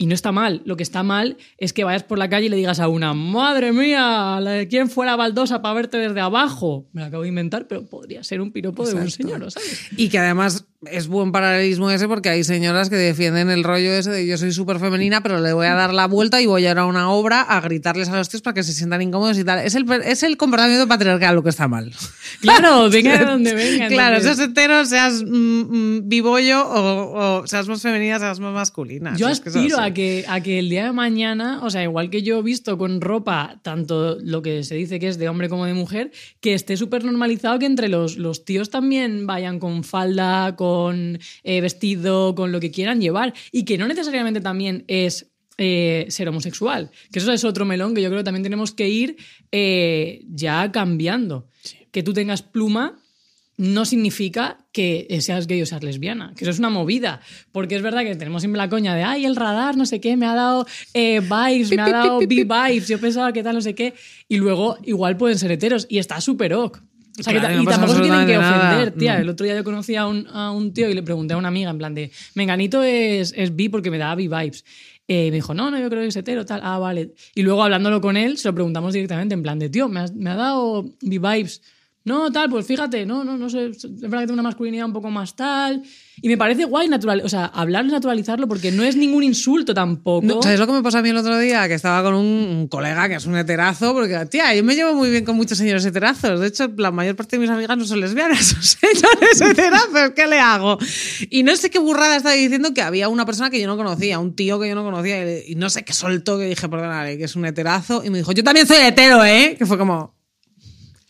y 0.00 0.06
no 0.06 0.14
está 0.14 0.32
mal. 0.32 0.62
Lo 0.64 0.78
que 0.78 0.82
está 0.82 1.02
mal 1.02 1.36
es 1.58 1.74
que 1.74 1.84
vayas 1.84 2.04
por 2.04 2.18
la 2.18 2.30
calle 2.30 2.46
y 2.46 2.48
le 2.48 2.56
digas 2.56 2.80
a 2.80 2.88
una, 2.88 3.12
madre 3.12 3.70
mía, 3.70 4.40
la 4.40 4.52
de 4.52 4.66
quién 4.66 4.88
fue 4.88 5.04
la 5.04 5.14
baldosa 5.14 5.60
para 5.60 5.74
verte 5.74 5.98
desde 5.98 6.20
abajo. 6.20 6.88
Me 6.94 7.02
lo 7.02 7.08
acabo 7.08 7.22
de 7.22 7.28
inventar, 7.28 7.68
pero 7.68 7.84
podría 7.84 8.24
ser 8.24 8.40
un 8.40 8.50
piropo 8.50 8.86
de 8.86 8.94
un 8.94 9.10
señor, 9.10 9.50
¿sabes? 9.50 9.90
Y 9.98 10.08
que 10.08 10.18
además 10.18 10.64
es 10.86 11.08
buen 11.08 11.30
paralelismo 11.30 11.90
ese 11.90 12.08
porque 12.08 12.30
hay 12.30 12.42
señoras 12.42 12.88
que 12.88 12.96
defienden 12.96 13.50
el 13.50 13.64
rollo 13.64 13.92
ese 13.92 14.10
de 14.10 14.26
yo 14.26 14.38
soy 14.38 14.50
súper 14.50 14.78
femenina, 14.78 15.22
pero 15.22 15.38
le 15.38 15.52
voy 15.52 15.66
a 15.66 15.74
dar 15.74 15.92
la 15.92 16.06
vuelta 16.06 16.40
y 16.40 16.46
voy 16.46 16.64
a 16.64 16.70
ir 16.70 16.78
a 16.78 16.86
una 16.86 17.10
obra 17.10 17.42
a 17.42 17.60
gritarles 17.60 18.08
a 18.08 18.16
los 18.16 18.30
tíos 18.30 18.40
para 18.40 18.54
que 18.54 18.62
se 18.62 18.72
sientan 18.72 19.02
incómodos 19.02 19.38
y 19.38 19.44
tal. 19.44 19.58
Es 19.58 19.74
el, 19.74 19.84
es 20.04 20.22
el 20.22 20.38
comportamiento 20.38 20.88
patriarcal 20.88 21.34
lo 21.34 21.42
que 21.42 21.50
está 21.50 21.68
mal. 21.68 21.92
Claro, 22.40 22.88
venga 22.90 23.18
de 23.18 23.24
donde 23.24 23.54
venga. 23.54 23.88
Claro, 23.88 24.20
seas 24.20 24.38
hetero, 24.38 24.84
seas 24.86 25.22
mm, 25.22 25.96
mm, 25.96 26.08
bibollo 26.08 26.62
o, 26.62 27.40
o 27.40 27.46
seas 27.46 27.68
más 27.68 27.82
femenina, 27.82 28.18
seas 28.18 28.38
más 28.40 28.54
masculina. 28.54 29.14
Yo 29.16 29.26
aspiro 29.26 29.78
a 29.78 29.92
que, 29.92 30.24
a 30.28 30.40
que 30.40 30.60
el 30.60 30.70
día 30.70 30.84
de 30.84 30.92
mañana, 30.92 31.60
o 31.62 31.70
sea, 31.70 31.82
igual 31.82 32.08
que 32.08 32.22
yo 32.22 32.38
he 32.38 32.42
visto 32.42 32.78
con 32.78 33.00
ropa, 33.00 33.58
tanto 33.62 34.16
lo 34.22 34.42
que 34.42 34.62
se 34.62 34.76
dice 34.76 35.00
que 35.00 35.08
es 35.08 35.18
de 35.18 35.28
hombre 35.28 35.48
como 35.48 35.66
de 35.66 35.74
mujer, 35.74 36.12
que 36.40 36.54
esté 36.54 36.76
súper 36.76 37.04
normalizado 37.04 37.58
que 37.58 37.66
entre 37.66 37.88
los, 37.88 38.16
los 38.16 38.44
tíos 38.44 38.70
también 38.70 39.26
vayan 39.26 39.58
con 39.58 39.82
falda, 39.82 40.54
con 40.56 40.69
eh, 41.42 41.60
vestido, 41.60 42.34
con 42.34 42.52
lo 42.52 42.60
que 42.60 42.70
quieran 42.70 43.00
llevar. 43.00 43.34
Y 43.52 43.64
que 43.64 43.78
no 43.78 43.88
necesariamente 43.88 44.40
también 44.40 44.84
es 44.88 45.30
eh, 45.58 46.06
ser 46.08 46.28
homosexual. 46.28 46.90
Que 47.12 47.18
eso 47.18 47.32
es 47.32 47.44
otro 47.44 47.64
melón 47.64 47.94
que 47.94 48.02
yo 48.02 48.08
creo 48.08 48.20
que 48.20 48.24
también 48.24 48.42
tenemos 48.42 48.72
que 48.72 48.88
ir 48.88 49.16
eh, 49.52 50.22
ya 50.28 50.72
cambiando. 50.72 51.48
Que 51.90 52.02
tú 52.02 52.12
tengas 52.12 52.42
pluma 52.42 52.98
no 53.60 53.84
significa 53.84 54.56
que 54.72 55.06
seas 55.20 55.46
gay 55.46 55.60
o 55.60 55.66
seas 55.66 55.82
lesbiana, 55.82 56.32
que 56.34 56.44
eso 56.44 56.50
es 56.50 56.58
una 56.58 56.70
movida, 56.70 57.20
porque 57.52 57.76
es 57.76 57.82
verdad 57.82 58.04
que 58.04 58.16
tenemos 58.16 58.40
siempre 58.40 58.56
la 58.56 58.70
coña 58.70 58.94
de, 58.94 59.02
ay, 59.02 59.26
el 59.26 59.36
radar, 59.36 59.76
no 59.76 59.84
sé 59.84 60.00
qué, 60.00 60.16
me 60.16 60.24
ha 60.24 60.34
dado 60.34 60.66
eh, 60.94 61.20
vibes, 61.20 61.70
me 61.70 61.82
ha 61.82 61.90
dado 61.90 62.20
B-vibes, 62.20 62.88
yo 62.88 62.98
pensaba 62.98 63.34
que 63.34 63.42
tal, 63.42 63.56
no 63.56 63.60
sé 63.60 63.74
qué, 63.74 63.92
y 64.28 64.38
luego 64.38 64.78
igual 64.84 65.18
pueden 65.18 65.38
ser 65.38 65.52
heteros, 65.52 65.86
y 65.90 65.98
está 65.98 66.22
súper 66.22 66.54
ok. 66.54 66.80
O 67.20 67.22
sea, 67.22 67.32
que 67.32 67.38
Claro, 67.40 67.54
ta- 67.54 67.56
no 67.56 67.62
y 67.62 67.66
tampoco 67.66 67.94
se 67.94 68.00
tienen 68.02 68.26
que 68.26 68.38
ofender, 68.38 68.90
tía. 68.92 69.14
No. 69.16 69.20
El 69.20 69.28
otro 69.28 69.44
día 69.44 69.54
yo 69.56 69.64
conocí 69.64 69.94
a 69.96 70.06
un, 70.06 70.26
a 70.32 70.50
un 70.50 70.72
tío 70.72 70.88
y 70.90 70.94
le 70.94 71.02
pregunté 71.02 71.34
a 71.34 71.36
una 71.36 71.48
amiga, 71.48 71.70
en 71.70 71.78
plan 71.78 71.94
de, 71.94 72.10
Menganito 72.34 72.82
es, 72.82 73.32
es 73.36 73.54
bi 73.54 73.68
porque 73.68 73.90
me 73.90 73.98
da 73.98 74.14
B-vibes. 74.14 74.64
Eh, 75.06 75.30
me 75.30 75.36
dijo, 75.36 75.54
no, 75.54 75.70
no, 75.70 75.78
yo 75.78 75.88
creo 75.90 76.02
que 76.02 76.08
es 76.08 76.16
hetero, 76.16 76.44
tal. 76.46 76.60
Ah, 76.62 76.78
vale. 76.78 77.14
Y 77.34 77.42
luego 77.42 77.62
hablándolo 77.64 78.00
con 78.00 78.16
él, 78.16 78.38
se 78.38 78.48
lo 78.48 78.54
preguntamos 78.54 78.92
directamente, 78.94 79.34
en 79.34 79.42
plan 79.42 79.58
de, 79.58 79.68
tío, 79.68 79.88
me, 79.88 80.00
has- 80.00 80.14
me 80.14 80.30
ha 80.30 80.36
dado 80.36 80.84
B-vibes. 81.02 81.62
No, 82.04 82.32
tal, 82.32 82.48
pues 82.48 82.66
fíjate, 82.66 83.04
no, 83.04 83.24
no, 83.24 83.36
no 83.36 83.50
sé, 83.50 83.66
es 83.66 84.00
verdad 84.00 84.20
que 84.20 84.26
tengo 84.28 84.34
una 84.34 84.42
masculinidad 84.42 84.86
un 84.86 84.92
poco 84.94 85.10
más 85.10 85.36
tal. 85.36 85.82
Y 86.22 86.28
me 86.28 86.36
parece 86.36 86.64
guay 86.64 86.88
natural, 86.88 87.22
o 87.24 87.28
sea, 87.28 87.46
hablarlo 87.46 87.90
y 87.90 87.92
naturalizarlo 87.92 88.48
porque 88.48 88.70
no 88.70 88.82
es 88.82 88.96
ningún 88.96 89.22
insulto 89.22 89.74
tampoco. 89.74 90.26
No, 90.26 90.42
¿Sabes 90.42 90.58
lo 90.58 90.66
que 90.66 90.72
me 90.72 90.82
pasó 90.82 90.98
a 90.98 91.02
mí 91.02 91.08
el 91.08 91.16
otro 91.16 91.38
día? 91.38 91.66
Que 91.68 91.74
estaba 91.74 92.02
con 92.02 92.14
un, 92.14 92.68
colega 92.68 93.08
que 93.08 93.14
es 93.14 93.26
un 93.26 93.36
heterazo, 93.36 93.94
porque, 93.94 94.26
tía, 94.26 94.54
yo 94.54 94.62
me 94.62 94.74
llevo 94.74 94.94
muy 94.94 95.10
bien 95.10 95.24
con 95.24 95.36
muchos 95.36 95.58
señores 95.58 95.84
heterazos. 95.84 96.40
De 96.40 96.46
hecho, 96.46 96.70
la 96.76 96.90
mayor 96.90 97.16
parte 97.16 97.36
de 97.36 97.40
mis 97.40 97.50
amigas 97.50 97.76
no 97.76 97.84
son 97.84 98.00
lesbianas, 98.00 98.44
son 98.46 98.62
señores 98.62 99.40
heterazos. 99.40 100.10
¿Qué 100.14 100.26
le 100.26 100.38
hago? 100.38 100.78
Y 101.30 101.42
no 101.42 101.56
sé 101.56 101.70
qué 101.70 101.78
burrada 101.78 102.16
estaba 102.16 102.34
diciendo 102.34 102.74
que 102.74 102.82
había 102.82 103.08
una 103.08 103.24
persona 103.24 103.50
que 103.50 103.60
yo 103.60 103.66
no 103.66 103.76
conocía, 103.76 104.18
un 104.18 104.34
tío 104.34 104.60
que 104.60 104.68
yo 104.68 104.74
no 104.74 104.84
conocía, 104.84 105.40
y 105.46 105.54
no 105.54 105.70
sé 105.70 105.84
qué 105.84 105.92
soltó 105.92 106.38
que 106.38 106.44
dije, 106.44 106.68
perdónale, 106.68 107.18
que 107.18 107.24
es 107.24 107.36
un 107.36 107.46
heterazo. 107.46 108.04
Y 108.04 108.10
me 108.10 108.18
dijo, 108.18 108.32
yo 108.32 108.44
también 108.44 108.66
soy 108.66 108.78
hetero, 108.78 109.24
¿eh? 109.24 109.56
Que 109.58 109.66
fue 109.66 109.78
como. 109.78 110.19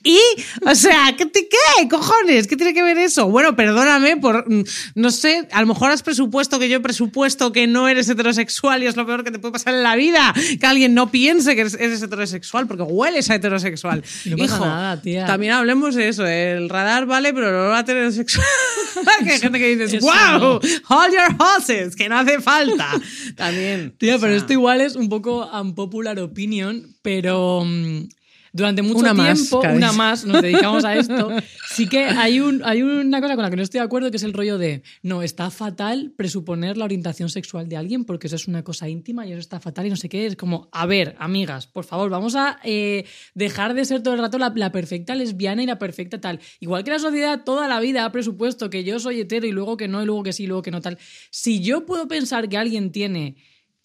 ¿Y? 0.02 0.18
O 0.66 0.74
sea, 0.74 1.14
¿qué, 1.16 1.26
te- 1.26 1.46
qué? 1.48 1.88
¿Cojones? 1.88 2.46
¿Qué 2.46 2.56
tiene 2.56 2.72
que 2.72 2.82
ver 2.82 2.96
eso? 2.96 3.28
Bueno, 3.28 3.54
perdóname 3.54 4.16
por, 4.16 4.50
mm, 4.50 4.64
no 4.94 5.10
sé, 5.10 5.46
a 5.52 5.60
lo 5.60 5.66
mejor 5.66 5.90
has 5.90 6.02
presupuesto 6.02 6.58
que 6.58 6.68
yo 6.70 6.78
he 6.78 6.80
presupuesto 6.80 7.52
que 7.52 7.66
no 7.66 7.86
eres 7.86 8.08
heterosexual 8.08 8.82
y 8.82 8.86
es 8.86 8.96
lo 8.96 9.04
peor 9.04 9.24
que 9.24 9.30
te 9.30 9.38
puede 9.38 9.52
pasar 9.52 9.74
en 9.74 9.82
la 9.82 9.96
vida, 9.96 10.32
que 10.58 10.66
alguien 10.66 10.94
no 10.94 11.10
piense 11.10 11.54
que 11.54 11.60
eres, 11.62 11.74
eres 11.74 12.02
heterosexual 12.02 12.66
porque 12.66 12.82
hueles 12.84 13.28
a 13.30 13.34
heterosexual. 13.34 14.02
No 14.24 14.36
pasa 14.38 14.54
Hijo, 14.56 14.64
nada, 14.64 15.02
tía. 15.02 15.26
también 15.26 15.52
hablemos 15.52 15.94
de 15.94 16.08
eso, 16.08 16.26
el 16.26 16.68
radar 16.70 17.04
vale, 17.04 17.34
pero 17.34 17.52
no 17.52 17.68
va 17.68 17.78
a 17.80 17.84
tener 17.84 18.10
sexual. 18.12 18.46
que 19.24 19.32
hay 19.32 19.38
gente 19.38 19.58
que 19.58 19.76
dice, 19.76 19.98
Eso 19.98 20.06
wow, 20.06 20.60
hold 20.88 21.12
your 21.12 21.36
horses, 21.38 21.94
que 21.94 22.08
no 22.08 22.18
hace 22.18 22.40
falta. 22.40 22.88
También. 23.36 23.94
Tía, 23.98 24.16
o 24.16 24.20
pero 24.20 24.34
esto 24.34 24.52
igual 24.52 24.80
es 24.80 24.96
un 24.96 25.08
poco 25.08 25.46
unpopular 25.60 26.18
opinion, 26.20 26.86
pero 27.02 27.64
mm, 27.66 28.08
durante 28.52 28.82
mucho 28.82 28.98
Una 28.98 29.14
tiempo, 29.14 29.60
una 29.60 29.92
más, 29.92 30.24
nos 30.24 30.42
dedicamos 30.42 30.84
a 30.84 30.96
esto, 30.96 31.30
sí 31.70 31.88
que 31.88 32.04
hay, 32.04 32.40
un, 32.40 32.62
hay 32.64 32.82
una 32.82 33.20
cosa 33.20 33.34
con 33.34 33.44
la 33.44 33.50
que 33.50 33.56
no 33.56 33.62
estoy 33.62 33.80
de 33.80 33.84
acuerdo, 33.84 34.10
que 34.10 34.16
es 34.16 34.22
el 34.22 34.32
rollo 34.32 34.58
de, 34.58 34.82
no, 35.02 35.22
está 35.22 35.50
fatal 35.50 36.12
presuponer 36.16 36.76
la 36.76 36.84
orientación 36.84 37.28
sexual 37.28 37.68
de 37.68 37.76
alguien 37.76 38.04
porque 38.04 38.26
eso 38.26 38.36
es 38.36 38.48
una 38.48 38.64
cosa 38.64 38.88
íntima 38.88 39.26
y 39.26 39.32
eso 39.32 39.40
está 39.40 39.60
fatal 39.60 39.86
y 39.86 39.90
no 39.90 39.96
sé 39.96 40.08
qué. 40.08 40.26
Es 40.26 40.36
como, 40.36 40.68
a 40.72 40.86
ver, 40.86 41.16
amigas, 41.18 41.66
por 41.66 41.84
favor, 41.84 42.10
vamos 42.10 42.34
a 42.36 42.58
eh, 42.64 43.04
dejar 43.34 43.74
de 43.74 43.84
ser 43.84 44.02
todo 44.02 44.14
el 44.14 44.20
rato 44.20 44.38
la, 44.38 44.52
la 44.54 44.72
perfecta 44.72 45.14
lesbiana 45.14 45.62
y 45.62 45.66
la 45.66 45.78
perfecta 45.78 46.20
tal. 46.20 46.40
Igual 46.60 46.84
que 46.84 46.90
la 46.90 46.98
sociedad 46.98 47.44
toda 47.44 47.68
la 47.68 47.80
vida 47.80 48.04
ha 48.04 48.12
presupuesto 48.12 48.70
que 48.70 48.84
yo 48.84 48.98
soy 48.98 49.20
hetero 49.20 49.46
y 49.46 49.52
luego 49.52 49.76
que 49.76 49.88
no, 49.88 50.02
y 50.02 50.06
luego 50.06 50.22
que 50.22 50.32
sí, 50.32 50.44
y 50.44 50.46
luego 50.46 50.62
que 50.62 50.70
no 50.70 50.80
tal. 50.80 50.98
Si 51.30 51.60
yo 51.60 51.86
puedo 51.86 52.08
pensar 52.08 52.48
que 52.48 52.56
alguien 52.56 52.92
tiene 52.92 53.36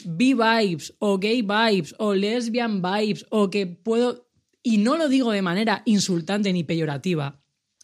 B-vibes 0.04 0.94
o 1.00 1.18
gay 1.18 1.42
vibes 1.42 1.96
o 1.98 2.14
lesbian 2.14 2.82
vibes 2.82 3.26
o 3.30 3.50
que 3.50 3.66
puedo, 3.68 4.25
y 4.66 4.80
no 4.80 4.98
lo 4.98 5.08
digo 5.08 5.32
de 5.32 5.44
manera 5.44 5.84
insultante 5.86 6.52
ni 6.52 6.64
peyorativa, 6.64 7.40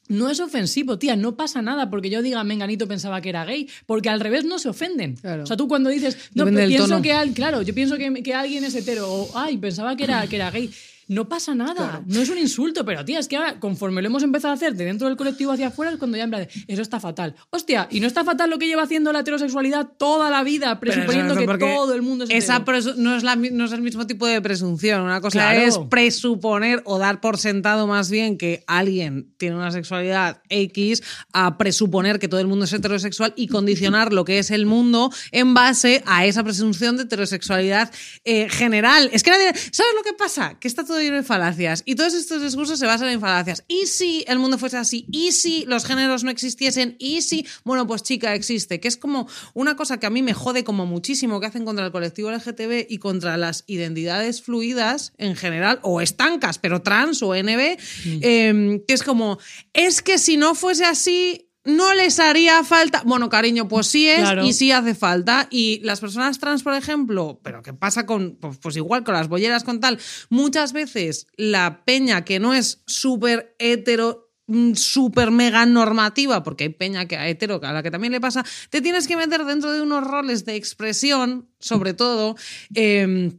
no 0.07 0.29
es 0.29 0.39
ofensivo, 0.39 0.97
tía, 0.97 1.15
no 1.15 1.37
pasa 1.37 1.61
nada 1.61 1.89
porque 1.91 2.09
yo 2.09 2.23
diga 2.23 2.43
Menganito 2.43 2.87
pensaba 2.87 3.21
que 3.21 3.29
era 3.29 3.45
gay, 3.45 3.69
porque 3.85 4.09
al 4.09 4.19
revés 4.19 4.45
no 4.45 4.57
se 4.57 4.67
ofenden. 4.67 5.15
Claro. 5.15 5.43
O 5.43 5.45
sea, 5.45 5.55
tú 5.55 5.67
cuando 5.67 5.91
dices, 5.91 6.17
no, 6.33 6.45
pienso 6.47 6.87
tono. 6.87 7.01
que 7.03 7.13
al, 7.13 7.33
claro, 7.33 7.61
yo 7.61 7.73
pienso 7.75 7.97
que, 7.97 8.11
que 8.23 8.33
alguien 8.33 8.63
es 8.63 8.73
hetero 8.73 9.09
o 9.09 9.37
ay, 9.37 9.57
pensaba 9.57 9.95
que 9.95 10.05
era, 10.05 10.25
que 10.25 10.35
era 10.35 10.49
gay. 10.49 10.71
No 11.11 11.27
pasa 11.27 11.53
nada. 11.53 12.01
No 12.07 12.21
es 12.21 12.29
un 12.29 12.37
insulto, 12.37 12.85
pero 12.85 13.03
tía, 13.03 13.19
es 13.19 13.27
que 13.27 13.35
ahora, 13.35 13.59
conforme 13.59 14.01
lo 14.01 14.07
hemos 14.07 14.23
empezado 14.23 14.53
a 14.53 14.55
hacer 14.55 14.75
de 14.75 14.85
dentro 14.85 15.09
del 15.09 15.17
colectivo 15.17 15.51
hacia 15.51 15.67
afuera, 15.67 15.91
es 15.91 15.97
cuando 15.97 16.15
ya 16.15 16.23
en 16.23 16.29
plan, 16.29 16.47
de, 16.47 16.73
eso 16.73 16.81
está 16.81 17.01
fatal. 17.01 17.35
Hostia, 17.49 17.89
y 17.91 17.99
no 17.99 18.07
está 18.07 18.23
fatal 18.23 18.49
lo 18.49 18.57
que 18.57 18.67
lleva 18.67 18.83
haciendo 18.83 19.11
la 19.11 19.19
heterosexualidad 19.19 19.89
toda 19.97 20.29
la 20.29 20.41
vida, 20.41 20.79
presuponiendo 20.79 21.35
que 21.35 21.45
todo 21.57 21.93
el 21.93 22.01
mundo 22.01 22.23
es 22.23 22.29
esa 22.31 22.63
no 22.95 23.17
es, 23.17 23.23
la, 23.23 23.35
no 23.35 23.65
es 23.65 23.73
el 23.73 23.81
mismo 23.81 24.07
tipo 24.07 24.25
de 24.25 24.41
presunción. 24.41 25.01
Una 25.01 25.19
cosa 25.19 25.39
Claro. 25.39 25.59
es 25.59 25.77
presuponer 25.89 26.81
o 26.85 26.97
dar 26.97 27.19
por 27.19 27.37
sentado 27.37 27.87
más 27.87 28.09
bien 28.09 28.37
que 28.37 28.63
alguien 28.65 29.33
tiene 29.35 29.57
una 29.57 29.71
sexualidad 29.71 30.41
X 30.47 31.03
a 31.33 31.57
presuponer 31.57 32.19
que 32.19 32.29
todo 32.29 32.39
el 32.39 32.47
mundo 32.47 32.63
es 32.63 32.71
heterosexual 32.71 33.33
y 33.35 33.47
condicionar 33.47 34.13
lo 34.13 34.23
que 34.23 34.39
es 34.39 34.49
el 34.49 34.65
mundo 34.65 35.11
en 35.33 35.53
base 35.53 36.03
a 36.05 36.25
esa 36.25 36.41
presunción 36.45 36.95
de 36.95 37.03
heterosexualidad 37.03 37.91
eh, 38.23 38.47
general. 38.49 39.09
Es 39.11 39.23
que 39.23 39.31
nadie, 39.31 39.51
¿sabes 39.71 39.91
lo 39.93 40.03
que 40.03 40.13
pasa? 40.13 40.57
Que 40.57 40.69
está 40.69 40.85
todo 40.85 41.00
lleno 41.01 41.17
de 41.17 41.23
falacias 41.23 41.83
y 41.85 41.95
todos 41.95 42.13
estos 42.13 42.41
discursos 42.41 42.79
se 42.79 42.85
basan 42.85 43.09
en 43.09 43.19
falacias. 43.19 43.63
¿Y 43.67 43.87
si 43.87 44.23
el 44.27 44.39
mundo 44.39 44.57
fuese 44.57 44.77
así? 44.77 45.05
¿Y 45.11 45.31
si 45.31 45.65
los 45.65 45.85
géneros 45.85 46.23
no 46.23 46.31
existiesen? 46.31 46.95
¿Y 46.99 47.21
si? 47.21 47.45
Bueno, 47.63 47.87
pues 47.87 48.03
chica, 48.03 48.33
existe. 48.33 48.79
Que 48.79 48.87
es 48.87 48.97
como 48.97 49.27
una 49.53 49.75
cosa 49.75 49.99
que 49.99 50.05
a 50.05 50.09
mí 50.09 50.21
me 50.21 50.33
jode 50.33 50.63
como 50.63 50.85
muchísimo 50.85 51.39
que 51.39 51.47
hacen 51.47 51.65
contra 51.65 51.85
el 51.85 51.91
colectivo 51.91 52.31
LGTB 52.31 52.87
y 52.89 52.97
contra 52.97 53.37
las 53.37 53.63
identidades 53.67 54.41
fluidas 54.41 55.13
en 55.17 55.35
general, 55.35 55.79
o 55.83 56.01
estancas, 56.01 56.57
pero 56.57 56.81
trans 56.81 57.21
o 57.23 57.35
NB, 57.35 57.77
eh, 58.05 58.83
que 58.87 58.93
es 58.93 59.03
como, 59.03 59.39
es 59.73 60.01
que 60.01 60.17
si 60.17 60.37
no 60.37 60.55
fuese 60.55 60.85
así, 60.85 61.50
no 61.63 61.93
les 61.93 62.19
haría 62.19 62.63
falta. 62.63 63.03
Bueno, 63.05 63.29
cariño, 63.29 63.67
pues 63.67 63.87
sí 63.87 64.07
es 64.07 64.19
Claro. 64.21 64.43
y 64.45 64.53
sí 64.53 64.71
hace 64.71 64.95
falta. 64.95 65.47
Y 65.51 65.79
las 65.83 65.99
personas 65.99 66.39
trans, 66.39 66.63
por 66.63 66.73
ejemplo, 66.73 67.39
pero 67.43 67.61
¿qué 67.61 67.73
pasa 67.73 68.05
con, 68.05 68.37
pues, 68.37 68.57
pues 68.57 68.75
igual 68.77 69.03
con 69.03 69.13
las 69.13 69.27
bolleras, 69.27 69.63
con 69.63 69.79
tal? 69.79 69.99
Muchas 70.29 70.73
veces 70.73 71.27
la 71.37 71.83
peña 71.85 72.25
que 72.25 72.39
no 72.39 72.53
es 72.53 72.81
súper 72.87 73.55
hetero 73.59 74.31
mm, 74.47 74.73
súper 74.73 75.31
mega 75.31 75.65
normativa, 75.65 76.43
porque 76.43 76.65
hay 76.65 76.69
peña 76.71 77.07
que 77.07 77.15
a 77.15 77.29
hetero, 77.29 77.59
a 77.63 77.71
la 77.73 77.83
que 77.83 77.91
también 77.91 78.11
le 78.11 78.19
pasa, 78.19 78.43
te 78.69 78.81
tienes 78.81 79.07
que 79.07 79.15
meter 79.15 79.45
dentro 79.45 79.71
de 79.71 79.81
unos 79.81 80.03
roles 80.03 80.45
de 80.45 80.55
expresión, 80.55 81.47
sobre 81.59 81.93
todo, 81.93 82.35
eh, 82.73 83.31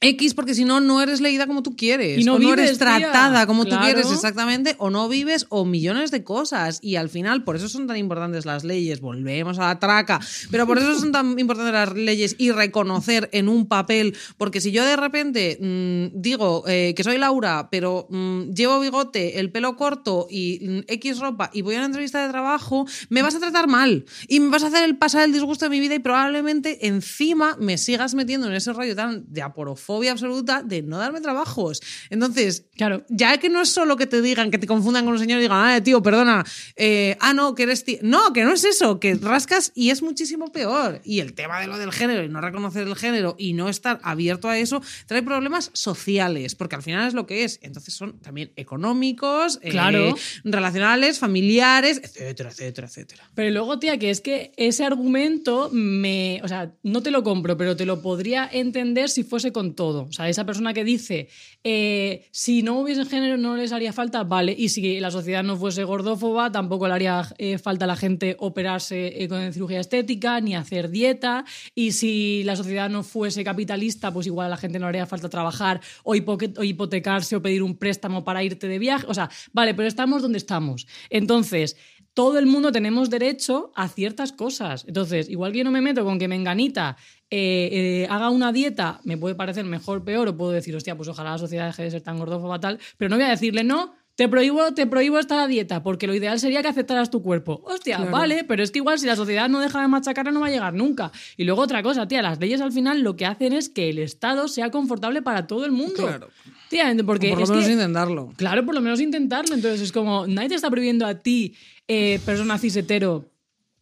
X, 0.00 0.34
porque 0.34 0.54
si 0.54 0.64
no, 0.64 0.80
no 0.80 1.02
eres 1.02 1.20
leída 1.20 1.46
como 1.46 1.62
tú 1.62 1.74
quieres. 1.74 2.20
Y 2.20 2.24
no 2.24 2.34
o 2.34 2.38
no 2.38 2.52
eres 2.52 2.66
vives, 2.66 2.78
tía. 2.78 2.98
tratada 2.98 3.46
como 3.46 3.64
tú 3.64 3.76
quieres, 3.80 4.10
exactamente, 4.12 4.76
o 4.78 4.90
no 4.90 5.08
vives, 5.08 5.46
o 5.48 5.64
millones 5.64 6.12
de 6.12 6.22
cosas. 6.22 6.78
Y 6.82 6.96
al 6.96 7.08
final, 7.08 7.42
por 7.42 7.56
eso 7.56 7.68
son 7.68 7.88
tan 7.88 7.96
importantes 7.96 8.46
las 8.46 8.62
leyes. 8.62 9.00
Volvemos 9.00 9.58
a 9.58 9.66
la 9.66 9.80
traca. 9.80 10.20
Pero 10.52 10.66
por 10.66 10.78
eso 10.78 10.98
son 10.98 11.10
tan 11.10 11.38
importantes 11.38 11.72
las 11.72 11.94
leyes 11.94 12.36
y 12.38 12.52
reconocer 12.52 13.28
en 13.32 13.48
un 13.48 13.66
papel. 13.66 14.16
Porque 14.36 14.60
si 14.60 14.70
yo 14.70 14.84
de 14.84 14.96
repente 14.96 15.58
mm, 15.60 16.20
digo 16.20 16.62
eh, 16.68 16.94
que 16.96 17.02
soy 17.02 17.18
Laura, 17.18 17.68
pero 17.70 18.06
mm, 18.08 18.52
llevo 18.54 18.78
bigote, 18.78 19.40
el 19.40 19.50
pelo 19.50 19.74
corto 19.76 20.28
y 20.30 20.60
mm, 20.62 20.78
X 20.86 21.18
ropa 21.18 21.50
y 21.52 21.62
voy 21.62 21.74
a 21.74 21.78
una 21.78 21.86
entrevista 21.86 22.24
de 22.24 22.30
trabajo, 22.30 22.86
me 23.08 23.22
vas 23.22 23.34
a 23.34 23.40
tratar 23.40 23.66
mal. 23.66 24.04
Y 24.28 24.38
me 24.38 24.48
vas 24.48 24.62
a 24.62 24.68
hacer 24.68 24.84
el 24.84 24.96
pasar 24.96 25.24
el 25.24 25.32
disgusto 25.32 25.64
de 25.64 25.70
mi 25.70 25.80
vida 25.80 25.96
y 25.96 25.98
probablemente 25.98 26.86
encima 26.86 27.56
me 27.58 27.78
sigas 27.78 28.14
metiendo 28.14 28.46
en 28.46 28.54
ese 28.54 28.72
rollo 28.72 28.94
tan 28.94 29.24
de 29.26 29.42
aporofobia 29.42 29.87
absoluta 30.08 30.62
de 30.62 30.82
no 30.82 30.98
darme 30.98 31.20
trabajos. 31.20 31.80
Entonces, 32.10 32.64
Claro. 32.76 33.04
ya 33.08 33.38
que 33.38 33.48
no 33.48 33.62
es 33.62 33.68
solo 33.70 33.96
que 33.96 34.06
te 34.06 34.20
digan, 34.22 34.50
que 34.50 34.58
te 34.58 34.66
confundan 34.66 35.04
con 35.04 35.14
un 35.14 35.18
señor 35.18 35.38
y 35.38 35.42
digan, 35.42 35.58
ah, 35.64 35.82
tío, 35.82 36.02
perdona, 36.02 36.44
eh, 36.76 37.16
ah, 37.20 37.32
no, 37.32 37.54
que 37.54 37.64
eres 37.64 37.84
tío. 37.84 37.98
No, 38.02 38.32
que 38.32 38.44
no 38.44 38.52
es 38.52 38.64
eso, 38.64 39.00
que 39.00 39.14
rascas 39.14 39.72
y 39.74 39.90
es 39.90 40.02
muchísimo 40.02 40.52
peor. 40.52 41.00
Y 41.04 41.20
el 41.20 41.32
tema 41.34 41.60
de 41.60 41.66
lo 41.66 41.78
del 41.78 41.92
género 41.92 42.22
y 42.24 42.28
no 42.28 42.40
reconocer 42.40 42.86
el 42.86 42.96
género 42.96 43.34
y 43.38 43.54
no 43.54 43.68
estar 43.68 43.98
abierto 44.02 44.48
a 44.48 44.58
eso 44.58 44.82
trae 45.06 45.22
problemas 45.22 45.70
sociales, 45.72 46.54
porque 46.54 46.76
al 46.76 46.82
final 46.82 47.08
es 47.08 47.14
lo 47.14 47.26
que 47.26 47.44
es. 47.44 47.58
Entonces 47.62 47.94
son 47.94 48.18
también 48.20 48.52
económicos, 48.56 49.58
eh, 49.62 49.70
Claro. 49.70 50.14
relacionales, 50.44 51.18
familiares, 51.18 52.00
etcétera, 52.02 52.50
etcétera, 52.50 52.86
etcétera. 52.86 53.22
Pero 53.34 53.50
luego, 53.50 53.78
tía, 53.78 53.98
que 53.98 54.10
es 54.10 54.20
que 54.20 54.52
ese 54.56 54.84
argumento 54.84 55.70
me. 55.72 56.40
O 56.44 56.48
sea, 56.48 56.72
no 56.82 57.02
te 57.02 57.10
lo 57.10 57.22
compro, 57.22 57.56
pero 57.56 57.76
te 57.76 57.86
lo 57.86 58.02
podría 58.02 58.48
entender 58.50 59.08
si 59.08 59.22
fuese 59.24 59.52
con 59.52 59.74
todo. 59.78 60.08
O 60.10 60.12
sea, 60.12 60.28
esa 60.28 60.44
persona 60.44 60.74
que 60.74 60.82
dice, 60.82 61.28
eh, 61.62 62.26
si 62.32 62.62
no 62.64 62.80
hubiese 62.80 63.04
género 63.04 63.36
no 63.36 63.56
les 63.56 63.70
haría 63.72 63.92
falta, 63.92 64.24
vale. 64.24 64.52
Y 64.58 64.70
si 64.70 64.98
la 64.98 65.12
sociedad 65.12 65.44
no 65.44 65.56
fuese 65.56 65.84
gordófoba, 65.84 66.50
tampoco 66.50 66.88
le 66.88 66.94
haría 66.94 67.22
eh, 67.38 67.58
falta 67.58 67.84
a 67.84 67.88
la 67.88 67.94
gente 67.94 68.34
operarse 68.40 69.22
eh, 69.22 69.28
con 69.28 69.52
cirugía 69.52 69.78
estética 69.78 70.40
ni 70.40 70.56
hacer 70.56 70.90
dieta. 70.90 71.44
Y 71.76 71.92
si 71.92 72.42
la 72.42 72.56
sociedad 72.56 72.90
no 72.90 73.04
fuese 73.04 73.44
capitalista, 73.44 74.12
pues 74.12 74.26
igual 74.26 74.48
a 74.48 74.50
la 74.50 74.56
gente 74.56 74.80
no 74.80 74.88
haría 74.88 75.06
falta 75.06 75.28
trabajar 75.28 75.80
o, 76.02 76.16
hipotecarse 76.16 77.36
o 77.36 77.40
pedir 77.40 77.62
un 77.62 77.76
préstamo 77.76 78.24
para 78.24 78.42
irte 78.42 78.66
de 78.66 78.80
viaje. 78.80 79.06
O 79.08 79.14
sea, 79.14 79.30
vale, 79.52 79.74
pero 79.74 79.86
estamos 79.86 80.22
donde 80.22 80.38
estamos. 80.38 80.88
Entonces, 81.08 81.76
todo 82.18 82.40
el 82.40 82.46
mundo 82.46 82.72
tenemos 82.72 83.10
derecho 83.10 83.70
a 83.76 83.86
ciertas 83.86 84.32
cosas. 84.32 84.84
Entonces, 84.88 85.30
igual 85.30 85.52
que 85.52 85.58
yo 85.58 85.64
no 85.64 85.70
me 85.70 85.80
meto 85.80 86.04
con 86.04 86.18
que 86.18 86.26
Menganita 86.26 86.96
eh, 87.30 87.68
eh, 87.72 88.06
haga 88.10 88.30
una 88.30 88.52
dieta, 88.52 89.00
me 89.04 89.16
puede 89.18 89.34
parecer 89.34 89.64
mejor, 89.64 90.04
peor, 90.04 90.28
o 90.28 90.36
puedo 90.36 90.50
decir, 90.52 90.74
hostia, 90.74 90.96
pues 90.96 91.08
ojalá 91.08 91.32
la 91.32 91.38
sociedad 91.38 91.66
deje 91.66 91.82
de 91.84 91.90
ser 91.90 92.00
tan 92.02 92.18
gordófoba 92.18 92.58
tal, 92.60 92.78
pero 92.96 93.08
no 93.08 93.16
voy 93.16 93.24
a 93.26 93.30
decirle, 93.30 93.64
no, 93.64 93.94
te 94.14 94.28
prohíbo, 94.28 94.72
te 94.74 94.84
prohíbo 94.86 95.18
esta 95.20 95.46
dieta, 95.46 95.82
porque 95.84 96.08
lo 96.08 96.14
ideal 96.14 96.40
sería 96.40 96.60
que 96.60 96.66
aceptaras 96.68 97.08
tu 97.08 97.22
cuerpo. 97.22 97.62
Hostia, 97.64 97.98
vale, 97.98 98.42
pero 98.42 98.64
es 98.64 98.72
que 98.72 98.78
igual 98.80 98.98
si 98.98 99.06
la 99.06 99.14
sociedad 99.14 99.48
no 99.48 99.60
deja 99.60 99.80
de 99.80 99.86
machacarla 99.86 100.32
no 100.32 100.40
va 100.40 100.48
a 100.48 100.50
llegar 100.50 100.74
nunca. 100.74 101.12
Y 101.36 101.44
luego 101.44 101.62
otra 101.62 101.84
cosa, 101.84 102.08
tía, 102.08 102.20
las 102.20 102.40
leyes 102.40 102.60
al 102.60 102.72
final 102.72 103.02
lo 103.02 103.14
que 103.14 103.26
hacen 103.26 103.52
es 103.52 103.68
que 103.68 103.90
el 103.90 103.98
Estado 104.00 104.48
sea 104.48 104.70
confortable 104.72 105.22
para 105.22 105.46
todo 105.46 105.64
el 105.64 105.70
mundo. 105.70 106.02
Claro. 106.02 106.30
Tía, 106.68 106.92
porque 107.06 107.28
O 107.28 107.30
por 107.30 107.38
lo 107.38 107.44
es 107.44 107.50
menos 107.50 107.66
que- 107.66 107.72
intentarlo. 107.72 108.32
Claro, 108.36 108.66
por 108.66 108.74
lo 108.74 108.80
menos 108.80 109.00
intentarlo. 109.00 109.54
Entonces 109.54 109.80
es 109.82 109.92
como, 109.92 110.26
nadie 110.26 110.48
te 110.48 110.54
está 110.56 110.68
prohibiendo 110.68 111.06
a 111.06 111.14
ti, 111.14 111.54
eh, 111.86 112.18
persona 112.26 112.58
cis 112.58 112.74
hetero, 112.74 113.24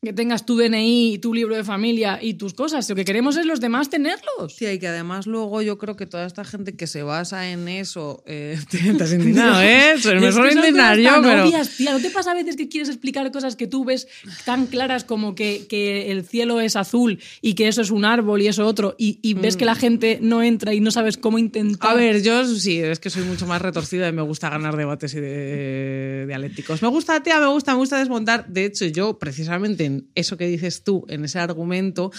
que 0.02 0.12
tengas 0.12 0.46
tu 0.46 0.56
DNI, 0.56 1.18
tu 1.18 1.34
libro 1.34 1.56
de 1.56 1.64
familia 1.64 2.18
y 2.22 2.34
tus 2.34 2.54
cosas. 2.54 2.88
Lo 2.88 2.94
que 2.94 3.04
queremos 3.04 3.36
es 3.36 3.46
los 3.46 3.60
demás 3.60 3.90
tenerlos. 3.90 4.54
Tía, 4.56 4.72
y 4.72 4.78
que 4.78 4.88
además 4.88 5.26
luego 5.26 5.62
yo 5.62 5.78
creo 5.78 5.96
que 5.96 6.06
toda 6.06 6.26
esta 6.26 6.44
gente 6.44 6.76
que 6.76 6.86
se 6.86 7.02
basa 7.02 7.50
en 7.50 7.68
eso. 7.68 8.22
Eh, 8.26 8.58
te, 8.70 8.78
has 9.02 9.12
indignado, 9.12 9.60
¿eh? 9.62 9.94
Me 10.20 10.32
suelo 10.32 10.52
indignar 10.52 10.98
yo, 10.98 11.10
pero. 11.22 11.44
obvias, 11.44 11.76
tía. 11.76 11.92
¿No 11.92 12.00
te 12.00 12.10
pasa 12.10 12.32
a 12.32 12.34
veces 12.34 12.56
que 12.56 12.68
quieres 12.68 12.88
explicar 12.88 13.30
cosas 13.32 13.56
que 13.56 13.66
tú 13.66 13.84
ves 13.84 14.06
tan 14.44 14.66
claras 14.66 15.04
como 15.04 15.34
que, 15.34 15.66
que 15.68 16.12
el 16.12 16.24
cielo 16.24 16.60
es 16.60 16.76
azul 16.76 17.18
y 17.40 17.54
que 17.54 17.68
eso 17.68 17.82
es 17.82 17.90
un 17.90 18.04
árbol 18.04 18.42
y 18.42 18.48
eso 18.48 18.66
otro 18.66 18.94
y, 18.98 19.18
y 19.22 19.34
ves 19.34 19.56
que 19.56 19.64
la 19.64 19.74
gente 19.74 20.18
no 20.22 20.42
entra 20.42 20.74
y 20.74 20.80
no 20.80 20.90
sabes 20.90 21.16
cómo 21.16 21.38
intentar? 21.38 21.90
Mm. 21.90 21.92
A 21.92 21.96
ver, 21.96 22.22
yo 22.22 22.44
sí, 22.44 22.78
es 22.78 23.00
que 23.00 23.10
soy 23.10 23.24
mucho 23.24 23.46
más 23.46 23.60
retorcida 23.62 24.08
y 24.08 24.12
me 24.12 24.22
gusta 24.22 24.50
ganar 24.50 24.76
debates 24.76 25.14
y 25.14 25.20
de, 25.20 26.24
dialécticos. 26.26 26.82
Me 26.82 26.88
gusta, 26.88 27.22
tía, 27.22 27.40
me 27.40 27.48
gusta, 27.48 27.72
me 27.72 27.78
gusta 27.78 27.98
desmontar. 27.98 28.46
De 28.46 28.66
hecho, 28.66 28.84
yo 28.86 29.18
precisamente 29.18 29.85
eso 30.14 30.36
que 30.36 30.46
dices 30.46 30.84
tú, 30.84 31.04
en 31.08 31.24
ese 31.24 31.38
argumento, 31.38 32.10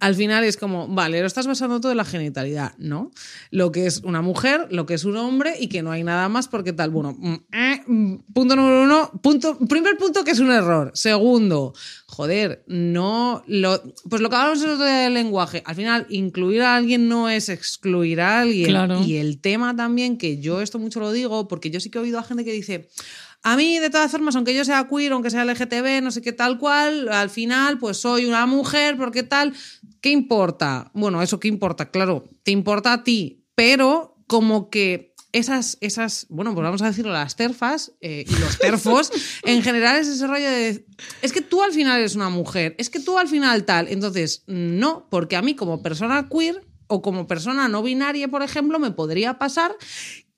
al 0.00 0.14
final 0.14 0.44
es 0.44 0.56
como, 0.56 0.88
vale, 0.88 1.20
lo 1.20 1.26
estás 1.26 1.46
basando 1.46 1.80
todo 1.80 1.92
en 1.92 1.98
la 1.98 2.04
genitalidad, 2.04 2.74
¿no? 2.78 3.10
Lo 3.50 3.72
que 3.72 3.86
es 3.86 3.98
una 4.04 4.22
mujer, 4.22 4.66
lo 4.70 4.86
que 4.86 4.94
es 4.94 5.04
un 5.04 5.16
hombre 5.16 5.54
y 5.58 5.68
que 5.68 5.82
no 5.82 5.90
hay 5.90 6.02
nada 6.04 6.28
más 6.28 6.48
porque 6.48 6.72
tal. 6.72 6.90
Bueno, 6.90 7.16
mm, 7.18 7.34
eh, 7.52 7.82
mm, 7.86 8.14
punto 8.32 8.56
número 8.56 8.82
uno, 8.82 9.10
punto, 9.22 9.58
primer 9.66 9.96
punto 9.96 10.24
que 10.24 10.32
es 10.32 10.40
un 10.40 10.50
error. 10.50 10.90
Segundo, 10.94 11.74
joder, 12.06 12.64
no 12.66 13.42
lo, 13.46 13.82
pues 14.08 14.22
lo 14.22 14.30
que 14.30 14.36
hablamos 14.36 14.60
día 14.60 14.76
del 14.76 15.14
lenguaje, 15.14 15.62
al 15.64 15.74
final 15.74 16.06
incluir 16.08 16.62
a 16.62 16.76
alguien 16.76 17.08
no 17.08 17.28
es 17.28 17.48
excluir 17.48 18.20
a 18.20 18.40
alguien 18.40 18.68
Claro. 18.68 19.02
y 19.04 19.16
el 19.16 19.40
tema 19.40 19.74
también 19.76 20.18
que 20.18 20.38
yo 20.38 20.60
esto 20.60 20.78
mucho 20.78 21.00
lo 21.00 21.12
digo 21.12 21.48
porque 21.48 21.70
yo 21.70 21.80
sí 21.80 21.90
que 21.90 21.98
he 21.98 22.00
oído 22.00 22.18
a 22.18 22.22
gente 22.22 22.44
que 22.44 22.52
dice 22.52 22.88
a 23.46 23.56
mí, 23.56 23.78
de 23.78 23.90
todas 23.90 24.10
formas, 24.10 24.34
aunque 24.34 24.56
yo 24.56 24.64
sea 24.64 24.88
queer, 24.88 25.12
aunque 25.12 25.30
sea 25.30 25.44
LGTB, 25.44 26.02
no 26.02 26.10
sé 26.10 26.20
qué 26.20 26.32
tal 26.32 26.58
cual, 26.58 27.08
al 27.08 27.30
final, 27.30 27.78
pues 27.78 27.96
soy 27.96 28.24
una 28.24 28.44
mujer, 28.44 28.96
porque 28.96 29.22
tal, 29.22 29.54
¿qué 30.00 30.10
importa? 30.10 30.90
Bueno, 30.94 31.22
eso 31.22 31.38
qué 31.38 31.46
importa, 31.46 31.92
claro, 31.92 32.24
te 32.42 32.50
importa 32.50 32.92
a 32.92 33.04
ti, 33.04 33.44
pero 33.54 34.16
como 34.26 34.68
que 34.68 35.14
esas, 35.30 35.78
esas, 35.80 36.26
bueno, 36.28 36.54
pues 36.54 36.64
vamos 36.64 36.82
a 36.82 36.86
decirlo, 36.86 37.12
las 37.12 37.36
terfas 37.36 37.92
eh, 38.00 38.24
y 38.26 38.36
los 38.40 38.58
terfos, 38.58 39.12
en 39.44 39.62
general 39.62 39.94
es 39.94 40.08
ese 40.08 40.26
rollo 40.26 40.50
de, 40.50 40.84
es 41.22 41.32
que 41.32 41.40
tú 41.40 41.62
al 41.62 41.70
final 41.70 42.00
eres 42.00 42.16
una 42.16 42.30
mujer, 42.30 42.74
es 42.78 42.90
que 42.90 42.98
tú 42.98 43.16
al 43.16 43.28
final 43.28 43.64
tal, 43.64 43.86
entonces, 43.86 44.42
no, 44.48 45.06
porque 45.08 45.36
a 45.36 45.42
mí 45.42 45.54
como 45.54 45.84
persona 45.84 46.28
queer 46.28 46.66
o 46.88 47.00
como 47.00 47.28
persona 47.28 47.68
no 47.68 47.84
binaria, 47.84 48.26
por 48.26 48.42
ejemplo, 48.42 48.80
me 48.80 48.90
podría 48.90 49.38
pasar 49.38 49.76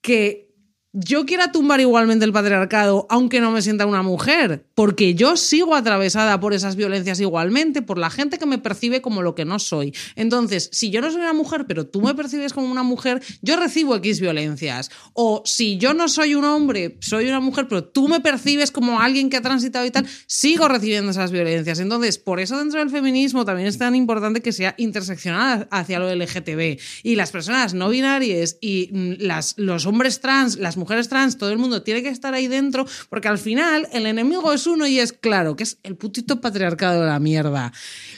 que 0.01 0.48
yo 0.91 1.27
quiera 1.27 1.51
tumbar 1.51 1.79
igualmente 1.79 2.25
el 2.25 2.33
patriarcado, 2.33 3.05
aunque 3.09 3.39
no 3.41 3.51
me 3.51 3.61
sienta 3.61 3.85
una 3.85 4.01
mujer, 4.01 4.65
porque 4.73 5.13
yo 5.13 5.37
sigo 5.37 5.75
atravesada 5.75 6.39
por 6.39 6.53
esas 6.53 6.75
violencias 6.75 7.19
igualmente, 7.19 7.83
por 7.83 7.99
la 7.99 8.09
gente 8.09 8.39
que 8.39 8.47
me 8.47 8.57
percibe 8.57 9.01
como 9.01 9.21
lo 9.21 9.35
que 9.35 9.45
no 9.45 9.59
soy. 9.59 9.93
Entonces, 10.15 10.67
si 10.71 10.89
yo 10.89 11.01
no 11.01 11.11
soy 11.11 11.21
una 11.21 11.33
mujer, 11.33 11.65
pero 11.67 11.85
tú 11.85 12.01
me 12.01 12.15
percibes 12.15 12.53
como 12.53 12.71
una 12.71 12.81
mujer, 12.81 13.21
yo 13.43 13.55
recibo 13.55 13.95
X 13.97 14.19
violencias. 14.19 14.89
O 15.13 15.43
si 15.45 15.77
yo 15.77 15.93
no 15.93 16.07
soy 16.07 16.33
un 16.33 16.45
hombre, 16.45 16.97
soy 17.01 17.27
una 17.27 17.39
mujer, 17.39 17.67
pero 17.67 17.83
tú 17.83 18.07
me 18.07 18.19
percibes 18.19 18.71
como 18.71 18.99
alguien 18.99 19.29
que 19.29 19.37
ha 19.37 19.41
transitado 19.41 19.85
y 19.85 19.91
tal, 19.91 20.07
sigo 20.25 20.67
recibiendo 20.67 21.11
esas 21.11 21.31
violencias. 21.31 21.79
Entonces, 21.79 22.17
por 22.17 22.39
eso 22.39 22.57
dentro 22.57 22.79
del 22.79 22.89
feminismo 22.89 23.45
también 23.45 23.67
es 23.67 23.77
tan 23.77 23.93
importante 23.93 24.41
que 24.41 24.51
sea 24.51 24.73
interseccional 24.79 25.67
hacia 25.69 25.99
lo 25.99 26.13
LGTB. 26.13 26.79
Y 27.03 27.15
las 27.15 27.29
personas 27.29 27.75
no 27.75 27.89
binarias 27.89 28.57
y 28.59 28.89
mm, 28.91 29.13
los 29.57 29.85
hombres 29.85 30.19
trans, 30.19 30.57
las 30.57 30.78
mujeres 30.79 31.09
trans, 31.09 31.37
todo 31.37 31.51
el 31.51 31.57
mundo 31.57 31.83
tiene 31.83 32.01
que 32.01 32.09
estar 32.09 32.33
ahí 32.33 32.47
dentro, 32.47 32.85
porque 33.09 33.27
al 33.27 33.37
final 33.37 33.87
el 33.93 34.05
enemigo 34.05 34.51
es 34.53 34.65
uno 34.65 34.87
y 34.87 34.99
es 34.99 35.13
claro, 35.13 35.55
que 35.55 35.63
es 35.63 35.77
el 35.83 35.95
putito 35.95 36.41
patriarcado 36.41 37.01
de 37.01 37.07
la 37.07 37.19
mierda. 37.19 37.71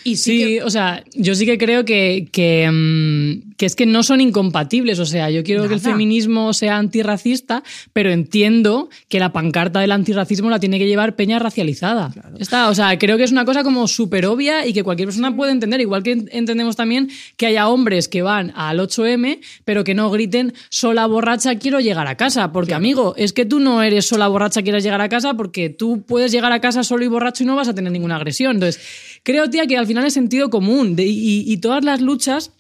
Y 0.04 0.16
sí, 0.16 0.60
o 0.60 0.70
sea, 0.70 1.04
yo 1.14 1.36
sí 1.36 1.46
que 1.46 1.58
creo 1.58 1.86
que, 1.86 2.28
que, 2.32 2.70
mm, 2.72 3.56
que, 3.58 3.66
es 3.66 3.76
que 3.76 3.86
no 3.86 4.04
son 4.04 4.22
incompatibles. 4.22 5.00
O 5.00 5.06
sea, 5.06 5.30
yo 5.30 5.44
quiero 5.44 5.68
que 5.68 5.74
el 5.74 5.80
feminismo 5.80 6.54
sea 6.54 6.78
antirracista, 6.78 7.64
pero 7.94 8.12
entiendo 8.12 8.90
que 9.10 9.20
la 9.20 9.34
pancarta 9.34 9.80
del 9.80 9.92
antirracismo 9.92 10.50
la 10.50 10.60
tiene 10.60 10.80
que 10.80 10.88
llevar 10.88 11.16
peña 11.16 11.40
racializada. 11.40 12.12
Está, 12.40 12.70
o 12.70 12.76
sea, 12.76 12.98
creo 12.98 13.18
que 13.18 13.24
es 13.24 13.32
una 13.32 13.46
cosa 13.46 13.64
como 13.64 13.88
súper 13.88 14.26
obvia 14.26 14.66
y 14.66 14.74
que 14.74 14.84
cualquier 14.84 15.08
persona 15.08 15.36
puede 15.36 15.52
entender. 15.52 15.82
Igual 15.82 16.04
que 16.04 16.12
entendemos 16.32 16.76
también 16.76 17.10
que 17.38 17.48
haya 17.48 17.68
hombres 17.68 18.08
que 18.08 18.22
van 18.22 18.52
al 18.56 18.80
8M, 18.80 19.40
pero 19.66 19.84
que 19.84 19.94
no 19.94 20.10
griten 20.10 20.54
sola 20.70 21.06
borracha 21.06 21.56
quiero 21.56 21.80
llegar 21.80 22.08
a 22.08 22.16
casa 22.16 22.51
porque, 22.52 22.74
amigo, 22.74 23.14
es 23.18 23.34
que 23.34 23.46
tú 23.46 23.60
no 23.60 23.82
eres 23.82 24.06
sola 24.06 24.28
borracha, 24.28 24.62
quieres 24.62 24.84
llegar 24.84 25.02
a 25.02 25.10
casa, 25.10 25.34
porque 25.36 25.70
tú 25.70 26.04
puedes 26.04 26.32
llegar 26.32 26.52
a 26.52 26.62
casa 26.62 26.84
solo 26.84 27.04
y 27.04 27.08
borracho 27.08 27.44
y 27.44 27.48
no 27.48 27.56
vas 27.56 27.68
a 27.68 27.74
tener 27.74 27.92
ninguna 27.92 28.16
agresión. 28.16 28.56
Entonces, 28.56 28.82
creo, 29.24 29.50
tía, 29.50 29.68
que 29.68 29.78
al 29.78 29.88
final 29.88 30.06
es 30.06 30.14
sentido 30.14 30.50
común 30.50 30.96
y, 30.98 31.58
todas 31.58 31.84
las 31.84 32.02
luchas 32.02 32.52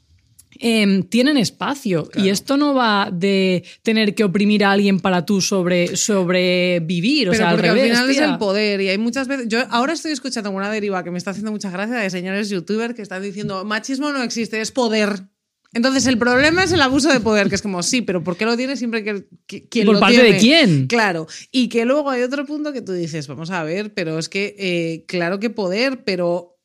em, 0.59 1.03
tienen 1.03 1.38
espacio. 1.38 2.09
Y 2.15 2.30
esto 2.30 2.57
no 2.57 2.74
va 2.74 3.09
de 3.11 3.63
tener 3.82 4.13
que 4.13 4.24
oprimir 4.24 4.63
a 4.63 4.72
alguien 4.72 4.99
para 4.99 5.26
tú 5.26 5.41
sobre, 5.41 5.95
sobrevivir. 5.95 7.30
O 7.30 7.34
sea, 7.34 7.49
al, 7.49 7.57
revés, 7.57 7.97
al 7.97 8.05
final 8.05 8.09
es 8.09 8.18
el 8.20 8.38
poder. 8.38 8.82
Y 8.82 8.89
hay 8.89 8.97
muchas 8.97 9.28
veces. 9.28 9.47
Yo 9.47 9.59
ahora 9.70 9.93
estoy 9.93 10.11
escuchando 10.11 10.51
una 10.51 10.70
deriva 10.70 11.03
que 11.03 11.11
me 11.11 11.18
está 11.18 11.32
haciendo 11.32 11.51
mucha 11.51 11.72
gracia 11.72 11.95
de 11.97 12.09
señores 12.09 12.49
youtubers 12.49 12.93
que 12.93 13.01
están 13.01 13.24
diciendo 13.24 13.65
machismo 13.65 14.11
no 14.11 14.22
existe, 14.22 14.61
es 14.61 14.72
poder. 14.72 15.30
Entonces, 15.74 16.05
el 16.07 16.17
problema 16.17 16.63
es 16.63 16.72
el 16.74 16.82
abuso 16.82 17.11
de 17.11 17.22
poder, 17.22 17.47
que 17.47 17.55
es 17.55 17.61
como, 17.61 17.82
sí, 17.82 18.01
pero 18.01 18.24
¿por 18.24 18.36
qué 18.36 18.45
lo 18.45 18.57
tiene 18.57 18.76
siempre 18.76 19.03
que, 19.03 19.26
quien 19.69 19.86
¿Por 19.86 19.99
parte 19.99 20.22
de 20.22 20.38
quién? 20.38 20.88
Claro. 20.88 21.28
Y 21.51 21.69
que 21.69 21.86
luego 21.86 22.09
hay 22.09 22.24
otro 22.24 22.45
punto 22.45 22.74
que 22.74 22.82
tú 22.82 22.91
dices, 22.91 23.28
vamos 23.28 23.51
a 23.51 23.63
ver, 23.63 23.93
pero 23.93 24.19
es 24.19 24.28
que, 24.28 24.55
eh, 24.57 25.05
claro 25.07 25.39
que 25.39 25.49
poder, 25.49 26.03
pero. 26.03 26.57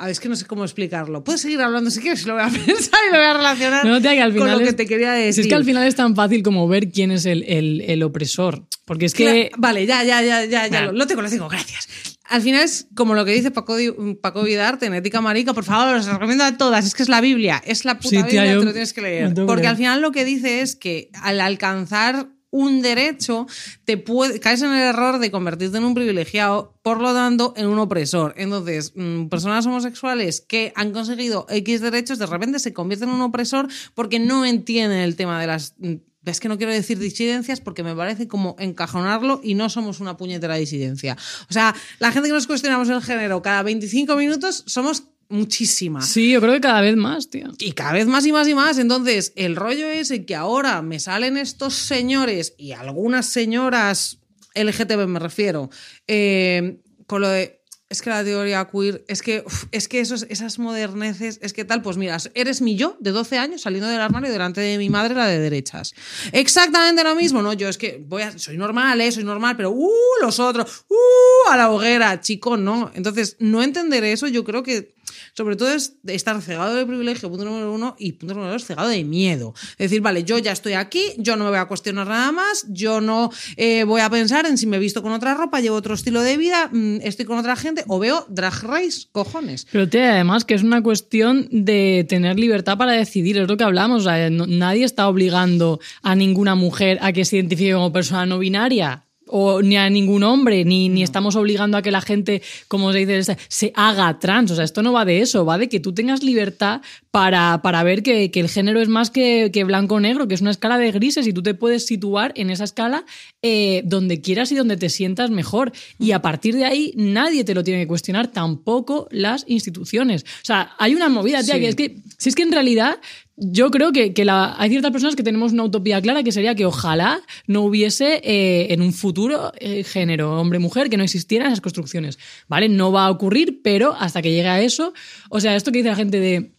A 0.00 0.04
ver, 0.04 0.12
es 0.12 0.20
que 0.20 0.28
no 0.28 0.36
sé 0.36 0.46
cómo 0.46 0.64
explicarlo. 0.64 1.24
Puedes 1.24 1.40
seguir 1.40 1.60
hablando 1.60 1.90
si 1.90 2.00
quieres, 2.00 2.24
lo 2.26 2.34
voy 2.34 2.42
a 2.42 2.48
pensar 2.66 3.00
y 3.08 3.12
lo 3.12 3.18
voy 3.18 3.26
a 3.26 3.34
relacionar 3.34 3.84
no, 3.84 4.00
tía, 4.00 4.12
que 4.12 4.22
al 4.22 4.32
final 4.32 4.48
con 4.48 4.58
lo 4.58 4.64
es, 4.64 4.70
que 4.70 4.76
te 4.76 4.86
quería 4.86 5.12
decir. 5.12 5.42
es 5.42 5.48
que 5.48 5.54
al 5.54 5.64
final 5.64 5.86
es 5.86 5.96
tan 5.96 6.14
fácil 6.14 6.42
como 6.42 6.66
ver 6.68 6.90
quién 6.90 7.10
es 7.10 7.26
el, 7.26 7.44
el, 7.44 7.80
el 7.82 8.02
opresor. 8.02 8.66
Porque 8.84 9.06
es 9.06 9.14
que. 9.14 9.50
vale, 9.56 9.86
ya, 9.86 10.02
ya, 10.02 10.22
ya, 10.22 10.44
ya, 10.44 10.66
ya. 10.66 10.86
Lo, 10.86 10.92
lo 10.92 11.06
tengo, 11.06 11.22
lo 11.22 11.30
tengo, 11.30 11.48
gracias. 11.48 12.17
Al 12.28 12.42
final 12.42 12.62
es 12.62 12.86
como 12.94 13.14
lo 13.14 13.24
que 13.24 13.32
dice 13.32 13.50
Paco, 13.50 13.76
Paco 14.20 14.42
Vidarte 14.42 14.86
en 14.86 14.94
Ética 14.94 15.20
Marica, 15.20 15.54
por 15.54 15.64
favor, 15.64 15.96
os 15.96 16.06
recomiendo 16.06 16.44
a 16.44 16.56
todas, 16.56 16.86
es 16.86 16.94
que 16.94 17.02
es 17.02 17.08
la 17.08 17.20
Biblia, 17.20 17.62
es 17.64 17.84
la 17.84 17.98
puta 17.98 18.22
Biblia, 18.22 18.44
te 18.44 18.64
lo 18.64 18.72
tienes 18.72 18.92
que 18.92 19.00
leer. 19.00 19.34
Porque 19.46 19.66
al 19.66 19.76
final 19.76 20.00
lo 20.02 20.12
que 20.12 20.24
dice 20.24 20.60
es 20.60 20.76
que 20.76 21.10
al 21.22 21.40
alcanzar 21.40 22.28
un 22.50 22.80
derecho, 22.80 23.46
te 23.84 23.98
puede, 23.98 24.40
caes 24.40 24.62
en 24.62 24.72
el 24.72 24.80
error 24.80 25.18
de 25.18 25.30
convertirte 25.30 25.76
en 25.76 25.84
un 25.84 25.94
privilegiado, 25.94 26.74
por 26.82 27.00
lo 27.00 27.12
tanto, 27.12 27.52
en 27.56 27.66
un 27.66 27.78
opresor. 27.78 28.34
Entonces, 28.36 28.92
mm, 28.94 29.26
personas 29.26 29.66
homosexuales 29.66 30.40
que 30.40 30.72
han 30.74 30.92
conseguido 30.92 31.46
X 31.50 31.80
derechos, 31.80 32.18
de 32.18 32.26
repente 32.26 32.58
se 32.58 32.72
convierten 32.72 33.10
en 33.10 33.16
un 33.16 33.22
opresor 33.22 33.68
porque 33.94 34.18
no 34.18 34.46
entienden 34.46 35.00
el 35.00 35.16
tema 35.16 35.40
de 35.40 35.46
las 35.46 35.74
mm, 35.78 35.94
es 36.30 36.40
que 36.40 36.48
no 36.48 36.58
quiero 36.58 36.72
decir 36.72 36.98
disidencias 36.98 37.60
porque 37.60 37.82
me 37.82 37.94
parece 37.94 38.28
como 38.28 38.56
encajonarlo 38.58 39.40
y 39.42 39.54
no 39.54 39.68
somos 39.68 40.00
una 40.00 40.16
puñetera 40.16 40.56
disidencia. 40.56 41.16
O 41.48 41.52
sea, 41.52 41.74
la 41.98 42.12
gente 42.12 42.28
que 42.28 42.34
nos 42.34 42.46
cuestionamos 42.46 42.88
el 42.88 43.02
género 43.02 43.42
cada 43.42 43.62
25 43.62 44.16
minutos 44.16 44.64
somos 44.66 45.04
muchísimas. 45.28 46.08
Sí, 46.08 46.30
yo 46.30 46.40
creo 46.40 46.54
que 46.54 46.60
cada 46.60 46.80
vez 46.80 46.96
más, 46.96 47.28
tío. 47.28 47.48
Y 47.58 47.72
cada 47.72 47.92
vez 47.92 48.06
más 48.06 48.26
y 48.26 48.32
más 48.32 48.48
y 48.48 48.54
más. 48.54 48.78
Entonces, 48.78 49.32
el 49.36 49.56
rollo 49.56 49.88
es 49.88 50.12
que 50.26 50.34
ahora 50.34 50.82
me 50.82 50.98
salen 51.00 51.36
estos 51.36 51.74
señores 51.74 52.54
y 52.56 52.72
algunas 52.72 53.26
señoras 53.26 54.18
LGTB 54.54 55.06
me 55.06 55.18
refiero, 55.18 55.70
eh, 56.06 56.80
con 57.06 57.20
lo 57.20 57.28
de 57.28 57.57
es 57.90 58.02
que 58.02 58.10
la 58.10 58.22
teoría 58.22 58.68
queer, 58.70 59.02
es 59.08 59.22
que, 59.22 59.42
es 59.72 59.88
que 59.88 60.00
esos, 60.00 60.26
esas 60.28 60.58
moderneces, 60.58 61.38
es 61.42 61.54
que 61.54 61.64
tal, 61.64 61.80
pues 61.80 61.96
mira, 61.96 62.18
eres 62.34 62.60
mi 62.60 62.76
yo 62.76 62.96
de 63.00 63.12
12 63.12 63.38
años 63.38 63.62
saliendo 63.62 63.88
del 63.88 64.00
armario 64.00 64.30
delante 64.30 64.60
de 64.60 64.76
mi 64.76 64.90
madre, 64.90 65.14
la 65.14 65.26
de 65.26 65.38
derechas. 65.38 65.94
Exactamente 66.32 67.02
lo 67.02 67.14
mismo, 67.14 67.40
¿no? 67.40 67.54
Yo 67.54 67.68
es 67.68 67.78
que 67.78 68.04
voy 68.06 68.22
a, 68.22 68.38
soy 68.38 68.58
normal, 68.58 69.00
¿eh? 69.00 69.10
Soy 69.10 69.24
normal, 69.24 69.56
pero, 69.56 69.70
¡uh! 69.70 69.90
Los 70.20 70.38
otros, 70.38 70.84
¡uh! 70.88 71.50
A 71.50 71.56
la 71.56 71.70
hoguera, 71.70 72.20
chico, 72.20 72.58
no. 72.58 72.90
Entonces, 72.94 73.36
no 73.38 73.62
entender 73.62 74.04
eso, 74.04 74.26
yo 74.26 74.44
creo 74.44 74.62
que 74.62 74.94
sobre 75.38 75.54
todo 75.54 75.72
es 75.72 75.94
estar 76.04 76.42
cegado 76.42 76.74
de 76.74 76.84
privilegio, 76.84 77.28
punto 77.28 77.44
número 77.44 77.72
uno, 77.72 77.94
y 77.96 78.10
punto 78.14 78.34
número 78.34 78.54
dos, 78.54 78.64
cegado 78.64 78.88
de 78.88 79.04
miedo. 79.04 79.54
Es 79.72 79.88
decir, 79.88 80.00
vale, 80.00 80.24
yo 80.24 80.36
ya 80.38 80.50
estoy 80.50 80.72
aquí, 80.72 81.00
yo 81.16 81.36
no 81.36 81.44
me 81.44 81.50
voy 81.50 81.60
a 81.60 81.66
cuestionar 81.66 82.08
nada 82.08 82.32
más, 82.32 82.66
yo 82.68 83.00
no 83.00 83.30
eh, 83.56 83.84
voy 83.84 84.00
a 84.00 84.10
pensar 84.10 84.46
en 84.46 84.58
si 84.58 84.66
me 84.66 84.78
he 84.78 84.80
visto 84.80 85.00
con 85.00 85.12
otra 85.12 85.34
ropa, 85.34 85.60
llevo 85.60 85.76
otro 85.76 85.94
estilo 85.94 86.22
de 86.22 86.36
vida, 86.36 86.70
mm, 86.72 87.02
estoy 87.04 87.24
con 87.24 87.38
otra 87.38 87.54
gente, 87.54 87.84
o 87.86 88.00
veo 88.00 88.26
drag 88.28 88.64
race, 88.64 89.06
cojones. 89.12 89.68
Pero 89.70 89.88
te 89.88 90.02
además 90.02 90.44
que 90.44 90.54
es 90.54 90.64
una 90.64 90.82
cuestión 90.82 91.46
de 91.52 92.04
tener 92.08 92.36
libertad 92.36 92.76
para 92.76 92.94
decidir, 92.94 93.38
es 93.38 93.46
lo 93.46 93.56
que 93.56 93.62
hablamos, 93.62 94.06
nadie 94.06 94.84
está 94.84 95.06
obligando 95.06 95.78
a 96.02 96.16
ninguna 96.16 96.56
mujer 96.56 96.98
a 97.00 97.12
que 97.12 97.24
se 97.24 97.36
identifique 97.36 97.74
como 97.74 97.92
persona 97.92 98.26
no 98.26 98.40
binaria 98.40 99.04
o 99.28 99.62
ni 99.62 99.76
a 99.76 99.88
ningún 99.90 100.22
hombre, 100.22 100.64
ni, 100.64 100.88
ni 100.88 101.02
estamos 101.02 101.36
obligando 101.36 101.76
a 101.76 101.82
que 101.82 101.90
la 101.90 102.00
gente, 102.00 102.42
como 102.68 102.92
se 102.92 103.04
dice, 103.04 103.36
se 103.48 103.72
haga 103.74 104.18
trans. 104.18 104.50
O 104.50 104.56
sea, 104.56 104.64
esto 104.64 104.82
no 104.82 104.92
va 104.92 105.04
de 105.04 105.20
eso, 105.20 105.44
va 105.44 105.58
de 105.58 105.68
que 105.68 105.80
tú 105.80 105.92
tengas 105.92 106.22
libertad 106.22 106.80
para, 107.10 107.60
para 107.62 107.82
ver 107.82 108.02
que, 108.02 108.30
que, 108.30 108.40
el 108.40 108.48
género 108.48 108.80
es 108.80 108.88
más 108.88 109.10
que, 109.10 109.50
que 109.52 109.64
blanco 109.64 109.96
o 109.96 110.00
negro, 110.00 110.28
que 110.28 110.34
es 110.34 110.40
una 110.40 110.50
escala 110.50 110.78
de 110.78 110.92
grises 110.92 111.26
y 111.26 111.32
tú 111.32 111.42
te 111.42 111.54
puedes 111.54 111.86
situar 111.86 112.32
en 112.36 112.50
esa 112.50 112.64
escala 112.64 113.04
eh, 113.42 113.82
donde 113.84 114.20
quieras 114.20 114.52
y 114.52 114.54
donde 114.54 114.76
te 114.76 114.88
sientas 114.88 115.30
mejor. 115.30 115.72
Y 115.98 116.12
a 116.12 116.22
partir 116.22 116.54
de 116.54 116.64
ahí 116.64 116.92
nadie 116.96 117.44
te 117.44 117.54
lo 117.54 117.64
tiene 117.64 117.80
que 117.80 117.88
cuestionar, 117.88 118.28
tampoco 118.28 119.08
las 119.10 119.44
instituciones. 119.48 120.22
O 120.22 120.44
sea, 120.44 120.72
hay 120.78 120.94
una 120.94 121.08
movida, 121.08 121.42
tía, 121.42 121.58
que 121.58 121.68
es 121.68 121.74
que, 121.74 121.96
si 122.18 122.28
es 122.28 122.34
que 122.34 122.42
en 122.42 122.52
realidad 122.52 122.98
yo 123.40 123.70
creo 123.70 123.92
que, 123.92 124.12
que 124.12 124.24
la, 124.24 124.54
hay 124.58 124.70
ciertas 124.70 124.90
personas 124.90 125.14
que 125.14 125.22
tenemos 125.22 125.52
una 125.52 125.64
utopía 125.64 126.00
clara 126.02 126.22
que 126.22 126.32
sería 126.32 126.54
que 126.54 126.66
ojalá 126.66 127.20
no 127.46 127.62
hubiese 127.62 128.20
eh, 128.24 128.72
en 128.72 128.82
un 128.82 128.92
futuro 128.92 129.52
eh, 129.58 129.84
género 129.84 130.40
hombre-mujer, 130.40 130.90
que 130.90 130.96
no 130.96 131.04
existieran 131.04 131.48
esas 131.48 131.60
construcciones. 131.60 132.18
¿Vale? 132.48 132.68
No 132.68 132.90
va 132.90 133.06
a 133.06 133.10
ocurrir, 133.10 133.60
pero 133.62 133.94
hasta 133.98 134.22
que 134.22 134.32
llegue 134.32 134.48
a 134.48 134.60
eso, 134.60 134.92
o 135.30 135.40
sea, 135.40 135.54
esto 135.54 135.70
que 135.70 135.78
dice 135.78 135.90
la 135.90 135.96
gente 135.96 136.20
de 136.20 136.57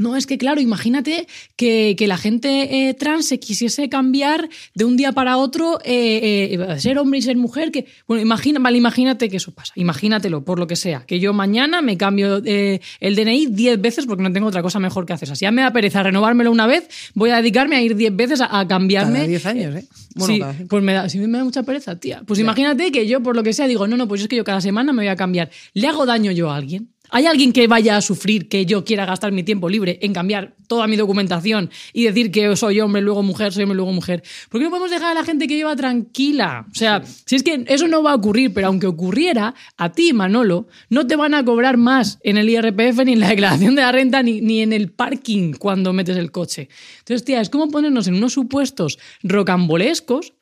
no, 0.00 0.16
es 0.16 0.26
que 0.26 0.38
claro, 0.38 0.60
imagínate 0.60 1.26
que, 1.56 1.94
la 2.08 2.16
gente 2.16 2.88
eh, 2.88 2.94
trans 2.94 3.26
se 3.26 3.38
quisiese 3.38 3.88
cambiar 3.88 4.48
de 4.74 4.84
un 4.86 4.96
día 4.96 5.12
para 5.12 5.36
otro, 5.36 5.78
eh, 5.84 6.58
eh, 6.58 6.80
ser 6.80 6.98
hombre 6.98 7.18
y 7.18 7.22
ser 7.22 7.36
mujer. 7.36 7.70
Que, 7.70 7.86
bueno, 8.08 8.22
imagina, 8.22 8.58
vale, 8.58 8.78
imagínate 8.78 9.28
que 9.28 9.36
eso 9.36 9.52
pasa. 9.52 9.74
Imagínatelo, 9.76 10.42
por 10.42 10.58
lo 10.58 10.66
que 10.66 10.74
sea. 10.74 11.04
Que 11.06 11.20
yo 11.20 11.34
mañana 11.34 11.82
me 11.82 11.98
cambio 11.98 12.42
el 12.42 13.16
DNI 13.16 13.46
10 13.46 13.80
veces 13.80 14.06
porque 14.06 14.22
no 14.22 14.32
tengo 14.32 14.48
otra 14.48 14.62
cosa 14.62 14.80
mejor 14.80 15.04
que 15.04 15.12
hacer. 15.12 15.36
Si 15.36 15.44
ya 15.44 15.50
me 15.50 15.60
da 15.60 15.72
pereza 15.72 16.02
renovármelo 16.02 16.50
una 16.50 16.66
vez, 16.66 16.88
voy 17.14 17.30
a 17.30 17.36
dedicarme 17.36 17.76
a 17.76 17.82
ir 17.82 17.94
10 17.94 18.16
veces 18.16 18.40
a, 18.40 18.66
cambiarme. 18.66 19.18
Cada 19.18 19.28
10 19.28 19.46
años, 19.46 19.76
¿eh? 19.76 19.84
sí, 20.16 20.40
pues 20.68 20.82
me 20.82 20.94
da, 20.94 21.08
sí, 21.10 21.18
me 21.18 21.38
da 21.38 21.44
mucha 21.44 21.62
pereza, 21.62 22.00
tía. 22.00 22.22
Pues 22.26 22.40
imagínate 22.40 22.90
que 22.90 23.06
yo, 23.06 23.22
por 23.22 23.36
lo 23.36 23.42
que 23.42 23.52
sea, 23.52 23.66
digo, 23.66 23.86
no, 23.86 23.98
no, 23.98 24.08
pues 24.08 24.22
es 24.22 24.28
que 24.28 24.36
yo 24.36 24.44
cada 24.44 24.62
semana 24.62 24.92
me 24.94 25.02
voy 25.02 25.08
a 25.08 25.16
cambiar. 25.16 25.50
¿Le 25.74 25.86
hago 25.86 26.06
daño 26.06 26.32
yo 26.32 26.50
a 26.50 26.56
alguien? 26.56 26.88
¿Hay 27.10 27.26
alguien 27.26 27.52
que 27.52 27.66
vaya 27.66 27.96
a 27.96 28.00
sufrir 28.00 28.48
que 28.48 28.66
yo 28.66 28.84
quiera 28.84 29.04
gastar 29.04 29.32
mi 29.32 29.42
tiempo 29.42 29.68
libre 29.68 29.98
en 30.02 30.12
cambiar 30.12 30.54
toda 30.68 30.86
mi 30.86 30.96
documentación 30.96 31.70
y 31.92 32.04
decir 32.04 32.30
que 32.30 32.54
soy 32.54 32.80
hombre, 32.80 33.02
luego 33.02 33.22
mujer, 33.22 33.52
soy 33.52 33.64
hombre, 33.64 33.76
luego 33.76 33.92
mujer? 33.92 34.22
¿Por 34.48 34.60
qué 34.60 34.64
no 34.64 34.70
podemos 34.70 34.90
dejar 34.90 35.10
a 35.10 35.14
la 35.14 35.24
gente 35.24 35.48
que 35.48 35.56
lleva 35.56 35.74
tranquila? 35.74 36.66
O 36.70 36.74
sea, 36.74 37.02
si 37.24 37.36
es 37.36 37.42
que 37.42 37.64
eso 37.66 37.88
no 37.88 38.02
va 38.02 38.12
a 38.12 38.14
ocurrir, 38.14 38.54
pero 38.54 38.68
aunque 38.68 38.86
ocurriera, 38.86 39.54
a 39.76 39.92
ti, 39.92 40.12
Manolo, 40.12 40.68
no 40.88 41.06
te 41.06 41.16
van 41.16 41.34
a 41.34 41.44
cobrar 41.44 41.76
más 41.76 42.18
en 42.22 42.36
el 42.38 42.48
IRPF 42.48 43.04
ni 43.04 43.14
en 43.14 43.20
la 43.20 43.28
declaración 43.28 43.74
de 43.74 43.82
la 43.82 43.92
renta 43.92 44.22
ni, 44.22 44.40
ni 44.40 44.60
en 44.60 44.72
el 44.72 44.90
parking 44.90 45.54
cuando 45.54 45.92
metes 45.92 46.16
el 46.16 46.30
coche. 46.30 46.68
Entonces, 47.00 47.24
tía, 47.24 47.40
es 47.40 47.50
como 47.50 47.68
ponernos 47.70 48.06
en 48.06 48.14
unos 48.14 48.32
supuestos 48.32 48.98
rocambolescos 49.22 50.34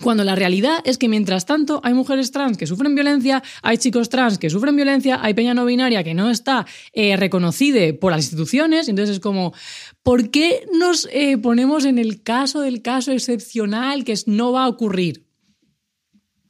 Cuando 0.00 0.24
la 0.24 0.34
realidad 0.34 0.78
es 0.84 0.98
que 0.98 1.08
mientras 1.08 1.46
tanto 1.46 1.80
hay 1.84 1.94
mujeres 1.94 2.32
trans 2.32 2.56
que 2.56 2.66
sufren 2.66 2.94
violencia, 2.94 3.42
hay 3.62 3.78
chicos 3.78 4.08
trans 4.08 4.38
que 4.38 4.50
sufren 4.50 4.74
violencia, 4.74 5.20
hay 5.22 5.34
peña 5.34 5.54
no 5.54 5.64
binaria 5.64 6.02
que 6.02 6.14
no 6.14 6.30
está 6.30 6.66
eh, 6.92 7.16
reconocida 7.16 7.80
por 8.00 8.12
las 8.12 8.24
instituciones, 8.24 8.88
entonces 8.88 9.16
es 9.16 9.20
como, 9.20 9.52
¿por 10.02 10.30
qué 10.30 10.66
nos 10.72 11.08
eh, 11.12 11.38
ponemos 11.38 11.84
en 11.84 11.98
el 11.98 12.22
caso 12.22 12.60
del 12.60 12.82
caso 12.82 13.12
excepcional 13.12 14.04
que 14.04 14.14
no 14.26 14.52
va 14.52 14.64
a 14.64 14.68
ocurrir? 14.68 15.26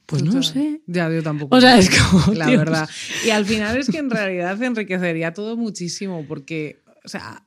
Pues 0.05 0.23
no 0.23 0.43
sé. 0.43 0.81
Ya, 0.85 1.09
yo 1.09 1.23
tampoco. 1.23 1.55
O 1.55 1.61
sea, 1.61 1.77
es 1.77 1.89
como. 1.89 2.33
La 2.35 2.47
verdad. 2.47 2.89
Y 3.25 3.29
al 3.29 3.45
final 3.45 3.77
es 3.77 3.89
que 3.89 3.99
en 3.99 4.09
realidad 4.09 4.61
enriquecería 4.61 5.33
todo 5.33 5.55
muchísimo 5.57 6.25
porque, 6.27 6.81
o 7.05 7.07
sea, 7.07 7.45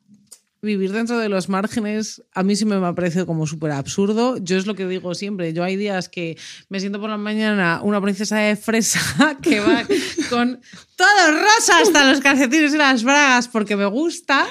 vivir 0.62 0.92
dentro 0.92 1.18
de 1.18 1.28
los 1.28 1.48
márgenes 1.48 2.22
a 2.34 2.42
mí 2.42 2.56
sí 2.56 2.64
me 2.64 2.74
ha 2.76 2.94
parecido 2.94 3.26
como 3.26 3.46
súper 3.46 3.70
absurdo. 3.72 4.36
Yo 4.38 4.56
es 4.56 4.66
lo 4.66 4.74
que 4.74 4.86
digo 4.86 5.14
siempre. 5.14 5.52
Yo 5.52 5.62
hay 5.62 5.76
días 5.76 6.08
que 6.08 6.36
me 6.68 6.80
siento 6.80 7.00
por 7.00 7.10
la 7.10 7.16
mañana 7.18 7.80
una 7.82 8.00
princesa 8.00 8.38
de 8.38 8.56
fresa 8.56 9.00
que 9.42 9.60
va 9.60 9.84
con 10.30 10.60
todo 10.96 11.30
rosa 11.32 11.80
hasta 11.82 12.10
los 12.10 12.20
calcetines 12.20 12.72
y 12.74 12.78
las 12.78 13.04
bragas 13.04 13.48
porque 13.48 13.76
me 13.76 13.84
gusta. 13.86 14.46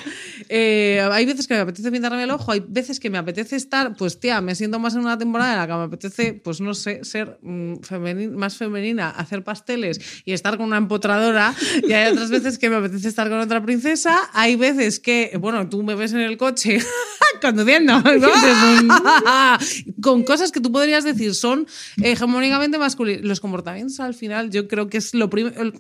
Eh, 0.50 1.02
hay 1.12 1.26
veces 1.26 1.48
que 1.48 1.56
me 1.56 1.62
apetece 1.62 1.92
pintarme 1.92 2.24
el 2.24 2.30
ojo, 2.32 2.52
hay 2.52 2.64
veces 2.68 3.00
que 3.00 3.10
me 3.10 3.18
apetece 3.18 3.56
estar, 3.56 3.96
pues 3.96 4.20
tía, 4.20 4.42
me 4.42 4.54
siento 4.54 4.78
más 4.80 4.94
en 4.94 5.02
una 5.02 5.18
temporada 5.18 5.54
en 5.54 5.60
la 5.60 5.68
que 5.68 5.74
me 5.74 5.84
apetece, 5.84 6.34
pues 6.34 6.62
no 6.62 6.74
sé, 6.76 7.04
ser 7.04 7.40
mm, 7.42 7.78
femeni- 7.82 8.32
más 8.32 8.58
femenina, 8.58 9.10
hacer 9.10 9.44
pasteles 9.44 10.00
y 10.24 10.34
estar 10.34 10.58
con 10.58 10.68
una 10.68 10.78
empotradora. 10.78 11.54
Y 11.88 11.94
hay 11.94 12.12
otras 12.12 12.30
veces 12.30 12.60
que 12.60 12.70
me 12.70 12.76
apetece 12.76 13.08
estar 13.08 13.28
con 13.30 13.40
otra 13.40 13.64
princesa. 13.64 14.16
Hay 14.34 14.56
veces 14.56 15.00
que, 15.00 15.36
bueno, 15.40 15.68
tú 15.68 15.82
me 15.82 15.95
ves 15.98 16.14
en 16.14 16.22
el 16.22 16.38
coche 16.38 16.80
conduciendo 17.42 17.94
con 20.02 20.24
cosas 20.24 20.52
que 20.52 20.62
tú 20.62 20.72
podrías 20.72 21.04
decir 21.04 21.36
son 21.36 21.68
hegemónicamente 22.02 22.78
masculinas. 22.78 23.24
Los 23.24 23.40
comportamientos 23.40 24.00
al 24.00 24.14
final 24.14 24.50
yo 24.50 24.68
creo 24.68 24.88
que 24.88 24.98
es 24.98 25.14
lo 25.14 25.30
primero... 25.30 25.74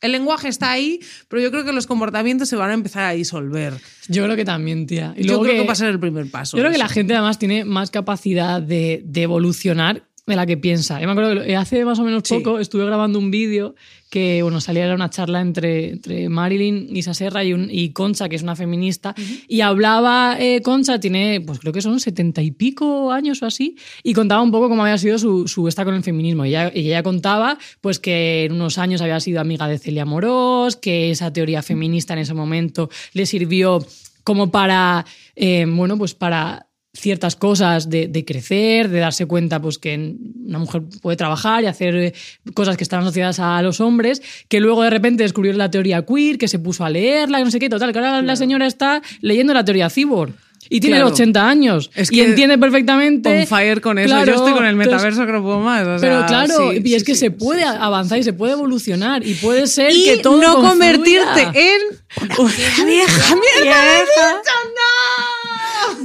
El, 0.00 0.12
lenguaje 0.12 0.46
está 0.46 0.70
ahí, 0.70 1.00
pero 1.26 1.42
yo 1.42 1.50
creo 1.50 1.64
que 1.64 1.72
los 1.72 1.88
comportamientos 1.88 2.48
se 2.48 2.54
van 2.54 2.70
a 2.70 2.74
empezar 2.74 3.02
a 3.02 3.10
disolver. 3.10 3.74
Yo 4.06 4.22
creo 4.22 4.36
que 4.36 4.44
también, 4.44 4.86
tía. 4.86 5.12
Y 5.16 5.22
yo 5.22 5.30
luego 5.30 5.42
creo 5.42 5.62
que, 5.62 5.66
va 5.66 5.72
a 5.72 5.76
ser 5.76 5.88
el 5.88 5.98
primer 5.98 6.30
paso. 6.30 6.56
Yo 6.56 6.62
creo 6.62 6.70
que 6.70 6.78
la 6.78 6.88
gente 6.88 7.14
además 7.14 7.40
tiene 7.40 7.64
más 7.64 7.90
capacidad 7.90 8.62
de, 8.62 9.02
de 9.04 9.22
evolucionar 9.22 10.07
de 10.28 10.36
la 10.36 10.46
que 10.46 10.56
piensa. 10.56 11.00
Yo 11.00 11.06
me 11.06 11.12
acuerdo 11.12 11.42
que 11.42 11.56
hace 11.56 11.84
más 11.84 11.98
o 11.98 12.04
menos 12.04 12.22
Sí. 12.24 12.34
poco 12.34 12.58
estuve 12.58 12.84
grabando 12.84 13.18
un 13.18 13.30
vídeo 13.30 13.74
que 14.10 14.42
bueno, 14.42 14.60
salía 14.62 14.86
era 14.86 14.94
una 14.94 15.10
charla 15.10 15.42
entre, 15.42 15.90
entre 15.90 16.28
Marilyn 16.30 16.96
Isa 16.96 17.12
Serra 17.12 17.44
y, 17.44 17.52
un- 17.52 17.68
y 17.70 17.90
Concha, 17.90 18.28
que 18.30 18.36
es 18.36 18.42
una 18.42 18.56
feminista, 18.56 19.14
y 19.46 19.60
hablaba, 19.60 20.36
eh, 20.40 20.62
Concha 20.62 20.98
tiene, 20.98 21.42
pues 21.42 21.58
creo 21.58 21.74
que 21.74 21.82
son 21.82 22.00
setenta 22.00 22.40
y 22.40 22.50
pico 22.50 23.12
años 23.12 23.42
o 23.42 23.46
así, 23.46 23.76
y 24.02 24.14
contaba 24.14 24.40
un 24.40 24.50
poco 24.50 24.70
cómo 24.70 24.82
había 24.82 24.96
sido 24.96 25.18
su, 25.18 25.46
su 25.46 25.68
esta 25.68 25.84
con 25.84 25.94
el 25.94 26.02
feminismo. 26.02 26.46
Y 26.46 26.50
ella, 26.50 26.72
y 26.74 26.86
ella 26.88 27.02
contaba 27.02 27.58
pues 27.82 27.98
que 27.98 28.44
en 28.46 28.52
unos 28.52 28.78
años 28.78 29.02
había 29.02 29.20
sido 29.20 29.40
amiga 29.42 29.68
de 29.68 29.78
Celia 29.78 30.06
Morós, 30.06 30.76
que 30.76 31.10
esa 31.10 31.30
teoría 31.30 31.60
feminista 31.62 32.14
en 32.14 32.20
ese 32.20 32.32
momento 32.32 32.88
le 33.12 33.26
sirvió 33.26 33.84
como 34.24 34.50
para, 34.50 35.04
eh, 35.36 35.66
bueno, 35.68 35.98
pues 35.98 36.14
para 36.14 36.67
ciertas 36.98 37.36
cosas 37.36 37.88
de, 37.88 38.08
de 38.08 38.24
crecer, 38.24 38.88
de 38.88 38.98
darse 38.98 39.26
cuenta 39.26 39.60
pues 39.60 39.78
que 39.78 40.14
una 40.46 40.58
mujer 40.58 40.82
puede 41.00 41.16
trabajar 41.16 41.62
y 41.62 41.66
hacer 41.66 41.94
eh, 41.96 42.14
cosas 42.54 42.76
que 42.76 42.82
están 42.84 43.00
asociadas 43.00 43.38
a 43.40 43.62
los 43.62 43.80
hombres, 43.80 44.20
que 44.48 44.60
luego 44.60 44.82
de 44.82 44.90
repente 44.90 45.22
descubrió 45.22 45.52
la 45.52 45.70
teoría 45.70 46.04
queer, 46.04 46.38
que 46.38 46.48
se 46.48 46.58
puso 46.58 46.84
a 46.84 46.90
leerla, 46.90 47.40
no 47.42 47.50
sé 47.50 47.58
qué, 47.60 47.68
total, 47.68 47.92
que 47.92 47.98
ahora 47.98 48.22
la 48.22 48.36
señora 48.36 48.66
está 48.66 49.00
leyendo 49.20 49.54
la 49.54 49.64
teoría 49.64 49.88
cyborg. 49.90 50.32
Y 50.70 50.80
tiene 50.80 50.96
Claro. 50.96 51.12
80 51.12 51.48
años. 51.48 51.90
Es 51.94 52.10
y 52.12 52.16
que 52.16 52.24
entiende 52.24 52.58
perfectamente. 52.58 53.40
On 53.42 53.46
fire 53.46 53.80
con 53.80 53.96
eso. 53.98 54.08
Claro, 54.08 54.26
Yo 54.26 54.34
estoy 54.34 54.52
con 54.52 54.66
el 54.66 54.74
metaverso 54.76 55.24
que 55.24 55.32
no 55.32 55.40
puedo 55.42 55.60
más. 55.60 55.82
o 55.86 55.96
pero 56.00 56.18
sea, 56.18 56.26
claro, 56.26 56.72
sí, 56.72 56.82
y 56.84 56.94
es 56.94 57.02
sí, 57.02 57.06
que 57.06 57.14
sí, 57.14 57.20
se 57.20 57.30
puede 57.30 57.62
avanzar 57.64 58.18
y 58.18 58.24
se 58.24 58.32
puede 58.34 58.52
evolucionar 58.54 59.24
y 59.26 59.34
puede 59.34 59.66
ser 59.68 59.92
Y 59.92 60.04
que 60.04 60.16
todo 60.18 60.36
no 60.36 60.56
confluya. 60.56 60.68
convertirte 60.70 61.42
en 61.54 61.80
una 62.38 62.84
vieja 62.84 63.34
mierda. 63.36 64.42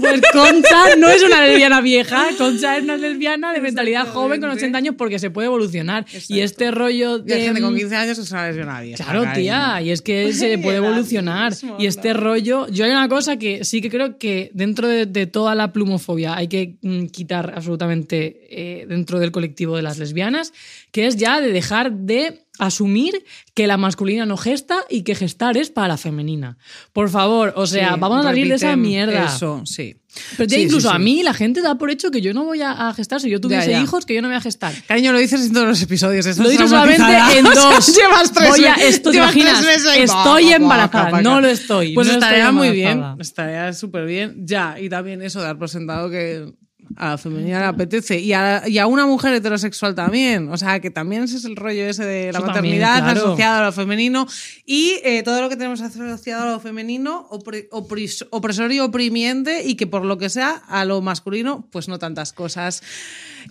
Pues 0.03 0.21
Concha 0.31 0.95
no 0.97 1.09
es 1.09 1.23
una 1.23 1.45
lesbiana 1.45 1.81
vieja, 1.81 2.27
Concha 2.37 2.77
es 2.77 2.83
una 2.83 2.97
lesbiana 2.97 3.53
de 3.53 3.61
mentalidad 3.61 4.07
joven 4.07 4.41
con 4.41 4.49
Exactamente. 4.49 4.65
80 4.65 4.77
años 4.77 4.95
porque 4.97 5.19
se 5.19 5.29
puede 5.29 5.47
evolucionar. 5.47 6.05
Y 6.27 6.41
este 6.41 6.71
rollo 6.71 7.23
Y 7.25 7.31
hay 7.31 7.39
de... 7.39 7.45
gente 7.45 7.61
con 7.61 7.75
15 7.75 7.95
años 7.95 8.19
que 8.19 8.25
se 8.25 8.33
una 8.33 8.47
lesbiana 8.47 8.81
vieja. 8.81 9.03
Claro, 9.03 9.25
tía, 9.33 9.81
y 9.81 9.91
es 9.91 10.01
que 10.01 10.33
se 10.33 10.57
puede 10.59 10.77
evolucionar. 10.77 11.53
Y 11.79 11.85
este 11.85 12.13
rollo, 12.13 12.67
yo 12.67 12.85
hay 12.85 12.91
una 12.91 13.07
cosa 13.07 13.37
que 13.37 13.63
sí 13.63 13.81
que 13.81 13.89
creo 13.89 14.17
que 14.17 14.51
dentro 14.53 14.87
de, 14.87 15.05
de 15.05 15.25
toda 15.25 15.55
la 15.55 15.71
plumofobia 15.71 16.35
hay 16.35 16.47
que 16.47 16.75
mm, 16.81 17.05
quitar 17.07 17.53
absolutamente 17.55 18.47
eh, 18.49 18.85
dentro 18.87 19.19
del 19.19 19.31
colectivo 19.31 19.75
de 19.75 19.81
las 19.81 19.97
lesbianas, 19.97 20.53
que 20.91 21.07
es 21.07 21.17
ya 21.17 21.41
de 21.41 21.51
dejar 21.51 21.91
de 21.91 22.42
asumir 22.59 23.23
que 23.55 23.65
la 23.67 23.77
masculina 23.77 24.25
no 24.25 24.37
gesta 24.37 24.77
y 24.89 25.01
que 25.03 25.15
gestar 25.15 25.57
es 25.57 25.69
para 25.71 25.87
la 25.89 25.97
femenina. 25.97 26.57
Por 26.93 27.09
favor, 27.09 27.53
o 27.55 27.65
sea, 27.67 27.93
Sí, 27.95 27.99
vamos 27.99 28.19
a 28.19 28.23
salir 28.29 28.47
de 28.47 28.55
esa 28.55 28.75
mierda. 28.75 29.25
Eso, 29.25 29.63
sí. 29.65 29.95
Pero 30.37 30.47
Sí, 30.47 30.55
sí, 30.57 30.61
incluso 30.63 30.89
sí. 30.89 30.95
a 30.95 30.99
mí 30.99 31.23
la 31.23 31.33
gente 31.33 31.63
da 31.63 31.75
por 31.79 31.89
hecho 31.89 32.11
que 32.11 32.21
yo 32.21 32.35
no 32.35 32.43
voy 32.43 32.61
a, 32.61 32.89
a 32.89 32.93
gestar. 32.93 33.19
Si 33.19 33.31
yo 33.31 33.41
tuviese 33.41 33.71
ya. 33.71 33.81
hijos, 33.81 34.05
que 34.05 34.13
yo 34.13 34.21
no 34.21 34.27
voy 34.27 34.37
a 34.37 34.41
gestar. 34.41 34.71
Cariño, 34.87 35.11
lo 35.11 35.17
dices 35.17 35.41
en 35.47 35.53
todos 35.53 35.67
los 35.67 35.81
episodios. 35.81 36.25
Lo 36.37 36.47
dices 36.49 36.69
solamente 36.69 37.03
en 37.39 37.47
O 37.47 37.51
sea, 37.53 37.61
dos. 37.71 37.95
llevas 37.97 38.31
tres 38.31 38.49
Voy 38.49 38.65
a- 38.65 38.75
meses- 38.75 38.95
esto, 38.95 39.09
¿te 39.09 39.15
llevas 39.17 39.31
tres 39.31 39.43
imaginas? 39.43 39.97
Estoy 39.97 40.53
embarazada. 40.53 41.21
No 41.23 41.41
lo 41.41 41.47
estoy, 41.47 41.95
Pues 41.95 42.05
no 42.07 42.13
estaría 42.13 42.51
muy 42.51 42.69
bien. 42.69 43.03
Estaría 43.19 43.73
súper 43.73 44.05
bien. 44.05 44.45
Ya, 44.45 44.75
y 44.79 44.87
también 44.89 45.23
eso, 45.23 45.41
dar 45.41 45.57
por 45.57 45.69
sentado 45.69 46.11
que 46.11 46.53
a 46.97 47.09
la 47.11 47.17
femenina 47.17 47.59
le 47.59 47.65
apetece. 47.65 48.19
Y 48.19 48.33
a, 48.33 48.63
y 48.67 48.77
a 48.77 48.87
una 48.87 49.05
mujer 49.05 49.33
heterosexual 49.33 49.95
también. 49.95 50.49
O 50.49 50.57
sea, 50.57 50.79
que 50.79 50.89
también 50.91 51.23
ese 51.23 51.37
es 51.37 51.45
el 51.45 51.55
rollo 51.55 51.83
ese 51.85 52.05
de 52.05 52.31
la 52.31 52.39
Eso 52.39 52.47
también, 52.47 52.79
maternidad 52.79 53.03
claro. 53.03 53.27
asociado 53.27 53.61
a 53.63 53.65
lo 53.65 53.71
femenino. 53.71 54.27
Y 54.65 54.95
eh, 55.03 55.23
todo 55.23 55.41
lo 55.41 55.49
que 55.49 55.55
tenemos 55.55 55.81
asociado 55.81 56.43
a 56.49 56.51
lo 56.53 56.59
femenino, 56.59 57.27
opri- 57.29 57.67
opris- 57.69 58.27
opresor 58.31 58.71
y 58.71 58.79
oprimiente, 58.79 59.63
y 59.63 59.75
que 59.75 59.87
por 59.87 60.05
lo 60.05 60.17
que 60.17 60.29
sea, 60.29 60.61
a 60.67 60.85
lo 60.85 61.01
masculino, 61.01 61.67
pues 61.71 61.87
no 61.87 61.99
tantas 61.99 62.33
cosas. 62.33 62.81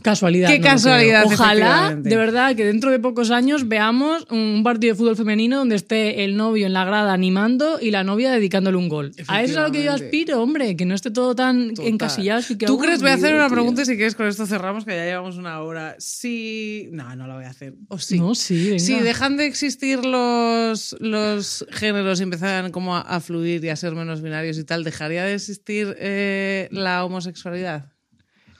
Casualidad. 0.03 0.49
Qué 0.49 0.59
no 0.59 0.64
casualidad. 0.64 1.24
Ojalá, 1.26 1.97
de 1.97 2.16
verdad, 2.16 2.55
que 2.57 2.64
dentro 2.64 2.90
de 2.90 2.99
pocos 2.99 3.30
años 3.30 3.68
veamos 3.68 4.26
un 4.30 4.62
partido 4.64 4.95
de 4.95 4.99
fútbol 4.99 5.16
femenino 5.16 5.59
donde 5.59 5.76
esté 5.76 6.24
el 6.24 6.36
novio 6.36 6.66
en 6.66 6.72
la 6.72 6.84
grada 6.84 7.12
animando 7.12 7.78
y 7.80 7.90
la 7.90 8.05
novia 8.05 8.30
dedicándole 8.30 8.76
un 8.76 8.88
gol. 8.88 9.12
A 9.28 9.43
eso 9.43 9.53
es 9.53 9.59
a 9.59 9.62
lo 9.66 9.72
que 9.72 9.82
yo 9.84 9.93
aspiro, 9.93 10.43
hombre, 10.43 10.76
que 10.76 10.84
no 10.84 10.95
esté 10.95 11.11
todo 11.11 11.34
tan 11.34 11.74
Total. 11.74 11.86
encasillado. 11.86 12.43
y 12.49 12.57
que 12.57 12.66
¿Tú 12.66 12.78
crees? 12.78 13.01
Voy 13.01 13.11
a 13.11 13.14
hacer 13.14 13.34
una 13.34 13.49
pregunta 13.49 13.82
y 13.82 13.84
si 13.84 13.97
quieres 13.97 14.14
con 14.14 14.26
esto 14.26 14.47
cerramos, 14.47 14.84
que 14.84 14.93
ya 14.97 15.05
llevamos 15.05 15.36
una 15.36 15.61
hora. 15.61 15.97
Si... 15.99 16.88
No, 16.93 17.14
no 17.16 17.26
la 17.26 17.34
voy 17.34 17.45
a 17.45 17.51
hacer. 17.51 17.74
O 17.88 17.99
sí. 17.99 18.18
No, 18.18 18.34
sí, 18.34 18.70
venga. 18.70 18.78
Si 18.78 18.99
dejan 19.01 19.36
de 19.36 19.47
existir 19.47 20.05
los, 20.05 20.97
los 21.01 21.66
géneros 21.70 22.20
y 22.20 22.22
empezaran 22.22 22.70
como 22.70 22.97
a, 22.97 23.01
a 23.01 23.20
fluir 23.20 23.64
y 23.64 23.68
a 23.68 23.76
ser 23.76 23.95
menos 23.95 24.22
binarios 24.22 24.59
y 24.59 24.64
tal, 24.64 24.84
¿dejaría 24.84 25.24
de 25.24 25.34
existir 25.34 25.95
eh, 25.99 26.68
la 26.70 27.05
homosexualidad? 27.05 27.91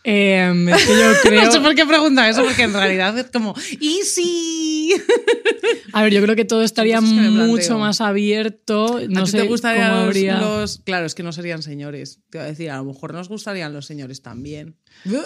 Em, 0.05 0.69
es 0.69 0.85
que 0.85 0.93
yo 0.99 1.13
creo... 1.23 1.45
No 1.45 1.53
sé 1.53 1.61
por 1.61 1.75
qué 1.75 1.87
pregunta 1.87 2.29
eso, 2.29 2.43
porque 2.45 2.63
en 2.63 2.73
realidad 2.73 3.17
es 3.19 3.27
como, 3.31 3.55
¿y 3.81 4.01
si? 4.05 4.93
A 5.93 6.03
ver, 6.03 6.13
yo 6.13 6.21
creo 6.23 6.35
que 6.35 6.45
todo 6.45 6.63
estaría 6.63 6.97
que 6.97 7.03
mucho 7.03 7.79
más 7.79 8.01
abierto. 8.01 9.01
No 9.09 9.21
¿A 9.21 9.25
ti 9.25 9.31
sé 9.31 9.39
te 9.39 9.47
gustarían 9.47 9.91
cómo 9.91 9.99
los, 10.01 10.07
habría... 10.09 10.41
los- 10.41 10.79
Claro, 10.85 11.07
es 11.07 11.15
que 11.15 11.23
no 11.23 11.33
serían 11.33 11.63
señores. 11.63 12.19
Te 12.31 12.39
iba 12.39 12.45
a 12.45 12.49
decir, 12.49 12.71
a 12.71 12.79
lo 12.79 12.85
mejor 12.85 13.13
nos 13.15 13.29
gustarían 13.29 13.73
los 13.73 13.87
señores 13.87 14.23
también. 14.23 14.77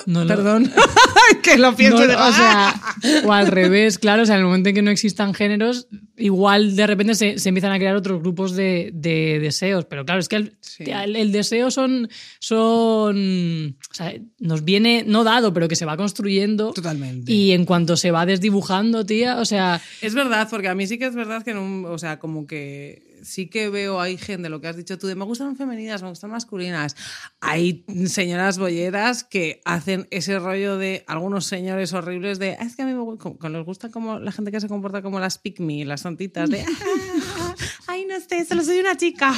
No 0.07 0.25
lo- 0.25 0.29
Perdón. 0.29 0.71
que 1.43 1.57
lo 1.57 1.75
pienso 1.75 1.99
No, 2.01 2.07
digo, 2.07 2.21
o 2.21 2.33
sea, 2.33 2.69
"Ah". 2.77 2.95
o 3.25 3.33
al 3.33 3.47
revés, 3.47 3.99
claro, 3.99 4.23
o 4.23 4.27
sea, 4.27 4.35
en 4.35 4.41
el 4.43 4.47
momento 4.47 4.69
en 4.69 4.75
que 4.75 4.83
no 4.83 4.91
existan 4.91 5.33
géneros, 5.33 5.89
igual 6.19 6.77
de 6.77 6.87
repente 6.87 7.15
se, 7.15 7.39
se 7.39 7.49
empiezan 7.51 7.73
a 7.73 7.79
crear 7.79 7.95
otros 7.97 8.21
grupos 8.21 8.57
de, 8.57 8.91
de 8.95 9.39
deseos, 9.41 9.85
pero 9.85 10.05
claro, 10.05 10.21
es 10.21 10.29
que 10.29 10.37
el, 10.37 10.53
Sí. 10.61 10.85
el- 10.87 11.17
el 11.17 11.33
deseo 11.33 11.71
son, 11.71 12.09
son, 12.41 13.77
o 13.91 13.95
sea, 13.95 14.15
nos 14.39 14.65
viene 14.65 15.05
no 15.07 15.25
dado, 15.25 15.53
pero 15.53 15.69
que 15.69 15.77
se 15.77 15.85
va 15.85 15.97
construyendo. 15.97 16.73
Totalmente. 16.73 17.33
Y 17.33 17.53
en 17.53 17.65
cuanto 17.65 17.97
se 17.97 18.11
va 18.11 18.27
desdibujando, 18.27 19.05
tía, 19.07 19.39
o 19.39 19.45
sea, 19.45 19.81
Es 20.03 20.15
verdad, 20.15 20.49
porque 20.51 20.69
a 20.69 20.75
mí 20.75 20.87
sí 20.87 20.99
que 20.99 21.07
es 21.07 21.15
verdad 21.15 21.43
que, 21.45 21.53
un- 21.55 21.85
o 21.87 21.99
sea, 21.99 22.19
como 22.19 22.47
que 22.47 23.06
sí 23.27 23.49
que 23.49 23.69
veo, 23.69 24.01
hay 24.01 24.17
gente, 24.17 24.49
lo 24.49 24.61
que 24.61 24.69
has 24.69 24.77
dicho 24.77 24.99
tú, 24.99 25.07
de 25.07 25.15
me 25.15 25.25
gustan 25.25 25.57
femeninas, 25.57 26.03
me 26.03 26.09
gustan 26.09 26.31
masculinas. 26.31 26.97
Hay 27.41 27.85
señoras 28.07 28.59
bolleras 28.59 29.25
que 29.25 29.61
hacen 29.65 30.07
ese 30.11 30.39
rollo 30.39 30.77
de 30.79 31.05
algunos 31.07 31.47
señores 31.47 31.93
horribles 31.93 32.39
de, 32.39 32.57
"Ah, 32.59 32.65
es 32.65 32.77
que 32.77 32.83
a 32.83 32.87
mí 32.87 32.95
me 32.95 33.63
gusta 33.63 33.91
como 33.91 34.19
la 34.19 34.33
gente 34.33 34.51
que 34.53 34.61
se 34.61 34.69
comporta 34.69 35.03
como 35.03 35.21
las 35.21 35.39
pick 35.39 35.61
me, 35.61 35.85
las 35.85 36.03
santitas, 36.03 36.49
de, 36.51 36.61
"Ah, 36.63 36.67
ay, 37.87 38.07
no 38.07 38.17
sé, 38.21 38.45
solo 38.45 38.63
soy 38.63 38.79
una 38.81 38.97
chica, 38.97 39.35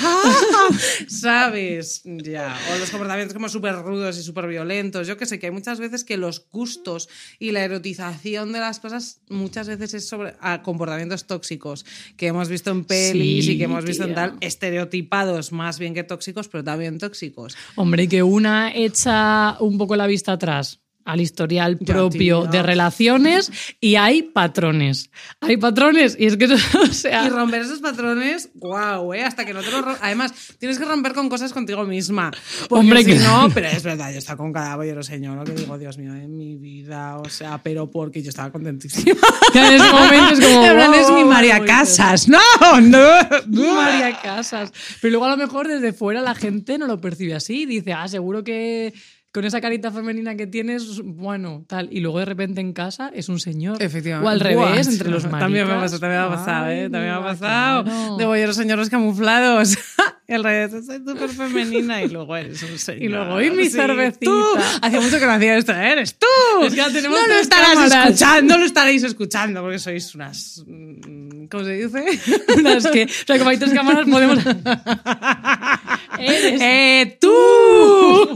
¿sabes? 1.08 2.02
Ya, 2.04 2.56
o 2.72 2.78
los 2.78 2.90
comportamientos 2.90 3.34
como 3.34 3.48
súper 3.48 3.74
rudos 3.76 4.18
y 4.18 4.22
súper 4.22 4.46
violentos. 4.46 5.06
Yo 5.06 5.16
que 5.16 5.26
sé, 5.26 5.38
que 5.38 5.46
hay 5.46 5.52
muchas 5.52 5.80
veces 5.80 6.04
que 6.04 6.16
los 6.16 6.48
gustos 6.50 7.08
y 7.38 7.52
la 7.52 7.64
erotización 7.64 8.52
de 8.52 8.60
las 8.60 8.80
cosas 8.80 9.20
muchas 9.28 9.68
veces 9.68 9.94
es 9.94 10.08
sobre 10.08 10.34
a 10.40 10.62
comportamientos 10.62 11.26
tóxicos 11.26 11.84
que 12.16 12.28
hemos 12.28 12.48
visto 12.48 12.70
en 12.70 12.84
pelis 12.84 13.44
Sí, 13.44 13.52
y 13.52 13.58
que 13.58 13.64
hemos 13.64 13.84
visto 13.84 14.04
en 14.04 14.14
tal, 14.14 14.36
estereotipados 14.40 15.52
más 15.52 15.78
bien 15.78 15.94
que 15.94 16.04
tóxicos, 16.04 16.48
pero 16.48 16.64
también 16.64 16.98
tóxicos. 16.98 17.56
hombre, 17.76 18.08
que 18.08 18.22
una 18.22 18.74
echa 18.74 19.56
un 19.60 19.78
poco 19.78 19.96
la 19.96 20.06
vista 20.06 20.32
atrás 20.32 20.80
al 21.08 21.22
historial 21.22 21.78
Ya, 21.80 21.86
propio 21.86 22.44
de 22.44 22.62
relaciones 22.62 23.50
y 23.80 23.96
hay 23.96 24.22
patrones. 24.22 25.10
Hay 25.40 25.56
patrones 25.56 26.14
y 26.18 26.26
es 26.26 26.36
que, 26.36 26.44
o 26.82 26.86
sea, 26.92 27.26
Y 27.26 27.30
romper 27.30 27.62
esos 27.62 27.80
patrones, 27.80 28.50
wow, 28.56 29.14
¿eh? 29.14 29.24
Hasta 29.24 29.46
que 29.46 29.54
no 29.54 29.62
te 29.62 29.70
lo 29.70 29.78
Además, 30.02 30.34
tienes 30.58 30.78
que 30.78 30.84
romper 30.84 31.14
con 31.14 31.30
cosas 31.30 31.52
contigo 31.54 31.84
misma. 31.84 32.30
Hombre, 32.68 33.04
si 33.04 33.12
claro. 33.16 33.48
no, 33.48 33.54
pero 33.54 33.68
es 33.68 33.82
verdad, 33.82 34.12
yo 34.12 34.18
estaba 34.18 34.36
con 34.36 34.52
cada 34.52 34.76
bollero 34.76 35.02
señor, 35.02 35.42
que 35.44 35.52
digo, 35.52 35.78
Dios 35.78 35.96
mío, 35.96 36.14
en 36.14 36.36
mi 36.36 36.56
vida, 36.56 37.16
o 37.16 37.28
sea, 37.30 37.58
pero 37.62 37.90
porque 37.90 38.22
yo 38.22 38.28
estaba 38.28 38.52
contentísima. 38.52 39.18
que 39.52 39.58
en 39.58 39.72
ese 39.74 39.90
momento 39.90 40.34
es 40.34 40.40
como... 40.40 40.74
Plan, 40.74 40.94
es 40.94 41.10
mi 41.10 41.22
"Wow, 41.22 41.32
María 41.32 41.58
wow, 41.58 41.66
Casas, 41.66 42.28
no, 42.28 42.38
no, 42.82 43.08
no. 43.46 43.74
María 43.74 44.20
Casas. 44.20 44.72
Pero 45.00 45.12
luego 45.12 45.24
a 45.24 45.30
lo 45.30 45.36
mejor 45.38 45.68
desde 45.68 45.94
fuera 45.94 46.20
la 46.20 46.34
gente 46.34 46.76
no 46.76 46.86
lo 46.86 47.00
percibe 47.00 47.34
así. 47.34 47.64
Dice, 47.64 47.94
ah, 47.94 48.06
seguro 48.08 48.44
que 48.44 48.92
con 49.32 49.44
esa 49.44 49.60
carita 49.60 49.90
femenina 49.90 50.34
que 50.36 50.46
tienes, 50.46 51.00
bueno, 51.04 51.64
tal. 51.68 51.88
Y 51.92 52.00
luego 52.00 52.18
de 52.18 52.24
repente 52.24 52.60
en 52.60 52.72
casa 52.72 53.10
es 53.14 53.28
un 53.28 53.38
señor. 53.40 53.82
Efectivamente. 53.82 54.26
O 54.26 54.30
al 54.30 54.40
revés, 54.40 54.56
Buah, 54.56 54.80
entre 54.92 55.10
los 55.10 55.24
maricas. 55.24 55.40
También 55.40 55.66
me 55.66 55.72
ha 55.74 55.80
pasado, 55.80 56.00
también 56.00 56.20
me 56.20 56.26
ha 56.26 56.30
pasado, 56.30 56.70
¿eh? 56.70 56.82
También 56.90 57.12
me 57.12 57.18
ha 57.18 57.22
pasado. 57.22 57.84
claro. 57.84 58.16
De 58.16 58.24
bolleros 58.26 58.56
señores 58.56 58.88
camuflados. 58.90 59.76
Y 60.30 60.34
al 60.34 60.44
revés, 60.44 60.84
soy 60.84 60.98
súper 60.98 61.30
femenina 61.30 62.02
y 62.02 62.08
luego 62.10 62.36
eres 62.36 62.62
un 62.62 62.78
señor. 62.78 63.02
Y 63.02 63.08
luego, 63.08 63.40
"Y 63.40 63.50
mi 63.50 63.70
cervecita". 63.70 64.26
Tú. 64.26 64.44
Hacía 64.82 65.00
mucho 65.00 65.18
que 65.18 65.24
no 65.24 65.32
hacía 65.32 65.56
esto, 65.56 65.72
¿eh? 65.72 65.92
eres 65.92 66.18
tú. 66.18 66.26
Es 66.64 66.70
que 66.72 66.76
ya 66.76 66.92
tenemos 66.92 67.18
no 67.18 67.26
lo 67.26 67.40
estarás 67.40 67.68
cámaras. 67.72 68.04
escuchando, 68.10 68.52
no 68.54 68.60
lo 68.60 68.66
estaréis 68.66 69.02
escuchando 69.04 69.62
porque 69.62 69.78
sois 69.78 70.14
unas... 70.14 70.62
mm, 70.66 71.46
¿Cómo 71.50 71.64
se 71.64 71.72
dice? 71.72 72.04
Unas 72.58 72.86
que, 72.88 73.04
o 73.04 73.08
sea, 73.26 73.38
como 73.38 73.48
hay 73.48 73.56
tres 73.56 73.72
cámaras, 73.72 74.06
podemos. 74.06 74.38
Eres 76.18 76.60
¡Eh, 76.60 77.16
tú! 77.20 77.32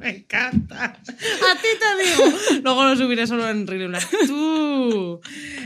Me 0.00 0.10
encanta. 0.10 0.84
A 0.84 1.56
ti 1.56 1.68
te 1.78 2.04
digo. 2.04 2.24
Luego 2.62 2.84
lo 2.84 2.96
subiré 2.96 3.26
solo 3.26 3.48
en 3.48 3.66
Reel. 3.66 3.92
Tú. 4.26 5.20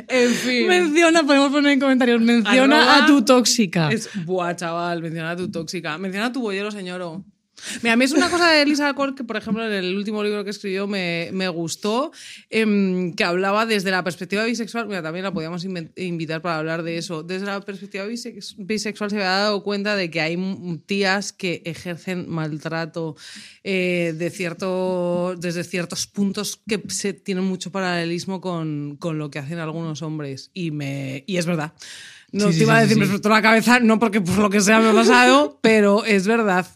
En 0.08 0.30
fin. 0.30 0.68
Menciona, 0.68 1.22
podemos 1.22 1.50
poner 1.50 1.72
en 1.72 1.80
comentarios, 1.80 2.20
menciona 2.20 2.78
Arroba 2.78 3.04
a 3.04 3.06
tu 3.06 3.24
tóxica. 3.24 3.90
Es, 3.90 4.08
buah, 4.24 4.54
chaval, 4.54 5.02
menciona 5.02 5.32
a 5.32 5.36
tu 5.36 5.50
tóxica. 5.50 5.98
Menciona 5.98 6.26
a 6.26 6.32
tu 6.32 6.40
bollero, 6.40 6.70
señoro. 6.70 7.24
Mira, 7.82 7.94
a 7.94 7.96
mí 7.96 8.04
es 8.04 8.12
una 8.12 8.28
cosa 8.30 8.50
de 8.50 8.62
Elisa 8.62 8.86
Alcor 8.86 9.14
que, 9.14 9.24
por 9.24 9.36
ejemplo, 9.36 9.64
en 9.66 9.72
el 9.72 9.96
último 9.96 10.22
libro 10.22 10.44
que 10.44 10.50
escribió 10.50 10.86
me, 10.86 11.30
me 11.32 11.48
gustó, 11.48 12.12
em, 12.50 13.14
que 13.14 13.24
hablaba 13.24 13.64
desde 13.66 13.90
la 13.90 14.04
perspectiva 14.04 14.44
bisexual. 14.44 14.86
Mira, 14.86 15.02
también 15.02 15.24
la 15.24 15.32
podíamos 15.32 15.64
invitar 15.96 16.42
para 16.42 16.58
hablar 16.58 16.82
de 16.82 16.98
eso. 16.98 17.22
Desde 17.22 17.46
la 17.46 17.60
perspectiva 17.62 18.04
bisex- 18.06 18.54
bisexual 18.58 19.10
se 19.10 19.16
había 19.16 19.28
dado 19.30 19.62
cuenta 19.62 19.96
de 19.96 20.10
que 20.10 20.20
hay 20.20 20.36
tías 20.86 21.32
que 21.32 21.62
ejercen 21.64 22.28
maltrato 22.28 23.16
eh, 23.64 24.14
de 24.16 24.30
cierto, 24.30 25.34
desde 25.38 25.64
ciertos 25.64 26.06
puntos 26.06 26.60
que 26.68 26.82
se 26.88 27.14
tienen 27.14 27.44
mucho 27.44 27.72
paralelismo 27.72 28.40
con, 28.40 28.96
con 29.00 29.18
lo 29.18 29.30
que 29.30 29.38
hacen 29.38 29.58
algunos 29.58 30.02
hombres. 30.02 30.50
Y, 30.52 30.70
me, 30.72 31.24
y 31.26 31.36
es 31.38 31.46
verdad. 31.46 31.72
No 32.32 32.40
Sí, 32.40 32.46
te 32.46 32.52
sí, 32.54 32.62
iba 32.64 32.76
a 32.76 32.80
decir, 32.80 32.94
sí. 32.94 32.98
me 33.00 33.06
explotó 33.06 33.28
la 33.30 33.40
cabeza, 33.40 33.80
no 33.80 33.98
porque 33.98 34.20
por 34.20 34.38
lo 34.38 34.50
que 34.50 34.60
sea 34.60 34.78
me 34.80 34.88
ha 34.90 34.92
pasado, 34.92 35.58
pero 35.62 36.04
es 36.04 36.26
verdad. 36.26 36.66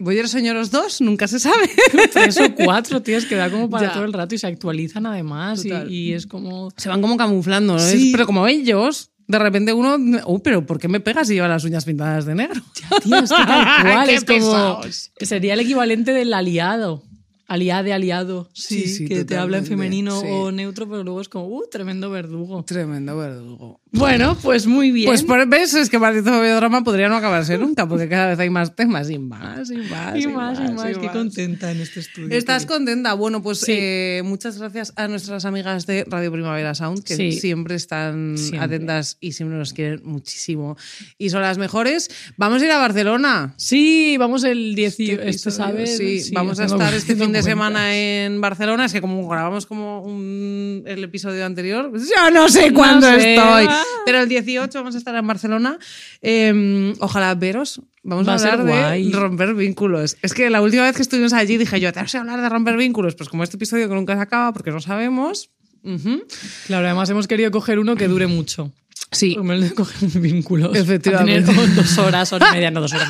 Boyeros 0.00 0.30
señoros 0.30 0.70
dos, 0.70 1.00
nunca 1.00 1.26
se 1.26 1.40
sabe. 1.40 1.68
Tres 2.12 2.38
o 2.40 2.54
cuatro, 2.54 3.02
tío, 3.02 3.18
es 3.18 3.26
que 3.26 3.34
da 3.34 3.50
como 3.50 3.68
para 3.68 3.88
Ya. 3.88 3.92
todo 3.94 4.04
el 4.04 4.12
rato 4.12 4.34
y 4.34 4.38
se 4.38 4.46
actualizan 4.46 5.06
además. 5.06 5.64
Y, 5.88 6.12
es 6.12 6.26
como. 6.26 6.70
Se 6.76 6.88
van 6.88 7.00
como 7.02 7.16
camuflando, 7.16 7.72
¿no? 7.74 7.78
Sí. 7.80 8.10
Pero 8.12 8.24
como 8.24 8.46
ellos, 8.46 9.10
de 9.26 9.38
repente 9.40 9.72
uno, 9.72 9.96
oh, 10.24 10.38
pero 10.40 10.64
¿por 10.64 10.78
qué 10.78 10.86
me 10.86 11.00
pegas 11.00 11.26
si 11.26 11.34
lleva 11.34 11.48
las 11.48 11.64
uñas 11.64 11.84
pintadas 11.84 12.26
de 12.26 12.36
negro? 12.36 12.62
Tío, 13.02 13.18
es 13.18 13.30
que 13.30 13.44
tal 13.44 13.82
cual, 13.82 14.08
es 14.10 14.24
como. 14.24 14.80
que 15.18 15.26
sería 15.26 15.54
el 15.54 15.60
equivalente 15.60 16.12
del 16.12 16.32
aliado. 16.32 17.02
Aliade, 17.48 17.92
aliado. 17.94 18.50
Sí, 18.52 18.82
Sí, 18.82 18.88
sí, 18.88 19.08
que 19.08 19.24
te 19.24 19.36
habla 19.36 19.58
en 19.58 19.66
femenino 19.66 20.20
sí. 20.20 20.26
o 20.30 20.52
neutro, 20.52 20.88
pero 20.88 21.02
luego 21.02 21.20
es 21.22 21.28
como, 21.30 21.46
uh, 21.48 21.62
tremendo 21.70 22.10
verdugo. 22.10 22.62
Tremendo 22.64 23.16
verdugo. 23.16 23.80
Bueno, 23.90 24.36
pues 24.42 24.66
muy 24.66 24.90
bien. 24.90 25.08
Pues 25.08 25.22
por 25.22 25.48
ves, 25.48 25.72
es 25.72 25.88
que 25.88 25.98
maldito 25.98 26.30
drama 26.30 26.84
podría 26.84 27.08
no 27.08 27.16
acabarse 27.16 27.56
nunca, 27.56 27.88
porque 27.88 28.06
cada 28.06 28.28
vez 28.28 28.38
hay 28.38 28.50
más 28.50 28.76
temas 28.76 29.08
y 29.08 29.18
más, 29.18 29.70
y 29.70 29.76
más, 29.78 30.16
y 30.16 30.26
más, 30.28 30.60
y 30.60 30.72
más, 30.74 30.90
y 30.90 31.00
qué 31.00 31.06
más. 31.06 31.16
contenta 31.16 31.72
en 31.72 31.80
este 31.80 32.00
estudio. 32.00 32.36
¿Estás 32.36 32.66
contenta? 32.66 33.14
Bueno, 33.14 33.42
pues 33.42 33.64
eh, 33.66 34.20
muchas 34.24 34.58
gracias 34.58 34.92
a 34.96 35.08
nuestras 35.08 35.46
amigas 35.46 35.86
de 35.86 36.04
Radio 36.04 36.30
Primavera 36.30 36.74
Sound, 36.74 37.02
que 37.02 37.32
siempre 37.32 37.76
están 37.76 38.36
Siempre. 38.36 38.60
atentas 38.60 39.16
y 39.20 39.32
siempre 39.32 39.56
nos 39.56 39.72
quieren 39.72 40.02
muchísimo. 40.04 40.76
Y 41.16 41.30
son 41.30 41.40
las 41.40 41.56
mejores. 41.56 42.10
Vamos 42.36 42.60
a 42.60 42.66
ir 42.66 42.70
a 42.72 42.78
Barcelona. 42.78 43.54
Sí, 43.56 44.16
vamos 44.18 44.44
el 44.44 44.74
18, 44.74 45.12
Este 45.22 45.28
este, 45.30 45.50
sabes. 45.50 45.96
Sí, 45.96 46.30
vamos 46.34 46.60
a 46.60 46.66
estar 46.66 46.92
este 46.92 47.16
fin 47.16 47.32
de 47.32 47.37
cuentas. 47.42 47.44
semana 47.44 47.96
en 47.96 48.40
Barcelona. 48.40 48.84
Es 48.86 48.92
que 48.92 49.00
como 49.00 49.28
grabamos 49.28 49.66
como 49.66 50.02
un- 50.02 50.82
el 50.86 51.04
episodio 51.04 51.44
anterior, 51.46 51.90
pues 51.90 52.08
yo 52.08 52.30
no 52.30 52.48
sé 52.48 52.72
cuándo 52.72 53.06
sé. 53.08 53.34
estoy. 53.34 53.66
Ah. 53.68 53.82
Pero 54.04 54.20
el 54.20 54.28
18 54.28 54.78
vamos 54.78 54.94
a 54.94 54.98
estar 54.98 55.14
en 55.14 55.26
Barcelona. 55.26 55.78
Eh, 56.22 56.94
ojalá 57.00 57.34
veros. 57.34 57.80
Vamos 58.02 58.26
Va 58.26 58.32
a 58.32 58.36
hablar 58.36 58.64
de 58.64 58.72
guay. 58.72 59.12
romper 59.12 59.54
vínculos. 59.54 60.16
Es 60.22 60.32
que 60.32 60.48
la 60.50 60.62
última 60.62 60.84
vez 60.84 60.96
que 60.96 61.02
estuvimos 61.02 61.32
allí 61.32 61.56
dije 61.58 61.78
yo, 61.80 61.92
te 61.92 62.00
vas 62.00 62.14
a 62.14 62.20
hablar 62.20 62.40
de 62.40 62.48
romper 62.48 62.76
vínculos. 62.76 63.14
Pues 63.14 63.28
como 63.28 63.44
este 63.44 63.56
episodio 63.56 63.88
que 63.88 63.94
nunca 63.94 64.14
se 64.14 64.20
acaba 64.22 64.52
porque 64.52 64.70
no 64.70 64.80
sabemos. 64.80 65.50
ujú. 65.84 66.22
Claro, 66.66 66.86
además 66.86 67.08
hemos 67.10 67.26
querido 67.28 67.50
coger 67.50 67.78
uno 67.78 67.96
que 67.96 68.08
dure 68.08 68.26
mucho. 68.26 68.72
Sí. 69.10 69.36
Como 69.36 69.52
el 69.52 69.62
de 69.62 69.74
coger 69.74 70.08
vínculos. 70.20 70.76
Efectivamente. 70.76 71.52
Tener 71.52 71.74
dos 71.74 71.98
horas, 71.98 72.32
hora 72.32 72.48
y 72.50 72.52
media, 72.52 72.70
no 72.70 72.80
dos 72.80 72.92
horas. 72.92 73.08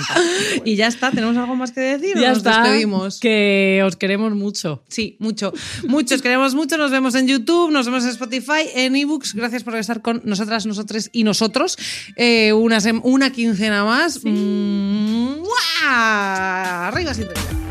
y 0.64 0.74
ya 0.76 0.86
está. 0.86 1.10
¿Tenemos 1.10 1.36
algo 1.36 1.56
más 1.56 1.72
que 1.72 1.80
decir? 1.80 2.16
ya 2.16 2.28
nos 2.28 2.38
está. 2.38 2.62
despedimos? 2.62 3.18
Que 3.18 3.82
os 3.84 3.96
queremos 3.96 4.32
mucho. 4.34 4.82
Sí, 4.88 5.16
mucho. 5.18 5.52
Muchos 5.88 6.22
queremos 6.22 6.54
mucho. 6.54 6.76
Nos 6.78 6.92
vemos 6.92 7.14
en 7.16 7.26
YouTube, 7.26 7.72
nos 7.72 7.86
vemos 7.86 8.04
en 8.04 8.10
Spotify, 8.10 8.68
en 8.74 8.94
ebooks. 8.94 9.34
Gracias 9.34 9.64
por 9.64 9.74
estar 9.76 10.00
con 10.00 10.22
nosotras, 10.24 10.66
nosotros 10.66 11.10
y 11.12 11.24
nosotros. 11.24 11.76
Eh, 12.16 12.52
una, 12.52 13.30
quincena 13.30 13.84
más. 13.84 14.20
Mm, 14.24 15.40
¡mua! 15.40 16.88
Arriba, 16.88 17.12
sintonía. 17.12 17.67